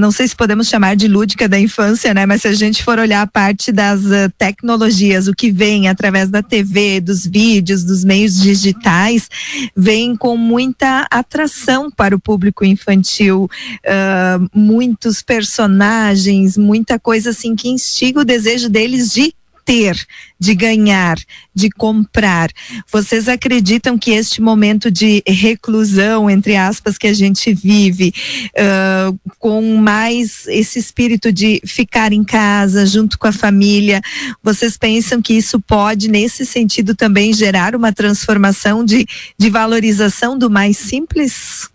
não 0.00 0.10
sei 0.10 0.26
se 0.26 0.34
podemos 0.34 0.68
chamar 0.68 0.96
de 0.96 1.06
lúdica 1.06 1.48
da 1.48 1.58
infância, 1.58 2.12
né? 2.12 2.26
Mas 2.26 2.42
se 2.42 2.48
a 2.48 2.52
gente 2.52 2.82
for 2.82 2.98
olhar 2.98 3.22
a 3.22 3.26
parte 3.26 3.70
das 3.70 4.04
uh, 4.04 4.30
tecnologias, 4.36 5.28
o 5.28 5.34
que 5.34 5.52
vem 5.52 5.88
através 5.88 6.28
da 6.28 6.42
TV, 6.42 7.00
dos 7.00 7.24
vídeos, 7.24 7.84
dos 7.84 8.04
meios 8.04 8.40
digitais, 8.40 9.28
vem 9.76 10.16
com 10.16 10.36
muita 10.36 11.06
atração 11.10 11.90
para 11.90 12.14
o 12.14 12.20
público 12.20 12.64
infantil, 12.64 13.48
uh, 13.84 14.50
muitos 14.54 15.22
personagens, 15.22 16.56
muita 16.56 16.98
coisa 16.98 17.30
assim 17.30 17.54
que 17.54 17.68
instiga 17.68 18.15
o 18.20 18.24
desejo 18.24 18.68
deles 18.68 19.12
de 19.12 19.34
ter, 19.66 19.96
de 20.38 20.54
ganhar, 20.54 21.18
de 21.52 21.68
comprar. 21.68 22.48
Vocês 22.90 23.28
acreditam 23.28 23.98
que 23.98 24.12
este 24.12 24.40
momento 24.40 24.92
de 24.92 25.22
reclusão, 25.26 26.30
entre 26.30 26.54
aspas, 26.54 26.96
que 26.96 27.08
a 27.08 27.12
gente 27.12 27.52
vive, 27.52 28.14
uh, 28.56 29.18
com 29.40 29.76
mais 29.76 30.46
esse 30.46 30.78
espírito 30.78 31.32
de 31.32 31.60
ficar 31.66 32.12
em 32.12 32.22
casa, 32.22 32.86
junto 32.86 33.18
com 33.18 33.26
a 33.26 33.32
família, 33.32 34.00
vocês 34.40 34.78
pensam 34.78 35.20
que 35.20 35.34
isso 35.34 35.60
pode, 35.60 36.08
nesse 36.08 36.46
sentido, 36.46 36.94
também 36.94 37.32
gerar 37.32 37.74
uma 37.74 37.92
transformação 37.92 38.84
de, 38.84 39.04
de 39.36 39.50
valorização 39.50 40.38
do 40.38 40.48
mais 40.48 40.78
simples? 40.78 41.68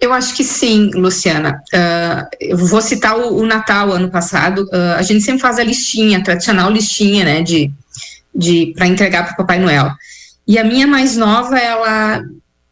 Eu 0.00 0.12
acho 0.12 0.34
que 0.36 0.44
sim, 0.44 0.90
Luciana. 0.94 1.60
Uh, 1.74 2.28
eu 2.40 2.56
vou 2.56 2.80
citar 2.80 3.18
o, 3.18 3.36
o 3.38 3.46
Natal 3.46 3.90
ano 3.90 4.10
passado. 4.10 4.62
Uh, 4.72 4.94
a 4.96 5.02
gente 5.02 5.24
sempre 5.24 5.40
faz 5.40 5.58
a 5.58 5.64
listinha, 5.64 6.18
a 6.18 6.22
tradicional 6.22 6.70
listinha, 6.70 7.24
né, 7.24 7.42
de, 7.42 7.70
de 8.34 8.72
para 8.76 8.86
entregar 8.86 9.24
para 9.24 9.34
Papai 9.34 9.58
Noel. 9.58 9.90
E 10.46 10.56
a 10.58 10.64
minha 10.64 10.86
mais 10.86 11.16
nova, 11.16 11.58
ela, 11.58 12.22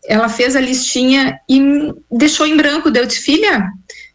ela 0.07 0.29
fez 0.29 0.55
a 0.55 0.61
listinha 0.61 1.39
e 1.49 1.93
deixou 2.11 2.47
em 2.47 2.57
branco. 2.57 2.91
Deu 2.93 3.05
disse, 3.05 3.20
filha, 3.20 3.70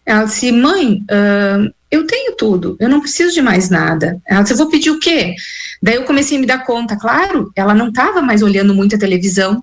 ela 0.06 0.24
disse, 0.24 0.52
mãe, 0.52 1.04
uh, 1.12 1.72
eu 1.92 2.08
tenho 2.08 2.36
tudo, 2.38 2.78
eu 2.80 2.88
não 2.88 3.02
preciso 3.02 3.34
de 3.34 3.42
mais 3.42 3.70
nada. 3.70 4.22
Ela 4.26 4.42
disse, 4.42 4.54
eu 4.54 4.58
vou 4.58 4.70
pedir 4.70 4.90
o 4.90 5.00
quê? 5.00 5.36
Daí 5.84 5.96
eu 5.96 6.06
comecei 6.06 6.38
a 6.38 6.40
me 6.40 6.48
dar 6.48 6.64
conta, 6.64 6.96
claro, 6.96 7.52
ela 7.56 7.74
não 7.74 7.90
estava 7.90 8.22
mais 8.22 8.42
olhando 8.42 8.74
muito 8.74 8.96
a 8.96 9.00
televisão, 9.00 9.62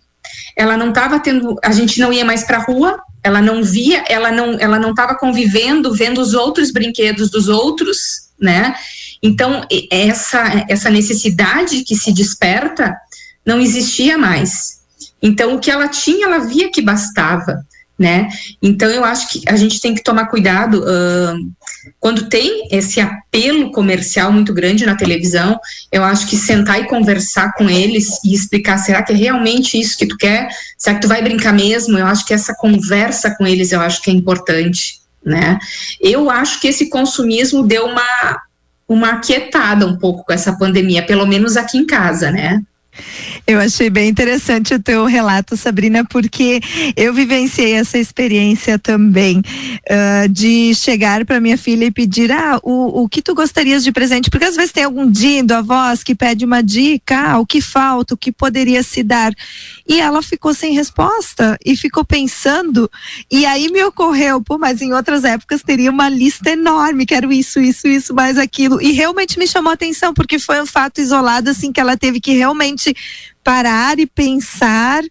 ela 0.55 0.77
não 0.77 0.91
estava 0.91 1.19
tendo, 1.19 1.57
a 1.65 1.73
gente 1.73 1.99
não 1.99 2.13
ia 2.13 2.25
mais 2.25 2.45
para 2.45 2.59
a 2.59 2.63
rua, 2.63 3.01
ela 3.23 3.43
não 3.43 3.63
via, 3.63 4.05
ela 4.09 4.31
não, 4.31 4.59
ela 4.59 4.79
não 4.79 4.91
estava 4.91 5.15
convivendo, 5.15 5.95
vendo 5.95 6.21
os 6.21 6.35
outros 6.35 6.71
brinquedos 6.71 7.31
dos 7.31 7.49
outros, 7.49 7.99
né? 8.41 8.75
Então 9.23 9.67
essa 9.91 10.65
essa 10.69 10.91
necessidade 10.91 11.83
que 11.83 11.97
se 11.97 12.13
desperta 12.13 12.97
não 13.45 13.61
existia 13.61 14.17
mais. 14.17 14.79
Então 15.21 15.55
o 15.55 15.59
que 15.59 15.71
ela 15.71 15.89
tinha, 15.89 16.27
ela 16.27 16.39
via 16.39 16.71
que 16.71 16.81
bastava 16.81 17.67
né? 17.99 18.29
Então 18.63 18.89
eu 18.89 19.05
acho 19.05 19.29
que 19.29 19.43
a 19.49 19.57
gente 19.57 19.81
tem 19.81 19.95
que 19.95 20.03
tomar 20.03 20.27
cuidado 20.27 20.85
uh, 20.85 21.53
quando 22.01 22.29
tem 22.29 22.69
esse 22.71 23.01
apelo 23.01 23.71
comercial 23.73 24.33
muito 24.33 24.53
grande 24.53 24.87
na 24.87 24.97
televisão. 24.97 25.59
Eu 25.91 26.05
acho 26.05 26.27
que 26.29 26.37
sentar 26.37 26.81
e 26.81 26.87
conversar 26.87 27.53
com 27.55 27.69
eles 27.69 28.23
e 28.25 28.35
explicar 28.35 28.79
será 28.79 29.03
que 29.03 29.13
é 29.13 29.17
realmente 29.17 29.79
isso 29.79 29.97
que 29.97 30.07
tu 30.07 30.17
quer? 30.17 30.49
Será 30.77 30.97
que 30.97 31.03
tu 31.03 31.09
vai 31.09 31.23
brincar 31.23 31.53
mesmo? 31.53 31.99
Eu 31.99 32.07
acho 32.07 32.27
que 32.27 32.35
essa 32.35 32.55
conversa 32.55 33.35
com 33.37 33.47
eles 33.47 33.73
eu 33.73 33.81
acho 33.81 34.03
que 34.03 34.11
é 34.11 34.15
importante, 34.15 35.01
né? 35.25 35.59
Eu 36.01 36.31
acho 36.31 36.61
que 36.61 36.69
esse 36.69 36.89
consumismo 36.89 37.67
deu 37.67 37.87
uma 37.87 38.43
uma 38.89 39.11
aquietada 39.11 39.87
um 39.87 39.99
pouco 39.99 40.25
com 40.25 40.33
essa 40.33 40.57
pandemia, 40.57 41.05
pelo 41.05 41.27
menos 41.27 41.59
aqui 41.59 41.77
em 41.77 41.85
casa, 41.85 42.31
né? 42.31 42.63
Eu 43.47 43.61
achei 43.61 43.89
bem 43.89 44.09
interessante 44.09 44.75
o 44.75 44.81
teu 44.81 45.05
relato, 45.07 45.57
Sabrina, 45.57 46.05
porque 46.05 46.61
eu 46.97 47.15
vivenciei 47.15 47.73
essa 47.73 47.99
experiência 47.99 48.79
também 48.79 49.39
uh, 49.39 50.29
de 50.29 50.75
chegar 50.75 51.25
para 51.25 51.41
minha 51.41 51.57
filha 51.57 51.87
e 51.87 51.91
pedir 51.91 52.31
ah, 52.31 52.59
o, 52.63 53.03
o 53.03 53.09
que 53.09 53.23
tu 53.23 53.35
gostarias 53.35 53.83
de 53.83 53.93
presente, 53.93 54.31
porque 54.31 54.45
às 54.45 54.57
vezes 54.57 54.73
tem 54.73 54.85
algum 54.85 55.11
dindo, 55.11 55.53
a 55.53 55.63
voz 55.63 56.03
que 56.03 56.15
pede 56.15 56.45
uma 56.45 56.63
dica, 56.63 57.33
ah, 57.33 57.39
o 57.39 57.47
que 57.47 57.61
falta, 57.61 58.15
o 58.15 58.17
que 58.17 58.31
poderia 58.31 58.83
se 58.83 59.03
dar. 59.03 59.33
E 59.89 60.01
ela 60.01 60.23
ficou 60.23 60.53
sem 60.53 60.75
resposta 60.75 61.59
e 61.65 61.77
ficou 61.77 62.05
pensando, 62.05 62.91
e 63.31 63.47
aí 63.47 63.71
me 63.71 63.83
ocorreu, 63.85 64.43
pô, 64.43 64.59
mas 64.59 64.83
em 64.83 64.93
outras 64.93 65.25
épocas 65.25 65.63
teria 65.63 65.91
uma 65.91 66.09
lista 66.09 66.51
enorme, 66.51 67.07
quero 67.07 67.33
isso, 67.33 67.61
isso, 67.61 67.89
isso, 67.89 68.15
mais 68.15 68.37
aquilo. 68.37 68.81
E 68.83 68.93
realmente 68.93 69.39
me 69.39 69.47
chamou 69.47 69.71
a 69.71 69.75
atenção, 69.75 70.13
porque 70.13 70.39
foi 70.39 70.61
um 70.61 70.67
fato 70.67 71.01
isolado, 71.01 71.51
assim, 71.51 71.73
que 71.73 71.81
ela 71.81 71.97
teve 71.97 72.21
que 72.21 72.33
realmente 72.33 72.88
parar 73.43 73.99
e 73.99 74.07
pensar. 74.07 75.03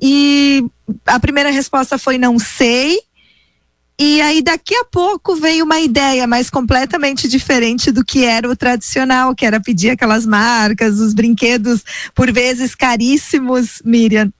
E 0.00 0.64
a 1.06 1.18
primeira 1.18 1.50
resposta 1.50 1.98
foi 1.98 2.18
não 2.18 2.38
sei. 2.38 2.98
E 4.00 4.20
aí 4.20 4.40
daqui 4.40 4.76
a 4.76 4.84
pouco 4.84 5.34
veio 5.34 5.64
uma 5.64 5.80
ideia, 5.80 6.24
mas 6.24 6.48
completamente 6.48 7.26
diferente 7.26 7.90
do 7.90 8.04
que 8.04 8.24
era 8.24 8.48
o 8.48 8.54
tradicional, 8.54 9.34
que 9.34 9.44
era 9.44 9.60
pedir 9.60 9.90
aquelas 9.90 10.24
marcas, 10.24 11.00
os 11.00 11.12
brinquedos 11.12 11.82
por 12.14 12.32
vezes 12.32 12.76
caríssimos, 12.76 13.82
Miriam. 13.84 14.32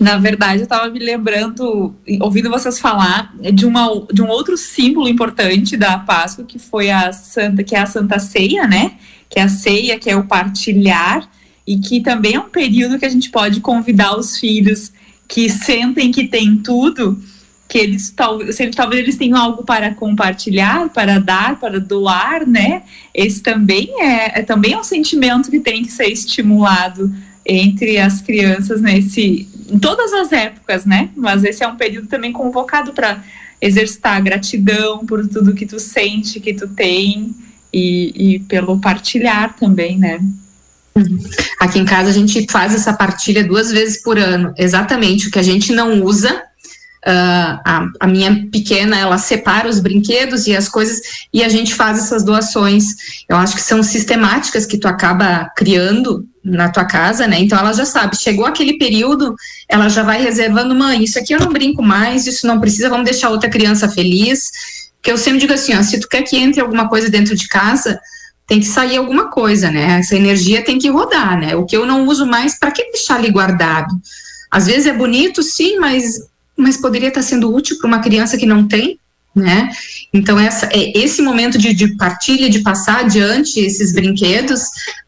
Na 0.00 0.16
verdade, 0.16 0.60
eu 0.60 0.64
estava 0.64 0.88
me 0.88 1.00
lembrando, 1.00 1.94
ouvindo 2.20 2.48
vocês 2.48 2.78
falar 2.78 3.34
de, 3.52 3.66
uma, 3.66 3.88
de 4.12 4.22
um 4.22 4.28
outro 4.28 4.56
símbolo 4.56 5.08
importante 5.08 5.76
da 5.76 5.98
Páscoa, 5.98 6.44
que 6.46 6.58
foi 6.58 6.88
a 6.88 7.12
Santa, 7.12 7.64
que 7.64 7.74
é 7.74 7.80
a 7.80 7.86
Santa 7.86 8.18
Ceia, 8.20 8.66
né? 8.66 8.96
Que 9.28 9.38
é 9.38 9.42
a 9.42 9.48
ceia, 9.48 9.98
que 9.98 10.10
é 10.10 10.16
o 10.16 10.24
partilhar 10.24 11.28
e 11.66 11.78
que 11.78 12.00
também 12.00 12.34
é 12.34 12.40
um 12.40 12.48
período 12.48 12.98
que 12.98 13.04
a 13.04 13.10
gente 13.10 13.30
pode 13.30 13.60
convidar 13.60 14.16
os 14.16 14.38
filhos 14.38 14.90
que 15.28 15.50
sentem 15.50 16.10
que 16.10 16.26
tem 16.26 16.56
tudo, 16.56 17.22
que 17.68 17.76
eles 17.76 18.10
talvez, 18.10 18.56
talvez 18.74 19.02
eles 19.02 19.18
tenham 19.18 19.38
algo 19.38 19.62
para 19.62 19.94
compartilhar, 19.94 20.88
para 20.88 21.18
dar, 21.18 21.60
para 21.60 21.78
doar, 21.78 22.46
né? 22.46 22.82
Esse 23.12 23.42
também 23.42 23.90
é, 24.00 24.40
é 24.40 24.42
também 24.42 24.72
é 24.72 24.78
um 24.78 24.84
sentimento 24.84 25.50
que 25.50 25.60
tem 25.60 25.82
que 25.82 25.92
ser 25.92 26.06
estimulado 26.06 27.14
entre 27.44 27.98
as 27.98 28.22
crianças 28.22 28.80
nesse 28.80 29.46
em 29.70 29.78
todas 29.78 30.14
as 30.14 30.32
épocas, 30.32 30.86
né? 30.86 31.10
Mas 31.14 31.44
esse 31.44 31.62
é 31.62 31.68
um 31.68 31.76
período 31.76 32.08
também 32.08 32.32
convocado 32.32 32.94
para 32.94 33.22
exercitar 33.60 34.22
gratidão 34.22 35.04
por 35.04 35.28
tudo 35.28 35.54
que 35.54 35.66
tu 35.66 35.78
sente, 35.78 36.40
que 36.40 36.54
tu 36.54 36.66
tem 36.68 37.34
e, 37.72 38.34
e 38.34 38.38
pelo 38.40 38.80
partilhar 38.80 39.54
também, 39.56 39.98
né? 39.98 40.20
Aqui 41.60 41.78
em 41.78 41.84
casa 41.84 42.10
a 42.10 42.12
gente 42.12 42.46
faz 42.50 42.74
essa 42.74 42.92
partilha 42.92 43.44
duas 43.44 43.70
vezes 43.70 44.02
por 44.02 44.18
ano, 44.18 44.52
exatamente 44.56 45.28
o 45.28 45.30
que 45.30 45.38
a 45.38 45.42
gente 45.42 45.72
não 45.72 46.02
usa. 46.02 46.42
Uh, 47.06 47.54
a, 47.64 47.88
a, 48.00 48.06
minha 48.08 48.48
pequena 48.50 48.98
ela 48.98 49.16
separa 49.18 49.68
os 49.68 49.78
brinquedos 49.78 50.48
e 50.48 50.56
as 50.56 50.68
coisas 50.68 51.00
e 51.32 51.44
a 51.44 51.48
gente 51.48 51.74
faz 51.74 51.96
essas 51.98 52.24
doações. 52.24 52.84
Eu 53.28 53.36
acho 53.36 53.54
que 53.54 53.62
são 53.62 53.82
sistemáticas 53.84 54.66
que 54.66 54.76
tu 54.76 54.88
acaba 54.88 55.48
criando 55.56 56.26
na 56.44 56.68
tua 56.68 56.84
casa, 56.84 57.26
né? 57.26 57.38
Então 57.38 57.56
ela 57.58 57.72
já 57.72 57.84
sabe, 57.84 58.16
chegou 58.16 58.46
aquele 58.46 58.78
período, 58.78 59.34
ela 59.68 59.88
já 59.88 60.02
vai 60.02 60.20
reservando, 60.20 60.74
mãe, 60.74 61.04
isso 61.04 61.18
aqui 61.18 61.32
eu 61.32 61.40
não 61.40 61.52
brinco 61.52 61.82
mais, 61.82 62.26
isso 62.26 62.46
não 62.46 62.60
precisa, 62.60 62.90
vamos 62.90 63.04
deixar 63.04 63.30
outra 63.30 63.48
criança 63.48 63.88
feliz. 63.88 64.50
Que 65.08 65.12
eu 65.12 65.16
sempre 65.16 65.40
digo 65.40 65.54
assim, 65.54 65.74
ó, 65.74 65.82
se 65.82 65.98
tu 65.98 66.06
quer 66.06 66.20
que 66.20 66.36
entre 66.36 66.60
alguma 66.60 66.86
coisa 66.86 67.08
dentro 67.08 67.34
de 67.34 67.48
casa, 67.48 67.98
tem 68.46 68.60
que 68.60 68.66
sair 68.66 68.98
alguma 68.98 69.30
coisa, 69.30 69.70
né? 69.70 70.00
Essa 70.00 70.14
energia 70.14 70.62
tem 70.62 70.78
que 70.78 70.90
rodar, 70.90 71.40
né? 71.40 71.56
O 71.56 71.64
que 71.64 71.74
eu 71.74 71.86
não 71.86 72.06
uso 72.06 72.26
mais, 72.26 72.58
para 72.58 72.70
que 72.70 72.92
deixar 72.92 73.14
ali 73.14 73.30
guardado? 73.30 73.88
Às 74.50 74.66
vezes 74.66 74.84
é 74.84 74.92
bonito, 74.92 75.42
sim, 75.42 75.78
mas, 75.78 76.20
mas 76.54 76.76
poderia 76.76 77.08
estar 77.08 77.22
sendo 77.22 77.50
útil 77.50 77.78
para 77.78 77.88
uma 77.88 78.00
criança 78.00 78.36
que 78.36 78.44
não 78.44 78.68
tem, 78.68 79.00
né? 79.34 79.70
Então 80.12 80.38
essa 80.38 80.66
é 80.66 80.92
esse 80.94 81.22
momento 81.22 81.56
de, 81.56 81.72
de 81.72 81.96
partilha, 81.96 82.50
de 82.50 82.58
passar 82.58 83.00
adiante 83.00 83.60
esses 83.60 83.94
brinquedos, 83.94 84.60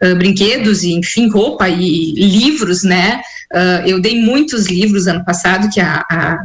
uh, 0.02 0.16
brinquedos 0.16 0.82
e 0.82 0.92
enfim 0.92 1.28
roupa 1.28 1.68
e 1.68 2.14
livros, 2.14 2.84
né? 2.84 3.20
Uh, 3.52 3.86
eu 3.86 4.00
dei 4.00 4.18
muitos 4.18 4.66
livros 4.66 5.06
ano 5.06 5.22
passado 5.26 5.68
que 5.68 5.78
a, 5.78 6.02
a 6.10 6.38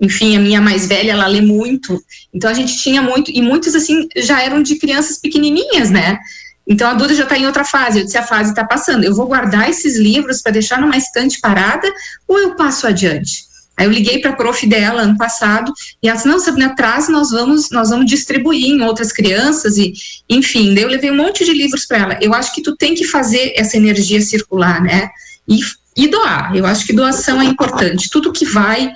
enfim, 0.00 0.36
a 0.36 0.40
minha 0.40 0.60
mais 0.60 0.86
velha, 0.86 1.12
ela 1.12 1.26
lê 1.26 1.40
muito. 1.40 2.02
Então 2.32 2.50
a 2.50 2.54
gente 2.54 2.78
tinha 2.78 3.02
muito, 3.02 3.30
e 3.30 3.42
muitos 3.42 3.74
assim 3.74 4.08
já 4.16 4.42
eram 4.42 4.62
de 4.62 4.76
crianças 4.76 5.18
pequenininhas, 5.18 5.90
né? 5.90 6.18
Então 6.66 6.88
a 6.88 6.94
Duda 6.94 7.14
já 7.14 7.22
está 7.22 7.38
em 7.38 7.46
outra 7.46 7.64
fase. 7.64 7.98
Eu 8.00 8.04
disse: 8.04 8.18
a 8.18 8.22
fase 8.22 8.50
está 8.50 8.64
passando. 8.64 9.04
Eu 9.04 9.14
vou 9.14 9.26
guardar 9.26 9.70
esses 9.70 9.98
livros 9.98 10.42
para 10.42 10.52
deixar 10.52 10.80
numa 10.80 10.96
estante 10.96 11.40
parada 11.40 11.90
ou 12.26 12.38
eu 12.38 12.54
passo 12.54 12.86
adiante? 12.86 13.48
Aí 13.78 13.86
eu 13.86 13.92
liguei 13.92 14.20
para 14.20 14.32
a 14.32 14.36
prof 14.36 14.66
dela 14.66 15.02
ano 15.02 15.16
passado 15.16 15.72
e 16.02 16.08
ela 16.08 16.16
disse: 16.16 16.28
não, 16.28 16.38
Sabrina, 16.38 16.72
atrás 16.72 17.08
nós 17.08 17.30
vamos, 17.30 17.70
nós 17.70 17.88
vamos 17.88 18.06
distribuir 18.06 18.66
em 18.66 18.82
outras 18.82 19.12
crianças 19.12 19.78
e, 19.78 19.92
enfim. 20.28 20.74
Daí 20.74 20.84
eu 20.84 20.90
levei 20.90 21.10
um 21.10 21.16
monte 21.16 21.44
de 21.44 21.52
livros 21.52 21.86
para 21.86 21.98
ela. 21.98 22.18
Eu 22.20 22.34
acho 22.34 22.52
que 22.52 22.60
tu 22.60 22.76
tem 22.76 22.94
que 22.94 23.04
fazer 23.04 23.54
essa 23.56 23.76
energia 23.76 24.20
circular, 24.20 24.82
né? 24.82 25.08
E, 25.48 25.60
e 25.96 26.06
doar. 26.08 26.54
Eu 26.54 26.66
acho 26.66 26.84
que 26.84 26.92
doação 26.92 27.40
é 27.40 27.44
importante. 27.44 28.10
Tudo 28.10 28.32
que 28.32 28.44
vai 28.44 28.92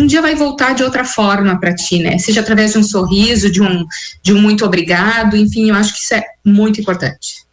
um 0.00 0.06
dia 0.06 0.22
vai 0.22 0.34
voltar 0.34 0.74
de 0.74 0.82
outra 0.82 1.04
forma 1.04 1.58
para 1.60 1.74
ti, 1.74 1.98
né? 1.98 2.18
Seja 2.18 2.40
através 2.40 2.72
de 2.72 2.78
um 2.78 2.82
sorriso, 2.82 3.50
de 3.50 3.62
um, 3.62 3.84
de 4.22 4.32
um 4.32 4.40
muito 4.40 4.64
obrigado, 4.64 5.36
enfim, 5.36 5.68
eu 5.68 5.74
acho 5.74 5.92
que 5.92 6.00
isso 6.00 6.14
é 6.14 6.24
muito 6.44 6.80
importante. 6.80 7.44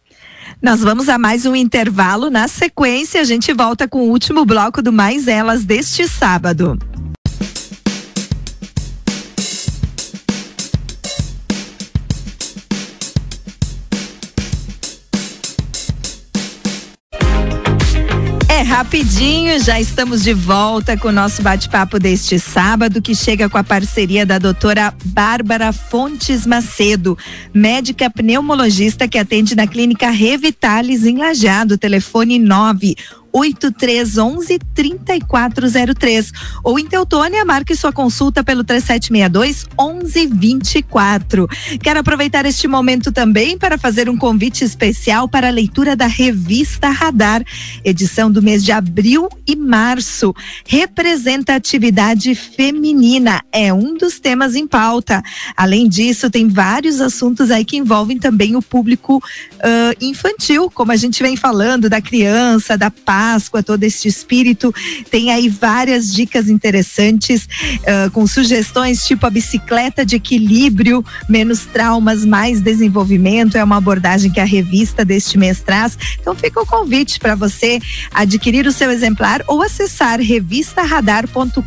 Nós 0.60 0.80
vamos 0.80 1.08
a 1.08 1.18
mais 1.18 1.46
um 1.46 1.54
intervalo. 1.54 2.30
Na 2.30 2.48
sequência, 2.48 3.20
a 3.20 3.24
gente 3.24 3.52
volta 3.52 3.86
com 3.86 4.00
o 4.00 4.10
último 4.10 4.44
bloco 4.44 4.82
do 4.82 4.92
Mais 4.92 5.28
Elas 5.28 5.64
deste 5.64 6.08
sábado. 6.08 6.76
Rapidinho, 18.78 19.58
já 19.58 19.80
estamos 19.80 20.22
de 20.22 20.32
volta 20.32 20.96
com 20.96 21.08
o 21.08 21.12
nosso 21.12 21.42
bate-papo 21.42 21.98
deste 21.98 22.38
sábado, 22.38 23.02
que 23.02 23.12
chega 23.12 23.48
com 23.48 23.58
a 23.58 23.64
parceria 23.64 24.24
da 24.24 24.38
doutora 24.38 24.94
Bárbara 25.06 25.72
Fontes 25.72 26.46
Macedo, 26.46 27.18
médica 27.52 28.08
pneumologista 28.08 29.08
que 29.08 29.18
atende 29.18 29.56
na 29.56 29.66
clínica 29.66 30.10
Revitalis 30.10 31.04
em 31.04 31.18
Lajado, 31.18 31.76
telefone 31.76 32.38
9 32.38 32.94
8311 33.38 34.58
3403. 34.74 36.32
Ou 36.64 36.78
em 36.78 36.86
Teutônia, 36.86 37.44
marque 37.44 37.76
sua 37.76 37.92
consulta 37.92 38.42
pelo 38.42 38.64
3762 38.64 39.66
1124. 39.78 41.48
Quero 41.82 42.00
aproveitar 42.00 42.46
este 42.46 42.66
momento 42.66 43.12
também 43.12 43.56
para 43.56 43.78
fazer 43.78 44.08
um 44.08 44.16
convite 44.16 44.64
especial 44.64 45.28
para 45.28 45.48
a 45.48 45.52
leitura 45.52 45.94
da 45.94 46.06
revista 46.06 46.88
Radar, 46.88 47.44
edição 47.84 48.30
do 48.30 48.42
mês 48.42 48.64
de 48.64 48.72
abril 48.72 49.28
e 49.46 49.54
março. 49.54 50.34
Representatividade 50.66 52.34
feminina 52.34 53.42
é 53.52 53.72
um 53.72 53.94
dos 53.94 54.18
temas 54.18 54.54
em 54.54 54.66
pauta. 54.66 55.22
Além 55.56 55.88
disso, 55.88 56.30
tem 56.30 56.48
vários 56.48 57.00
assuntos 57.00 57.50
aí 57.50 57.64
que 57.64 57.76
envolvem 57.76 58.18
também 58.18 58.56
o 58.56 58.62
público 58.62 59.16
uh, 59.18 60.04
infantil, 60.04 60.70
como 60.70 60.92
a 60.92 60.96
gente 60.96 61.22
vem 61.22 61.36
falando, 61.36 61.88
da 61.88 62.00
criança, 62.00 62.76
da 62.76 62.90
paz 62.90 63.27
Páscoa, 63.28 63.62
todo 63.62 63.84
este 63.84 64.08
espírito. 64.08 64.74
Tem 65.10 65.30
aí 65.30 65.50
várias 65.50 66.10
dicas 66.12 66.48
interessantes 66.48 67.46
uh, 67.82 68.10
com 68.10 68.26
sugestões 68.26 69.04
tipo 69.04 69.26
a 69.26 69.30
bicicleta 69.30 70.04
de 70.04 70.16
equilíbrio, 70.16 71.04
menos 71.28 71.66
traumas, 71.66 72.24
mais 72.24 72.62
desenvolvimento. 72.62 73.58
É 73.58 73.62
uma 73.62 73.76
abordagem 73.76 74.30
que 74.30 74.40
a 74.40 74.44
revista 74.44 75.04
deste 75.04 75.36
mês 75.36 75.60
traz. 75.60 75.98
Então 76.18 76.34
fica 76.34 76.58
o 76.60 76.66
convite 76.66 77.20
para 77.20 77.34
você 77.34 77.78
adquirir 78.14 78.66
o 78.66 78.72
seu 78.72 78.90
exemplar 78.90 79.44
ou 79.46 79.62
acessar 79.62 80.18
revistaradar.com.br 80.20 81.62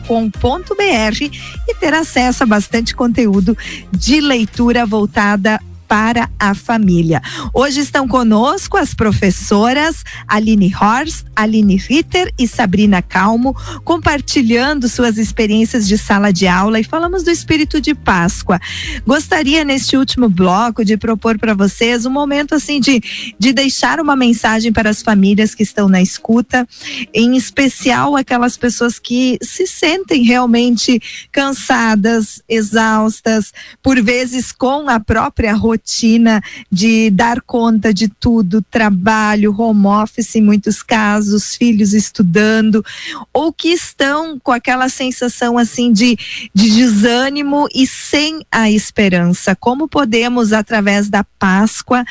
e 1.68 1.76
ter 1.76 1.94
acesso 1.94 2.42
a 2.42 2.48
bastante 2.48 2.96
conteúdo 2.96 3.56
de 3.92 4.20
leitura 4.20 4.84
voltada 4.84 5.60
para 5.92 6.30
a 6.40 6.56
família. 6.56 7.22
Hoje 7.54 7.82
estão 7.82 8.08
conosco 8.08 8.78
as 8.78 8.94
professoras 8.94 10.06
Aline 10.26 10.74
Horst, 10.74 11.26
Aline 11.36 11.76
Ritter 11.76 12.34
e 12.40 12.48
Sabrina 12.48 13.02
Calmo, 13.02 13.54
compartilhando 13.84 14.88
suas 14.88 15.18
experiências 15.18 15.86
de 15.86 15.98
sala 15.98 16.32
de 16.32 16.48
aula 16.48 16.80
e 16.80 16.84
falamos 16.86 17.24
do 17.24 17.30
espírito 17.30 17.82
de 17.82 17.94
Páscoa. 17.94 18.58
Gostaria 19.06 19.66
neste 19.66 19.98
último 19.98 20.30
bloco 20.30 20.86
de 20.86 20.96
propor 20.96 21.38
para 21.38 21.54
vocês 21.54 22.06
um 22.06 22.10
momento 22.10 22.56
assim 22.56 22.80
de, 22.80 23.36
de 23.38 23.52
deixar 23.52 24.00
uma 24.00 24.16
mensagem 24.16 24.72
para 24.72 24.90
as 24.90 25.02
famílias 25.02 25.54
que 25.54 25.64
estão 25.64 25.90
na 25.90 26.02
escuta, 26.02 26.66
em 27.14 27.36
especial 27.36 28.16
aquelas 28.16 28.56
pessoas 28.56 28.98
que 28.98 29.38
se 29.42 29.68
sentem 29.68 30.24
realmente 30.24 31.02
cansadas, 31.34 32.42
exaustas, 32.48 33.52
por 33.84 34.02
vezes 34.02 34.54
com 34.54 34.88
a 34.88 34.98
própria 34.98 35.54
rotina 35.54 35.81
rotina 35.82 36.42
de 36.72 37.10
dar 37.10 37.42
conta 37.42 37.92
de 37.94 38.08
tudo, 38.08 38.62
trabalho, 38.62 39.56
home 39.58 39.88
office 39.88 40.36
em 40.36 40.42
muitos 40.42 40.84
casos, 40.84 41.56
filhos 41.56 41.94
estudando, 41.94 42.86
ou 43.34 43.52
que 43.52 43.70
estão 43.70 44.40
com 44.40 44.52
aquela 44.52 44.88
sensação 44.88 45.58
assim 45.58 45.92
de, 45.92 46.16
de 46.54 46.70
desânimo 46.70 47.68
e 47.74 47.88
sem 47.88 48.46
a 48.52 48.70
esperança. 48.70 49.56
Como 49.56 49.88
podemos, 49.88 50.54
através 50.54 51.10
da 51.10 51.24
Páscoa, 51.24 52.06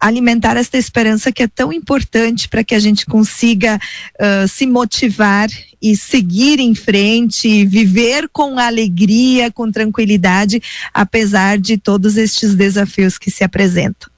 alimentar 0.00 0.56
esta 0.56 0.76
esperança 0.76 1.32
que 1.32 1.42
é 1.42 1.48
tão 1.48 1.72
importante 1.72 2.48
para 2.48 2.64
que 2.64 2.74
a 2.74 2.78
gente 2.78 3.06
consiga 3.06 3.76
uh, 3.76 4.48
se 4.48 4.66
motivar 4.66 5.48
e 5.80 5.96
seguir 5.96 6.60
em 6.60 6.74
frente, 6.74 7.64
viver 7.66 8.28
com 8.32 8.58
alegria, 8.58 9.50
com 9.50 9.70
tranquilidade, 9.70 10.62
apesar 10.92 11.58
de 11.58 11.76
todos 11.76 12.16
estes 12.16 12.54
desafios 12.54 13.18
que 13.18 13.30
se 13.30 13.44
apresentam. 13.44 14.08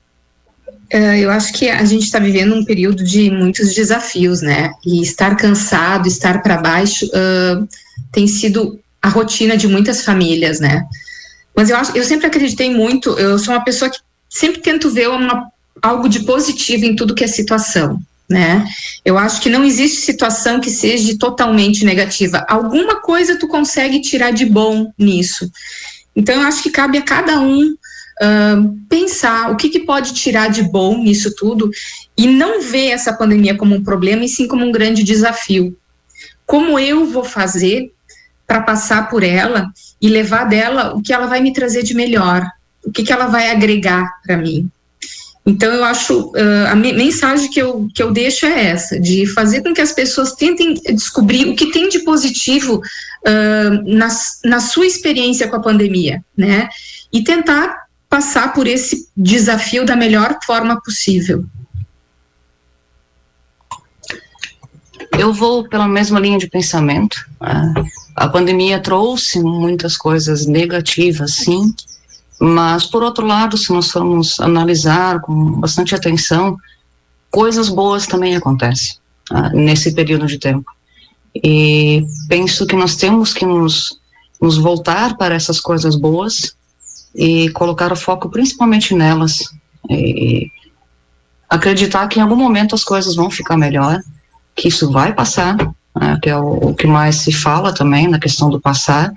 Uh, 0.93 1.17
eu 1.19 1.31
acho 1.31 1.53
que 1.53 1.69
a 1.69 1.85
gente 1.85 2.05
está 2.05 2.21
vivendo 2.21 2.55
um 2.55 2.65
período 2.65 3.03
de 3.03 3.31
muitos 3.31 3.75
desafios, 3.75 4.41
né? 4.41 4.71
E 4.85 5.03
estar 5.03 5.37
cansado, 5.37 6.07
estar 6.07 6.43
para 6.43 6.57
baixo, 6.57 7.07
uh, 7.07 7.69
tem 8.13 8.29
sido 8.29 8.79
a 9.03 9.09
rotina 9.09 9.57
de 9.57 9.67
muitas 9.67 10.05
famílias, 10.05 10.61
né? 10.61 10.85
Mas 11.57 11.71
eu 11.71 11.77
acho, 11.77 11.97
eu 11.97 12.05
sempre 12.05 12.27
acreditei 12.27 12.73
muito. 12.73 13.11
Eu 13.19 13.39
sou 13.39 13.55
uma 13.55 13.65
pessoa 13.65 13.91
que 13.91 13.99
sempre 14.29 14.61
tento 14.61 14.91
ver 14.91 15.09
uma 15.09 15.51
algo 15.83 16.09
de 16.09 16.21
positivo 16.21 16.85
em 16.85 16.97
tudo 16.97 17.15
que 17.15 17.25
é 17.25 17.27
situação, 17.27 18.01
né? 18.29 18.67
Eu 19.05 19.19
acho 19.19 19.41
que 19.41 19.49
não 19.49 19.65
existe 19.65 20.01
situação 20.01 20.61
que 20.61 20.71
seja 20.71 21.17
totalmente 21.19 21.85
negativa. 21.85 22.45
Alguma 22.49 23.01
coisa 23.01 23.39
tu 23.39 23.47
consegue 23.49 24.01
tirar 24.01 24.33
de 24.33 24.45
bom 24.45 24.93
nisso. 24.99 25.51
Então, 26.15 26.35
eu 26.35 26.43
acho 26.43 26.63
que 26.63 26.71
cabe 26.71 26.99
a 26.99 27.03
cada 27.03 27.41
um 27.41 27.75
uh, 28.23 28.79
pensar 28.89 29.51
o 29.51 29.57
que, 29.57 29.69
que 29.69 29.81
pode 29.81 30.15
tirar 30.15 30.49
de 30.49 30.63
bom 30.63 30.99
nisso 30.99 31.35
tudo 31.37 31.71
e 32.17 32.27
não 32.27 32.63
ver 32.63 32.89
essa 32.89 33.13
pandemia 33.13 33.57
como 33.57 33.75
um 33.75 33.85
problema, 33.85 34.25
e 34.25 34.29
sim 34.29 34.49
como 34.49 34.65
um 34.65 34.73
grande 34.73 35.03
desafio. 35.03 35.77
Como 36.47 36.79
eu 36.79 37.07
vou 37.07 37.25
fazer 37.25 37.93
para 38.47 38.63
passar 38.63 39.11
por 39.11 39.23
ela 39.23 39.71
e 40.01 40.09
levar 40.09 40.45
dela 40.45 40.95
o 40.95 41.03
que 41.03 41.13
ela 41.13 41.27
vai 41.27 41.41
me 41.41 41.53
trazer 41.53 41.83
de 41.83 41.95
melhor, 41.95 42.47
o 42.85 42.91
que, 42.91 43.03
que 43.03 43.13
ela 43.13 43.27
vai 43.27 43.51
agregar 43.51 44.21
para 44.25 44.37
mim. 44.37 44.71
Então, 45.47 45.73
eu 45.73 45.85
acho, 45.85 46.33
uh, 46.33 46.67
a 46.69 46.75
mensagem 46.75 47.49
que 47.49 47.63
eu, 47.63 47.89
que 47.95 48.03
eu 48.03 48.11
deixo 48.11 48.45
é 48.47 48.67
essa, 48.67 48.99
de 48.99 49.27
fazer 49.27 49.63
com 49.63 49.73
que 49.73 49.81
as 49.81 49.93
pessoas 49.93 50.33
tentem 50.33 50.75
descobrir 50.75 51.49
o 51.49 51.55
que 51.55 51.71
tem 51.71 51.89
de 51.89 52.01
positivo 52.01 52.79
uh, 52.79 53.83
na, 53.87 54.09
na 54.45 54.59
sua 54.59 54.87
experiência 54.87 55.47
com 55.47 55.55
a 55.55 55.63
pandemia, 55.63 56.25
né? 56.37 56.69
E 57.13 57.23
tentar 57.23 57.87
passar 58.09 58.53
por 58.53 58.67
esse 58.67 59.09
desafio 59.17 59.87
da 59.87 59.95
melhor 59.95 60.37
forma 60.45 60.81
possível. 60.83 61.45
Eu 65.17 65.33
vou 65.33 65.69
pela 65.69 65.87
mesma 65.87 66.19
linha 66.19 66.39
de 66.39 66.49
pensamento. 66.49 67.25
A 68.17 68.29
pandemia 68.29 68.81
trouxe 68.81 69.41
muitas 69.41 69.97
coisas 69.97 70.45
negativas, 70.45 71.35
sim, 71.35 71.73
mas, 72.41 72.85
por 72.85 73.03
outro 73.03 73.27
lado, 73.27 73.57
se 73.57 73.73
nós 73.73 73.91
formos 73.91 74.39
analisar 74.41 75.21
com 75.21 75.53
bastante 75.53 75.95
atenção, 75.95 76.57
coisas 77.31 77.69
boas 77.69 78.07
também 78.07 78.37
acontecem 78.37 78.97
ah, 79.31 79.49
nesse 79.51 79.95
período 79.95 80.27
de 80.27 80.39
tempo. 80.39 80.71
E 81.35 82.05
penso 82.29 82.67
que 82.67 82.77
nós 82.77 82.97
temos 82.97 83.33
que 83.33 83.45
nos, 83.45 83.99
nos 84.41 84.57
voltar 84.57 85.17
para 85.17 85.35
essas 85.35 85.61
coisas 85.61 85.97
boas 85.97 86.57
e 87.15 87.51
colocar 87.51 87.93
o 87.93 87.97
foco 87.97 88.29
principalmente 88.29 88.95
nelas. 88.95 89.51
E 89.89 90.51
acreditar 91.49 92.07
que 92.09 92.19
em 92.19 92.23
algum 92.23 92.37
momento 92.37 92.75
as 92.75 92.85
coisas 92.85 93.15
vão 93.15 93.31
ficar 93.31 93.57
melhor, 93.57 94.01
que 94.55 94.69
isso 94.69 94.91
vai 94.91 95.13
passar, 95.13 95.57
né, 95.95 96.19
que 96.21 96.29
é 96.29 96.37
o, 96.37 96.71
o 96.71 96.75
que 96.75 96.87
mais 96.87 97.17
se 97.17 97.33
fala 97.33 97.73
também 97.73 98.09
na 98.09 98.19
questão 98.19 98.51
do 98.51 98.61
passar, 98.61 99.13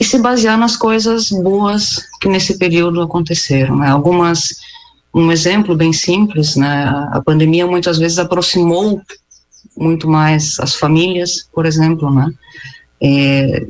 e 0.00 0.04
se 0.04 0.18
basear 0.18 0.56
nas 0.56 0.78
coisas 0.78 1.28
boas 1.28 2.08
que 2.22 2.28
nesse 2.28 2.56
período 2.56 3.02
aconteceram. 3.02 3.76
Né? 3.76 3.90
Algumas, 3.90 4.56
um 5.12 5.30
exemplo 5.30 5.76
bem 5.76 5.92
simples, 5.92 6.56
né? 6.56 6.88
a 7.12 7.20
pandemia 7.20 7.66
muitas 7.66 7.98
vezes 7.98 8.18
aproximou 8.18 9.02
muito 9.76 10.08
mais 10.08 10.58
as 10.58 10.74
famílias, 10.74 11.46
por 11.52 11.66
exemplo, 11.66 12.10
né? 12.10 12.32
É, 13.02 13.66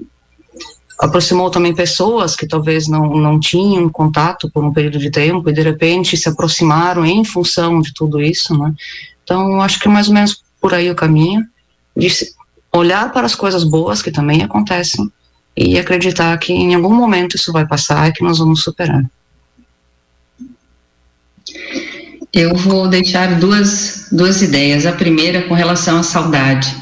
aproximou 1.01 1.51
também 1.51 1.75
pessoas 1.75 2.37
que 2.37 2.47
talvez 2.47 2.87
não, 2.87 3.15
não 3.17 3.39
tinham 3.39 3.89
contato 3.89 4.51
por 4.51 4.65
um 4.65 4.73
período 4.73 4.99
de 4.99 5.11
tempo 5.11 5.49
e 5.49 5.53
de 5.53 5.63
repente 5.63 6.17
se 6.17 6.29
aproximaram 6.29 7.05
em 7.05 7.25
função 7.25 7.81
de 7.81 7.93
tudo 7.93 8.21
isso, 8.21 8.57
né? 8.57 8.73
Então, 9.23 9.61
acho 9.61 9.81
que 9.81 9.89
é 9.89 9.91
mais 9.91 10.09
ou 10.09 10.15
menos 10.15 10.43
por 10.61 10.75
aí 10.75 10.91
o 10.91 10.97
caminho, 10.97 11.45
de 11.97 12.09
olhar 12.73 13.13
para 13.13 13.27
as 13.27 13.35
coisas 13.35 13.65
boas 13.65 14.03
que 14.03 14.11
também 14.11 14.43
acontecem 14.43 15.11
e 15.63 15.79
acreditar 15.79 16.39
que 16.39 16.55
em 16.55 16.75
algum 16.75 16.95
momento 16.95 17.37
isso 17.37 17.53
vai 17.53 17.67
passar 17.67 18.09
e 18.09 18.13
que 18.13 18.25
nós 18.25 18.39
vamos 18.39 18.63
superar. 18.63 19.05
Eu 22.33 22.55
vou 22.55 22.89
deixar 22.89 23.39
duas, 23.39 24.09
duas 24.11 24.41
ideias. 24.41 24.87
A 24.87 24.93
primeira 24.93 25.43
com 25.43 25.53
relação 25.53 25.99
à 25.99 26.03
saudade. 26.03 26.75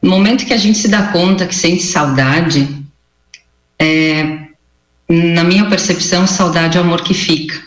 No 0.00 0.08
momento 0.08 0.46
que 0.46 0.54
a 0.54 0.56
gente 0.56 0.78
se 0.78 0.88
dá 0.88 1.08
conta 1.08 1.46
que 1.46 1.54
sente 1.54 1.82
saudade, 1.82 2.66
é, 3.78 4.46
na 5.06 5.44
minha 5.44 5.68
percepção, 5.68 6.26
saudade 6.26 6.78
é 6.78 6.80
o 6.80 6.84
amor 6.84 7.02
que 7.02 7.12
fica. 7.12 7.60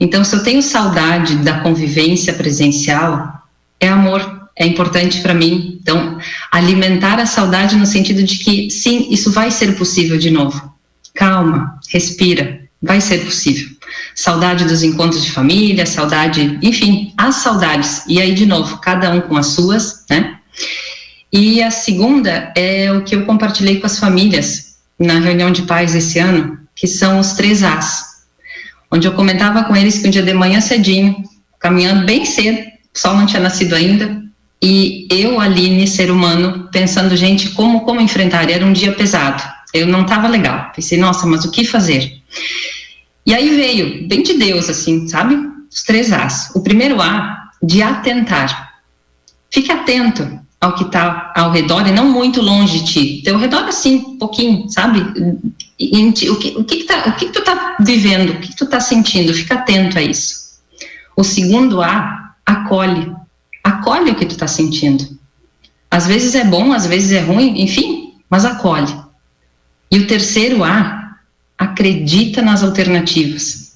Então, 0.00 0.24
se 0.24 0.34
eu 0.34 0.42
tenho 0.42 0.62
saudade 0.62 1.36
da 1.36 1.60
convivência 1.60 2.32
presencial, 2.32 3.40
é 3.78 3.86
amor 3.86 4.39
é 4.60 4.66
importante 4.66 5.22
para 5.22 5.32
mim. 5.32 5.78
Então, 5.80 6.18
alimentar 6.52 7.18
a 7.18 7.24
saudade 7.24 7.76
no 7.76 7.86
sentido 7.86 8.22
de 8.22 8.38
que, 8.38 8.70
sim, 8.70 9.08
isso 9.10 9.32
vai 9.32 9.50
ser 9.50 9.74
possível 9.74 10.18
de 10.18 10.30
novo. 10.30 10.72
Calma, 11.14 11.80
respira, 11.88 12.60
vai 12.80 13.00
ser 13.00 13.24
possível. 13.24 13.68
saudade 14.14 14.64
dos 14.66 14.82
encontros 14.82 15.24
de 15.24 15.32
família, 15.32 15.86
saudade, 15.86 16.58
enfim, 16.62 17.12
as 17.16 17.36
saudades. 17.36 18.04
E 18.06 18.20
aí, 18.20 18.34
de 18.34 18.44
novo, 18.44 18.76
cada 18.78 19.10
um 19.10 19.22
com 19.22 19.36
as 19.36 19.46
suas, 19.46 20.04
né? 20.10 20.36
E 21.32 21.62
a 21.62 21.70
segunda 21.70 22.52
é 22.54 22.92
o 22.92 23.02
que 23.02 23.14
eu 23.14 23.24
compartilhei 23.24 23.80
com 23.80 23.86
as 23.86 23.98
famílias 23.98 24.76
na 24.98 25.18
reunião 25.18 25.50
de 25.50 25.62
pais 25.62 25.94
esse 25.94 26.18
ano, 26.18 26.58
que 26.76 26.86
são 26.86 27.18
os 27.18 27.32
três 27.32 27.62
As, 27.62 28.26
onde 28.90 29.08
eu 29.08 29.12
comentava 29.12 29.64
com 29.64 29.74
eles 29.74 29.98
que 29.98 30.06
um 30.06 30.10
dia 30.10 30.22
de 30.22 30.34
manhã 30.34 30.60
cedinho, 30.60 31.24
caminhando 31.58 32.04
bem 32.04 32.26
cedo, 32.26 32.58
o 32.94 32.98
sol 32.98 33.16
não 33.16 33.26
tinha 33.26 33.40
nascido 33.40 33.74
ainda, 33.74 34.19
e 34.62 35.08
eu, 35.10 35.40
Aline, 35.40 35.86
ser 35.86 36.10
humano, 36.10 36.68
pensando, 36.70 37.16
gente, 37.16 37.50
como, 37.50 37.80
como 37.80 38.00
enfrentar? 38.00 38.50
Era 38.50 38.64
um 38.64 38.72
dia 38.72 38.92
pesado, 38.92 39.42
eu 39.72 39.86
não 39.86 40.02
estava 40.02 40.28
legal. 40.28 40.70
Pensei, 40.74 40.98
nossa, 40.98 41.26
mas 41.26 41.44
o 41.44 41.50
que 41.50 41.64
fazer? 41.64 42.20
E 43.24 43.34
aí 43.34 43.48
veio, 43.50 44.08
bem 44.08 44.22
de 44.22 44.34
Deus, 44.34 44.68
assim, 44.68 45.08
sabe? 45.08 45.36
Os 45.70 45.82
três 45.82 46.12
As. 46.12 46.50
O 46.54 46.62
primeiro 46.62 47.00
A, 47.00 47.50
de 47.62 47.82
atentar. 47.82 48.74
Fique 49.50 49.72
atento 49.72 50.40
ao 50.60 50.74
que 50.74 50.84
está 50.84 51.32
ao 51.34 51.50
redor 51.50 51.86
e 51.86 51.92
não 51.92 52.10
muito 52.10 52.42
longe 52.42 52.80
de 52.80 52.84
ti. 52.84 53.22
Teu 53.24 53.38
redor, 53.38 53.64
assim, 53.64 53.96
um 53.96 54.18
pouquinho, 54.18 54.68
sabe? 54.68 55.00
o 55.00 56.36
que, 56.36 56.54
o 56.56 56.64
que, 56.64 56.84
tá, 56.84 57.04
o 57.06 57.12
que, 57.12 57.30
tu 57.30 57.38
está 57.38 57.76
vivendo, 57.80 58.30
o 58.30 58.40
que, 58.40 58.48
que 58.48 58.56
tu 58.56 58.64
está 58.64 58.78
sentindo? 58.78 59.32
Fica 59.32 59.54
atento 59.54 59.98
a 59.98 60.02
isso. 60.02 60.60
O 61.16 61.24
segundo 61.24 61.80
A, 61.82 62.34
acolhe. 62.44 63.10
Acolhe 63.62 64.10
o 64.10 64.14
que 64.14 64.26
tu 64.26 64.32
está 64.32 64.46
sentindo. 64.46 65.06
Às 65.90 66.06
vezes 66.06 66.34
é 66.34 66.44
bom, 66.44 66.72
às 66.72 66.86
vezes 66.86 67.12
é 67.12 67.20
ruim, 67.20 67.60
enfim, 67.60 68.14
mas 68.28 68.44
acolhe. 68.44 68.94
E 69.90 69.98
o 69.98 70.06
terceiro 70.06 70.62
A, 70.62 71.16
acredita 71.58 72.40
nas 72.40 72.62
alternativas. 72.62 73.70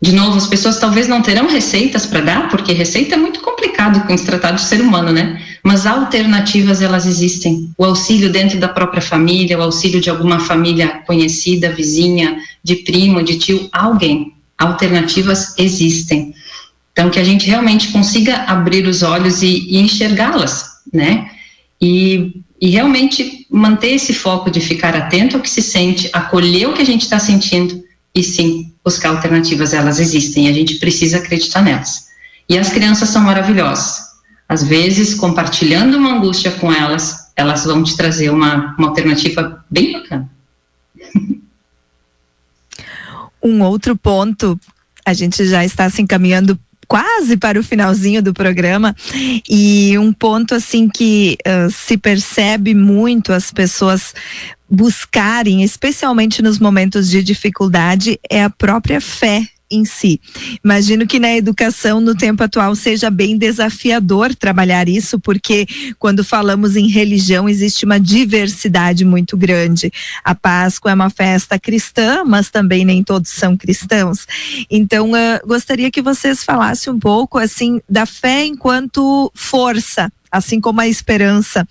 De 0.00 0.12
novo, 0.12 0.36
as 0.36 0.46
pessoas 0.46 0.78
talvez 0.78 1.08
não 1.08 1.22
terão 1.22 1.48
receitas 1.48 2.04
para 2.04 2.20
dar, 2.20 2.48
porque 2.50 2.74
receita 2.74 3.14
é 3.14 3.18
muito 3.18 3.40
complicado 3.40 4.06
com 4.06 4.16
se 4.16 4.26
tratar 4.26 4.52
do 4.52 4.60
ser 4.60 4.82
humano, 4.82 5.10
né? 5.10 5.40
Mas 5.62 5.86
alternativas 5.86 6.82
elas 6.82 7.06
existem. 7.06 7.70
O 7.78 7.84
auxílio 7.86 8.30
dentro 8.30 8.60
da 8.60 8.68
própria 8.68 9.00
família, 9.00 9.58
o 9.58 9.62
auxílio 9.62 10.02
de 10.02 10.10
alguma 10.10 10.38
família 10.38 11.02
conhecida, 11.06 11.72
vizinha, 11.72 12.36
de 12.62 12.76
primo, 12.76 13.22
de 13.22 13.38
tio, 13.38 13.66
alguém. 13.72 14.34
Alternativas 14.58 15.54
existem. 15.58 16.34
Então, 16.94 17.10
que 17.10 17.18
a 17.18 17.24
gente 17.24 17.48
realmente 17.48 17.90
consiga 17.90 18.44
abrir 18.44 18.86
os 18.86 19.02
olhos 19.02 19.42
e, 19.42 19.66
e 19.68 19.78
enxergá-las, 19.78 20.64
né? 20.92 21.28
E, 21.82 22.40
e 22.60 22.70
realmente 22.70 23.48
manter 23.50 23.94
esse 23.94 24.14
foco 24.14 24.48
de 24.48 24.60
ficar 24.60 24.94
atento 24.94 25.36
ao 25.36 25.42
que 25.42 25.50
se 25.50 25.60
sente, 25.60 26.08
acolher 26.12 26.68
o 26.68 26.72
que 26.72 26.82
a 26.82 26.86
gente 26.86 27.02
está 27.02 27.18
sentindo 27.18 27.82
e 28.14 28.22
sim 28.22 28.72
buscar 28.84 29.08
alternativas, 29.08 29.74
elas 29.74 29.98
existem, 29.98 30.48
a 30.48 30.52
gente 30.52 30.76
precisa 30.76 31.18
acreditar 31.18 31.62
nelas. 31.62 32.06
E 32.48 32.56
as 32.56 32.70
crianças 32.70 33.08
são 33.08 33.22
maravilhosas. 33.22 34.04
Às 34.48 34.62
vezes, 34.62 35.14
compartilhando 35.14 35.96
uma 35.96 36.14
angústia 36.14 36.52
com 36.52 36.72
elas, 36.72 37.32
elas 37.34 37.64
vão 37.64 37.82
te 37.82 37.96
trazer 37.96 38.30
uma, 38.30 38.76
uma 38.78 38.88
alternativa 38.88 39.64
bem 39.68 39.92
bacana. 39.92 40.30
Um 43.46 43.60
outro 43.60 43.94
ponto, 43.94 44.58
a 45.04 45.12
gente 45.12 45.44
já 45.44 45.62
está 45.62 45.90
se 45.90 46.00
encaminhando 46.00 46.58
quase 46.94 47.36
para 47.36 47.58
o 47.58 47.64
finalzinho 47.64 48.22
do 48.22 48.32
programa. 48.32 48.94
E 49.50 49.98
um 49.98 50.12
ponto 50.12 50.54
assim 50.54 50.88
que 50.88 51.36
uh, 51.44 51.68
se 51.68 51.96
percebe 51.96 52.72
muito 52.72 53.32
as 53.32 53.50
pessoas 53.50 54.14
buscarem, 54.70 55.64
especialmente 55.64 56.40
nos 56.40 56.60
momentos 56.60 57.10
de 57.10 57.20
dificuldade, 57.20 58.20
é 58.30 58.44
a 58.44 58.50
própria 58.50 59.00
fé 59.00 59.44
em 59.74 59.84
si. 59.84 60.20
Imagino 60.62 61.06
que 61.06 61.18
na 61.18 61.34
educação, 61.36 62.00
no 62.00 62.14
tempo 62.14 62.42
atual, 62.42 62.74
seja 62.74 63.10
bem 63.10 63.36
desafiador 63.36 64.34
trabalhar 64.34 64.88
isso, 64.88 65.18
porque 65.18 65.66
quando 65.98 66.24
falamos 66.24 66.76
em 66.76 66.88
religião, 66.88 67.48
existe 67.48 67.84
uma 67.84 67.98
diversidade 67.98 69.04
muito 69.04 69.36
grande. 69.36 69.92
A 70.24 70.34
Páscoa 70.34 70.90
é 70.90 70.94
uma 70.94 71.10
festa 71.10 71.58
cristã, 71.58 72.24
mas 72.24 72.50
também 72.50 72.84
nem 72.84 73.02
todos 73.02 73.30
são 73.30 73.56
cristãos. 73.56 74.26
Então, 74.70 75.12
uh, 75.12 75.46
gostaria 75.46 75.90
que 75.90 76.02
vocês 76.02 76.44
falassem 76.44 76.92
um 76.92 76.98
pouco, 76.98 77.38
assim, 77.38 77.80
da 77.88 78.06
fé 78.06 78.44
enquanto 78.44 79.30
força 79.34 80.10
assim 80.34 80.60
como 80.60 80.80
a 80.80 80.88
esperança. 80.88 81.66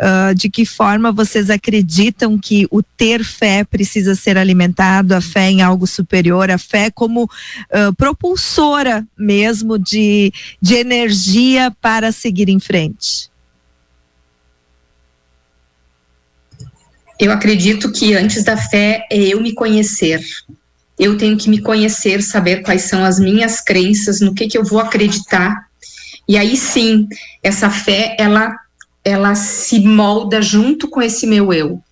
Uh, 0.00 0.34
de 0.34 0.48
que 0.48 0.64
forma 0.64 1.10
vocês 1.10 1.50
acreditam 1.50 2.38
que 2.38 2.66
o 2.70 2.82
ter 2.82 3.24
fé 3.24 3.64
precisa 3.64 4.14
ser 4.14 4.38
alimentado, 4.38 5.14
a 5.14 5.20
fé 5.20 5.50
em 5.50 5.62
algo 5.62 5.86
superior, 5.86 6.50
a 6.50 6.58
fé 6.58 6.90
como 6.90 7.24
uh, 7.24 7.94
propulsora 7.96 9.04
mesmo 9.18 9.78
de, 9.78 10.32
de 10.62 10.74
energia 10.74 11.72
para 11.80 12.12
seguir 12.12 12.48
em 12.48 12.60
frente? 12.60 13.28
Eu 17.18 17.32
acredito 17.32 17.90
que 17.92 18.14
antes 18.14 18.44
da 18.44 18.56
fé 18.56 19.06
é 19.10 19.18
eu 19.18 19.40
me 19.40 19.52
conhecer. 19.52 20.20
Eu 20.98 21.16
tenho 21.16 21.36
que 21.36 21.50
me 21.50 21.60
conhecer, 21.60 22.22
saber 22.22 22.62
quais 22.62 22.82
são 22.82 23.04
as 23.04 23.18
minhas 23.18 23.60
crenças, 23.60 24.20
no 24.20 24.34
que, 24.34 24.46
que 24.46 24.58
eu 24.58 24.64
vou 24.64 24.78
acreditar 24.78 25.66
e 26.28 26.38
aí 26.38 26.56
sim, 26.56 27.06
essa 27.42 27.70
fé, 27.70 28.16
ela, 28.18 28.54
ela 29.04 29.34
se 29.34 29.80
molda 29.80 30.40
junto 30.40 30.88
com 30.88 31.02
esse 31.02 31.26
meu 31.26 31.52
eu, 31.52 31.82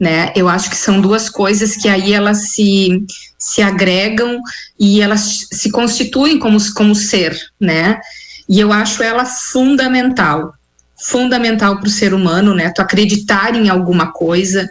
né? 0.00 0.32
Eu 0.34 0.48
acho 0.48 0.70
que 0.70 0.76
são 0.76 1.00
duas 1.00 1.28
coisas 1.28 1.76
que 1.76 1.88
aí 1.88 2.12
elas 2.12 2.50
se, 2.50 3.04
se 3.38 3.62
agregam 3.62 4.40
e 4.78 5.00
elas 5.00 5.46
se 5.52 5.70
constituem 5.70 6.38
como, 6.38 6.58
como 6.72 6.94
ser, 6.94 7.38
né? 7.60 8.00
E 8.48 8.60
eu 8.60 8.72
acho 8.72 9.02
ela 9.02 9.24
fundamental, 9.24 10.54
fundamental 10.96 11.78
para 11.78 11.86
o 11.86 11.90
ser 11.90 12.14
humano, 12.14 12.54
né? 12.54 12.70
Tu 12.74 12.80
acreditar 12.80 13.54
em 13.54 13.68
alguma 13.68 14.12
coisa. 14.12 14.68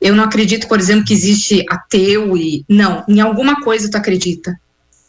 Eu 0.00 0.14
não 0.14 0.24
acredito, 0.24 0.68
por 0.68 0.78
exemplo, 0.78 1.04
que 1.04 1.12
existe 1.12 1.64
ateu 1.68 2.36
e 2.36 2.64
não, 2.68 3.04
em 3.08 3.20
alguma 3.20 3.62
coisa 3.62 3.90
tu 3.90 3.96
acredita. 3.96 4.58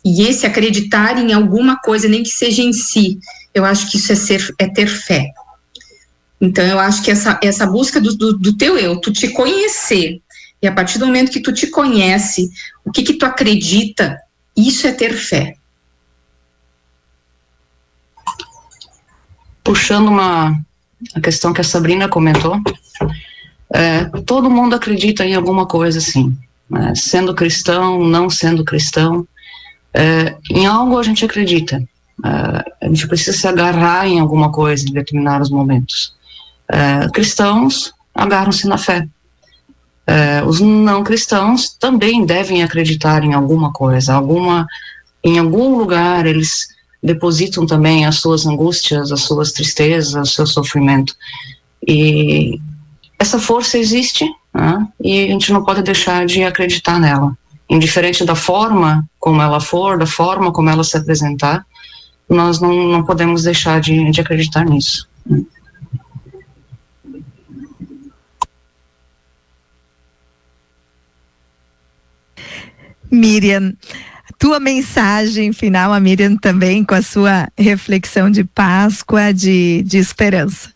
E 0.04 0.24
esse 0.24 0.46
acreditar 0.46 1.18
em 1.18 1.32
alguma 1.34 1.78
coisa, 1.78 2.08
nem 2.08 2.24
que 2.24 2.30
seja 2.30 2.62
em 2.62 2.74
si, 2.74 3.20
eu 3.54 3.64
acho 3.64 3.90
que 3.90 3.98
isso 3.98 4.12
é, 4.12 4.16
ser, 4.16 4.56
é 4.58 4.68
ter 4.68 4.88
fé. 4.88 5.32
Então, 6.40 6.66
eu 6.66 6.80
acho 6.80 7.04
que 7.04 7.12
essa, 7.12 7.40
essa 7.44 7.68
busca 7.68 8.02
do, 8.02 8.16
do, 8.16 8.38
do, 8.38 8.58
teu 8.58 8.78
eu, 8.78 9.00
tu 9.00 9.12
te 9.12 9.30
conhecer, 9.30 10.20
e 10.62 10.68
a 10.68 10.72
partir 10.72 10.98
do 10.98 11.06
momento 11.06 11.32
que 11.32 11.42
tu 11.42 11.54
te 11.54 11.68
conhece, 11.68 12.50
o 12.84 12.92
que 12.92 13.04
que 13.04 13.14
tu 13.14 13.26
acredita, 13.26 14.18
isso 14.58 14.88
é 14.88 14.92
ter 14.92 15.14
fé. 15.14 15.56
Puxando 19.64 20.08
uma 20.08 20.60
a 21.16 21.22
questão 21.22 21.52
que 21.52 21.62
a 21.62 21.64
Sabrina 21.64 22.08
comentou, 22.08 22.60
é, 23.74 24.06
todo 24.26 24.52
mundo 24.52 24.76
acredita 24.76 25.26
em 25.26 25.34
alguma 25.34 25.66
coisa 25.66 25.98
assim, 25.98 26.38
né? 26.70 26.94
sendo 26.96 27.34
cristão, 27.34 28.04
não 28.04 28.30
sendo 28.30 28.64
cristão, 28.64 29.28
é, 29.94 30.36
em 30.50 30.66
algo 30.66 30.98
a 30.98 31.04
gente 31.04 31.26
acredita. 31.26 31.84
Uh, 32.20 32.72
a 32.82 32.88
gente 32.88 33.08
precisa 33.08 33.36
se 33.36 33.48
agarrar 33.48 34.08
em 34.08 34.20
alguma 34.20 34.52
coisa 34.52 34.88
em 34.88 34.94
determinados 34.94 35.50
momentos. 35.50 36.14
Uh, 36.70 37.12
cristãos 37.12 37.94
agarram-se 38.14 38.68
na 38.68 38.78
fé. 38.78 39.08
Os 40.46 40.60
não 40.60 41.06
cristãos 41.06 41.70
também 41.80 42.26
devem 42.26 42.64
acreditar 42.64 43.24
em 43.24 43.34
alguma 43.34 43.72
coisa, 43.72 44.14
alguma, 44.14 44.68
em 45.24 45.40
algum 45.40 45.78
lugar 45.78 46.26
eles 46.26 46.68
depositam 47.02 47.66
também 47.66 48.06
as 48.06 48.18
suas 48.18 48.46
angústias, 48.46 49.10
as 49.14 49.22
suas 49.22 49.54
tristezas, 49.54 50.30
o 50.30 50.34
seu 50.34 50.46
sofrimento. 50.46 51.16
E 51.88 52.60
essa 53.18 53.40
força 53.40 53.78
existe 53.78 54.30
né, 54.54 54.86
e 55.02 55.24
a 55.24 55.28
gente 55.28 55.54
não 55.54 55.64
pode 55.64 55.82
deixar 55.82 56.26
de 56.26 56.44
acreditar 56.44 57.00
nela. 57.00 57.38
Indiferente 57.72 58.26
da 58.26 58.36
forma 58.36 59.10
como 59.18 59.42
ela 59.42 59.62
for, 59.62 59.98
da 59.98 60.06
forma 60.06 60.52
como 60.52 60.70
ela 60.70 60.84
se 60.84 60.98
apresentar, 60.98 61.66
nós 62.28 62.60
não, 62.60 62.90
não 62.90 63.04
podemos 63.06 63.44
deixar 63.44 63.80
de, 63.80 64.12
de 64.12 64.20
acreditar 64.20 64.66
nisso. 64.66 65.10
Miriam, 73.10 73.74
tua 74.38 74.60
mensagem 74.60 75.54
final, 75.54 75.94
a 75.94 76.00
Miriam 76.00 76.36
também 76.36 76.84
com 76.84 76.96
a 76.96 77.02
sua 77.02 77.48
reflexão 77.58 78.30
de 78.30 78.44
Páscoa, 78.44 79.34
de, 79.34 79.82
de 79.84 79.98
esperança. 79.98 80.74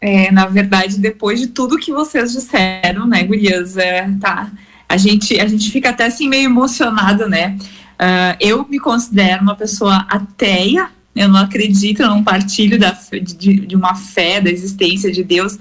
É, 0.00 0.30
na 0.30 0.46
verdade, 0.46 0.98
depois 0.98 1.40
de 1.40 1.48
tudo 1.48 1.78
que 1.78 1.92
vocês 1.92 2.32
disseram, 2.32 3.06
né, 3.06 3.24
Gurias, 3.24 3.76
é, 3.76 4.08
tá, 4.20 4.50
a 4.88 4.96
gente, 4.96 5.38
a 5.38 5.46
gente 5.46 5.70
fica 5.70 5.90
até 5.90 6.06
assim 6.06 6.28
meio 6.28 6.46
emocionado, 6.46 7.28
né? 7.28 7.56
Uh, 7.94 8.36
eu 8.40 8.66
me 8.68 8.78
considero 8.78 9.42
uma 9.42 9.54
pessoa 9.54 10.06
ateia, 10.08 10.88
eu 11.14 11.28
não 11.28 11.40
acredito, 11.40 12.00
eu 12.00 12.08
não 12.08 12.22
partilho 12.22 12.78
da, 12.78 12.96
de, 13.12 13.66
de 13.66 13.76
uma 13.76 13.94
fé, 13.94 14.40
da 14.40 14.50
existência 14.50 15.10
de 15.10 15.24
Deus, 15.24 15.58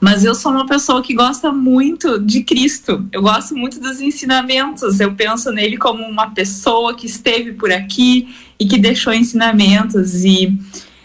mas 0.00 0.24
eu 0.24 0.34
sou 0.34 0.52
uma 0.52 0.66
pessoa 0.66 1.02
que 1.02 1.12
gosta 1.12 1.52
muito 1.52 2.18
de 2.18 2.42
Cristo. 2.42 3.06
Eu 3.12 3.20
gosto 3.20 3.54
muito 3.54 3.78
dos 3.78 4.00
ensinamentos. 4.00 4.98
Eu 4.98 5.14
penso 5.14 5.52
nele 5.52 5.76
como 5.76 6.02
uma 6.02 6.30
pessoa 6.30 6.94
que 6.94 7.06
esteve 7.06 7.52
por 7.52 7.70
aqui 7.70 8.34
e 8.58 8.66
que 8.66 8.78
deixou 8.78 9.12
ensinamentos 9.12 10.24
e 10.24 10.58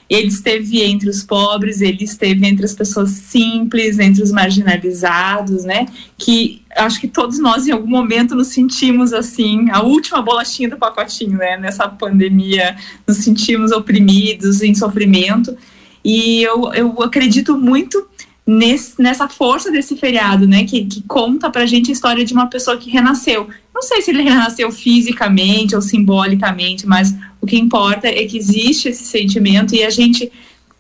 ele 0.10 0.28
esteve 0.28 0.82
entre 0.84 1.10
os 1.10 1.24
pobres, 1.24 1.82
ele 1.82 2.04
esteve 2.04 2.46
entre 2.46 2.66
as 2.66 2.74
pessoas 2.74 3.10
simples, 3.10 3.98
entre 3.98 4.22
os 4.22 4.32
marginalizados, 4.32 5.64
né? 5.64 5.88
Que 6.18 6.62
acho 6.76 7.00
que 7.02 7.08
todos 7.08 7.40
nós 7.40 7.68
em 7.68 7.72
algum 7.72 7.88
momento 7.88 8.36
nos 8.36 8.48
sentimos 8.48 9.14
assim, 9.14 9.70
a 9.72 9.82
última 9.82 10.22
bolachinha 10.22 10.70
do 10.70 10.78
pacotinho, 10.78 11.38
né? 11.38 11.58
Nessa 11.58 11.88
pandemia, 11.88 12.76
nos 13.08 13.18
sentimos 13.18 13.72
oprimidos, 13.72 14.62
em 14.62 14.76
sofrimento. 14.76 15.58
E 16.04 16.44
eu, 16.44 16.72
eu 16.74 17.02
acredito 17.02 17.58
muito 17.58 18.08
nesse, 18.46 19.02
nessa 19.02 19.28
força 19.28 19.72
desse 19.72 19.98
feriado, 19.98 20.48
né? 20.48 20.66
Que, 20.66 20.86
que 20.86 21.02
conta 21.04 21.50
pra 21.50 21.66
gente 21.66 21.90
a 21.90 21.94
história 21.94 22.24
de 22.24 22.34
uma 22.34 22.48
pessoa 22.48 22.78
que 22.78 22.92
renasceu. 22.92 23.50
Não 23.74 23.82
sei 23.82 24.02
se 24.02 24.12
ele 24.12 24.22
renasceu 24.22 24.72
fisicamente 24.72 25.76
ou 25.76 25.82
simbolicamente, 25.82 26.86
mas 26.86 27.14
o 27.46 27.48
que 27.48 27.58
importa 27.58 28.08
é 28.08 28.26
que 28.26 28.38
existe 28.38 28.90
esse 28.90 29.04
sentimento 29.04 29.76
e 29.76 29.84
a 29.84 29.90
gente 29.92 30.32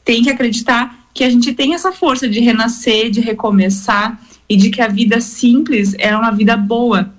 tem 0.03 0.24
que 0.24 0.32
acreditar 0.32 1.07
que 1.13 1.24
a 1.24 1.30
gente 1.30 1.53
tem 1.53 1.76
essa 1.76 1.91
força 1.91 2.28
de 2.28 2.39
renascer, 2.39 3.11
de 3.11 3.22
recomeçar 3.22 4.20
e 4.49 4.57
de 4.57 4.72
que 4.72 4.82
a 4.82 4.88
vida 4.88 5.22
simples 5.22 5.93
é 5.99 6.18
uma 6.18 6.32
vida 6.32 6.57
boa, 6.57 7.13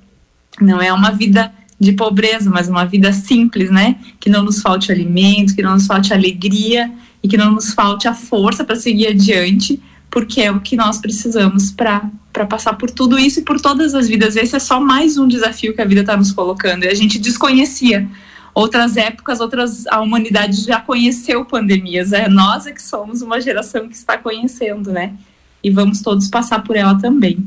não 0.61 0.83
é 0.83 0.93
uma 0.93 1.13
vida 1.13 1.55
de 1.79 1.93
pobreza, 1.93 2.51
mas 2.51 2.69
uma 2.69 2.85
vida 2.85 3.13
simples, 3.13 3.71
né? 3.71 3.97
Que 4.19 4.29
não 4.29 4.43
nos 4.43 4.61
falte 4.61 4.91
alimento, 4.91 5.55
que 5.55 5.63
não 5.63 5.75
nos 5.75 5.87
falte 5.87 6.13
alegria 6.13 6.91
e 7.23 7.29
que 7.29 7.37
não 7.37 7.53
nos 7.53 7.73
falte 7.73 8.09
a 8.09 8.15
força 8.15 8.65
para 8.65 8.75
seguir 8.75 9.07
adiante, 9.07 9.81
porque 10.11 10.41
é 10.41 10.51
o 10.51 10.59
que 10.59 10.75
nós 10.75 10.99
precisamos 10.99 11.71
para 11.71 12.11
passar 12.49 12.73
por 12.73 12.91
tudo 12.91 13.17
isso 13.17 13.39
e 13.39 13.43
por 13.43 13.61
todas 13.61 13.95
as 13.95 14.09
vidas. 14.09 14.35
Esse 14.35 14.57
é 14.57 14.59
só 14.59 14.81
mais 14.81 15.17
um 15.17 15.29
desafio 15.29 15.73
que 15.73 15.81
a 15.81 15.85
vida 15.85 16.01
está 16.01 16.17
nos 16.17 16.33
colocando 16.33 16.83
e 16.83 16.89
a 16.89 16.95
gente 16.95 17.17
desconhecia. 17.17 18.09
Outras 18.57 18.97
épocas, 18.97 19.39
outras 19.39 19.87
a 19.87 20.01
humanidade 20.01 20.63
já 20.63 20.81
conheceu 20.81 21.45
pandemias. 21.45 22.15
É 22.15 22.27
nós 22.27 22.67
é 22.67 22.73
que 22.73 22.81
somos 22.81 23.21
uma 23.21 23.39
geração 23.39 23.87
que 23.87 23.95
está 23.95 24.17
conhecendo, 24.17 24.91
né? 24.91 25.15
E 25.63 25.71
vamos 25.71 26.01
todos 26.01 26.31
passar 26.31 26.65
por 26.65 26.75
ela 26.75 26.99
também. 26.99 27.47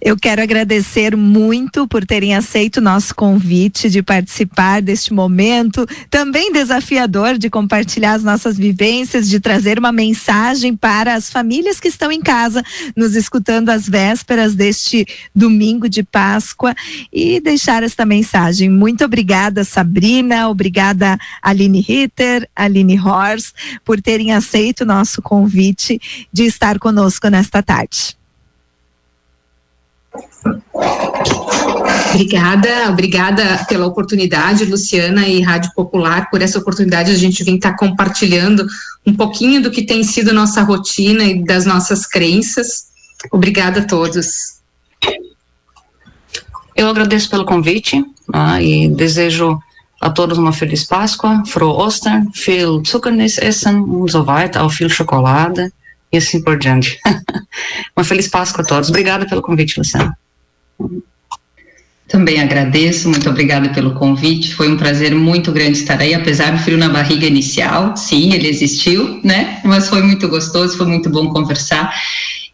Eu 0.00 0.16
quero 0.16 0.40
agradecer 0.40 1.16
muito 1.16 1.88
por 1.88 2.06
terem 2.06 2.34
aceito 2.34 2.76
o 2.76 2.80
nosso 2.80 3.14
convite 3.14 3.90
de 3.90 4.00
participar 4.00 4.80
deste 4.80 5.12
momento, 5.12 5.84
também 6.08 6.52
desafiador 6.52 7.36
de 7.36 7.50
compartilhar 7.50 8.14
as 8.14 8.22
nossas 8.22 8.56
vivências, 8.56 9.28
de 9.28 9.40
trazer 9.40 9.76
uma 9.78 9.90
mensagem 9.90 10.76
para 10.76 11.14
as 11.14 11.28
famílias 11.28 11.80
que 11.80 11.88
estão 11.88 12.12
em 12.12 12.20
casa, 12.20 12.62
nos 12.96 13.16
escutando 13.16 13.70
às 13.70 13.88
vésperas 13.88 14.54
deste 14.54 15.04
domingo 15.34 15.88
de 15.88 16.04
Páscoa 16.04 16.74
e 17.12 17.40
deixar 17.40 17.82
esta 17.82 18.06
mensagem. 18.06 18.68
Muito 18.68 19.04
obrigada, 19.04 19.64
Sabrina, 19.64 20.48
obrigada, 20.48 21.18
Aline 21.42 21.80
Ritter, 21.80 22.48
Aline 22.54 23.00
Horst, 23.00 23.52
por 23.84 24.00
terem 24.00 24.32
aceito 24.32 24.82
o 24.82 24.86
nosso 24.86 25.20
convite 25.20 26.00
de 26.32 26.44
estar 26.44 26.78
conosco 26.78 27.28
nesta 27.28 27.62
tarde. 27.62 28.17
Obrigada, 32.14 32.90
obrigada 32.90 33.64
pela 33.68 33.86
oportunidade, 33.86 34.64
Luciana 34.64 35.28
e 35.28 35.40
Rádio 35.40 35.70
Popular, 35.74 36.30
por 36.30 36.42
essa 36.42 36.58
oportunidade. 36.58 37.12
A 37.12 37.16
gente 37.16 37.44
vem 37.44 37.56
estar 37.56 37.76
compartilhando 37.76 38.66
um 39.06 39.14
pouquinho 39.14 39.62
do 39.62 39.70
que 39.70 39.84
tem 39.84 40.02
sido 40.02 40.32
nossa 40.32 40.62
rotina 40.62 41.22
e 41.24 41.44
das 41.44 41.64
nossas 41.64 42.06
crenças. 42.06 42.86
Obrigada 43.30 43.80
a 43.80 43.84
todos. 43.84 44.58
Eu 46.74 46.88
agradeço 46.88 47.28
pelo 47.28 47.44
convite 47.44 48.04
ah, 48.32 48.60
e 48.62 48.88
desejo 48.88 49.58
a 50.00 50.10
todos 50.10 50.38
uma 50.38 50.52
feliz 50.52 50.84
Páscoa, 50.84 51.42
frohe 51.46 51.84
Ostern, 51.84 52.30
viel 52.32 52.82
Zuckernis 52.86 53.38
essen 53.38 53.82
und 53.82 54.10
so 54.10 54.24
weiter, 54.24 54.62
auch 54.62 54.70
viel 54.70 54.88
Schokolade 54.88 55.72
e 56.12 56.16
assim 56.16 56.42
por 56.42 56.58
diante. 56.58 56.98
Uma 57.96 58.04
feliz 58.04 58.28
Páscoa 58.28 58.62
a 58.62 58.66
todos. 58.66 58.88
Obrigada 58.88 59.26
pelo 59.26 59.42
convite, 59.42 59.78
Luciana. 59.78 60.16
Também 62.08 62.40
agradeço, 62.40 63.10
muito 63.10 63.28
obrigada 63.28 63.68
pelo 63.68 63.92
convite. 63.92 64.54
Foi 64.54 64.68
um 64.68 64.78
prazer 64.78 65.14
muito 65.14 65.52
grande 65.52 65.78
estar 65.78 66.00
aí, 66.00 66.14
apesar 66.14 66.52
do 66.52 66.58
frio 66.58 66.78
na 66.78 66.88
barriga 66.88 67.26
inicial. 67.26 67.94
Sim, 67.96 68.32
ele 68.32 68.48
existiu, 68.48 69.20
né? 69.22 69.60
Mas 69.62 69.88
foi 69.88 70.02
muito 70.02 70.26
gostoso, 70.26 70.78
foi 70.78 70.86
muito 70.86 71.10
bom 71.10 71.28
conversar. 71.28 71.94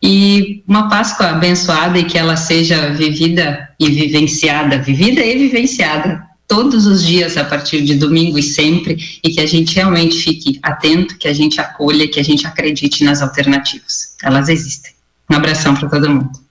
E 0.02 0.62
uma 0.66 0.88
Páscoa 0.88 1.28
abençoada 1.28 1.98
e 1.98 2.05
que 2.05 2.18
ela 2.18 2.36
seja 2.36 2.90
vivida 2.90 3.68
e 3.78 3.88
vivenciada, 3.90 4.78
vivida 4.78 5.24
e 5.24 5.38
vivenciada 5.38 6.34
todos 6.47 6.86
os 6.86 7.03
dias 7.03 7.36
a 7.36 7.45
partir 7.45 7.82
de 7.82 7.95
domingo 7.95 8.38
e 8.38 8.42
sempre, 8.42 9.18
e 9.22 9.30
que 9.30 9.40
a 9.40 9.47
gente 9.47 9.74
realmente 9.74 10.16
fique 10.16 10.59
atento, 10.62 11.16
que 11.16 11.28
a 11.28 11.32
gente 11.32 11.61
acolha, 11.61 12.09
que 12.09 12.20
a 12.20 12.24
gente 12.24 12.47
acredite 12.47 13.03
nas 13.05 13.22
alternativas. 13.22 14.14
Elas 14.22 14.49
existem. 14.49 14.92
Um 15.30 15.36
abração 15.36 15.74
para 15.74 15.88
todo 15.88 16.11
mundo. 16.11 16.43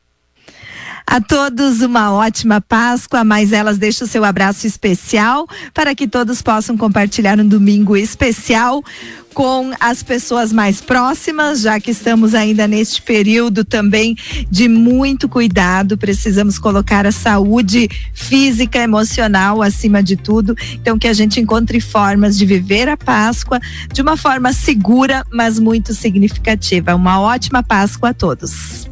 A 1.14 1.22
todos 1.22 1.82
uma 1.82 2.11
ótima 2.11 2.59
Páscoa, 2.59 3.24
mas 3.24 3.53
elas 3.53 3.78
deixam 3.78 4.07
o 4.07 4.09
seu 4.09 4.26
abraço 4.26 4.66
especial 4.66 5.47
para 5.72 5.93
que 5.93 6.07
todos 6.07 6.41
possam 6.41 6.76
compartilhar 6.76 7.39
um 7.39 7.47
domingo 7.47 7.95
especial 7.95 8.84
com 9.32 9.72
as 9.80 10.01
pessoas 10.01 10.51
mais 10.51 10.82
próximas, 10.82 11.61
já 11.61 11.80
que 11.80 11.91
estamos 11.91 12.34
ainda 12.34 12.68
neste 12.68 12.99
período 12.99 13.64
também 13.64 14.16
de 14.49 14.68
muito 14.68 15.30
cuidado, 15.30 15.99
precisamos 15.99 16.57
colocar 16.57 17.05
a 17.05 17.11
saúde 17.11 17.88
física, 18.11 18.80
emocional 18.80 19.61
acima 19.61 20.01
de 20.01 20.16
tudo. 20.16 20.55
Então 20.74 20.97
que 20.97 21.07
a 21.07 21.14
gente 21.14 21.39
encontre 21.39 21.80
formas 21.80 22.36
de 22.36 22.43
viver 22.43 22.89
a 22.89 22.97
Páscoa 22.97 23.59
de 23.93 24.01
uma 24.01 24.18
forma 24.18 24.51
segura, 24.51 25.24
mas 25.32 25.59
muito 25.59 25.93
significativa. 25.93 26.95
Uma 26.95 27.22
ótima 27.22 27.61
Páscoa 27.61 28.09
a 28.09 28.14
todos. 28.16 28.91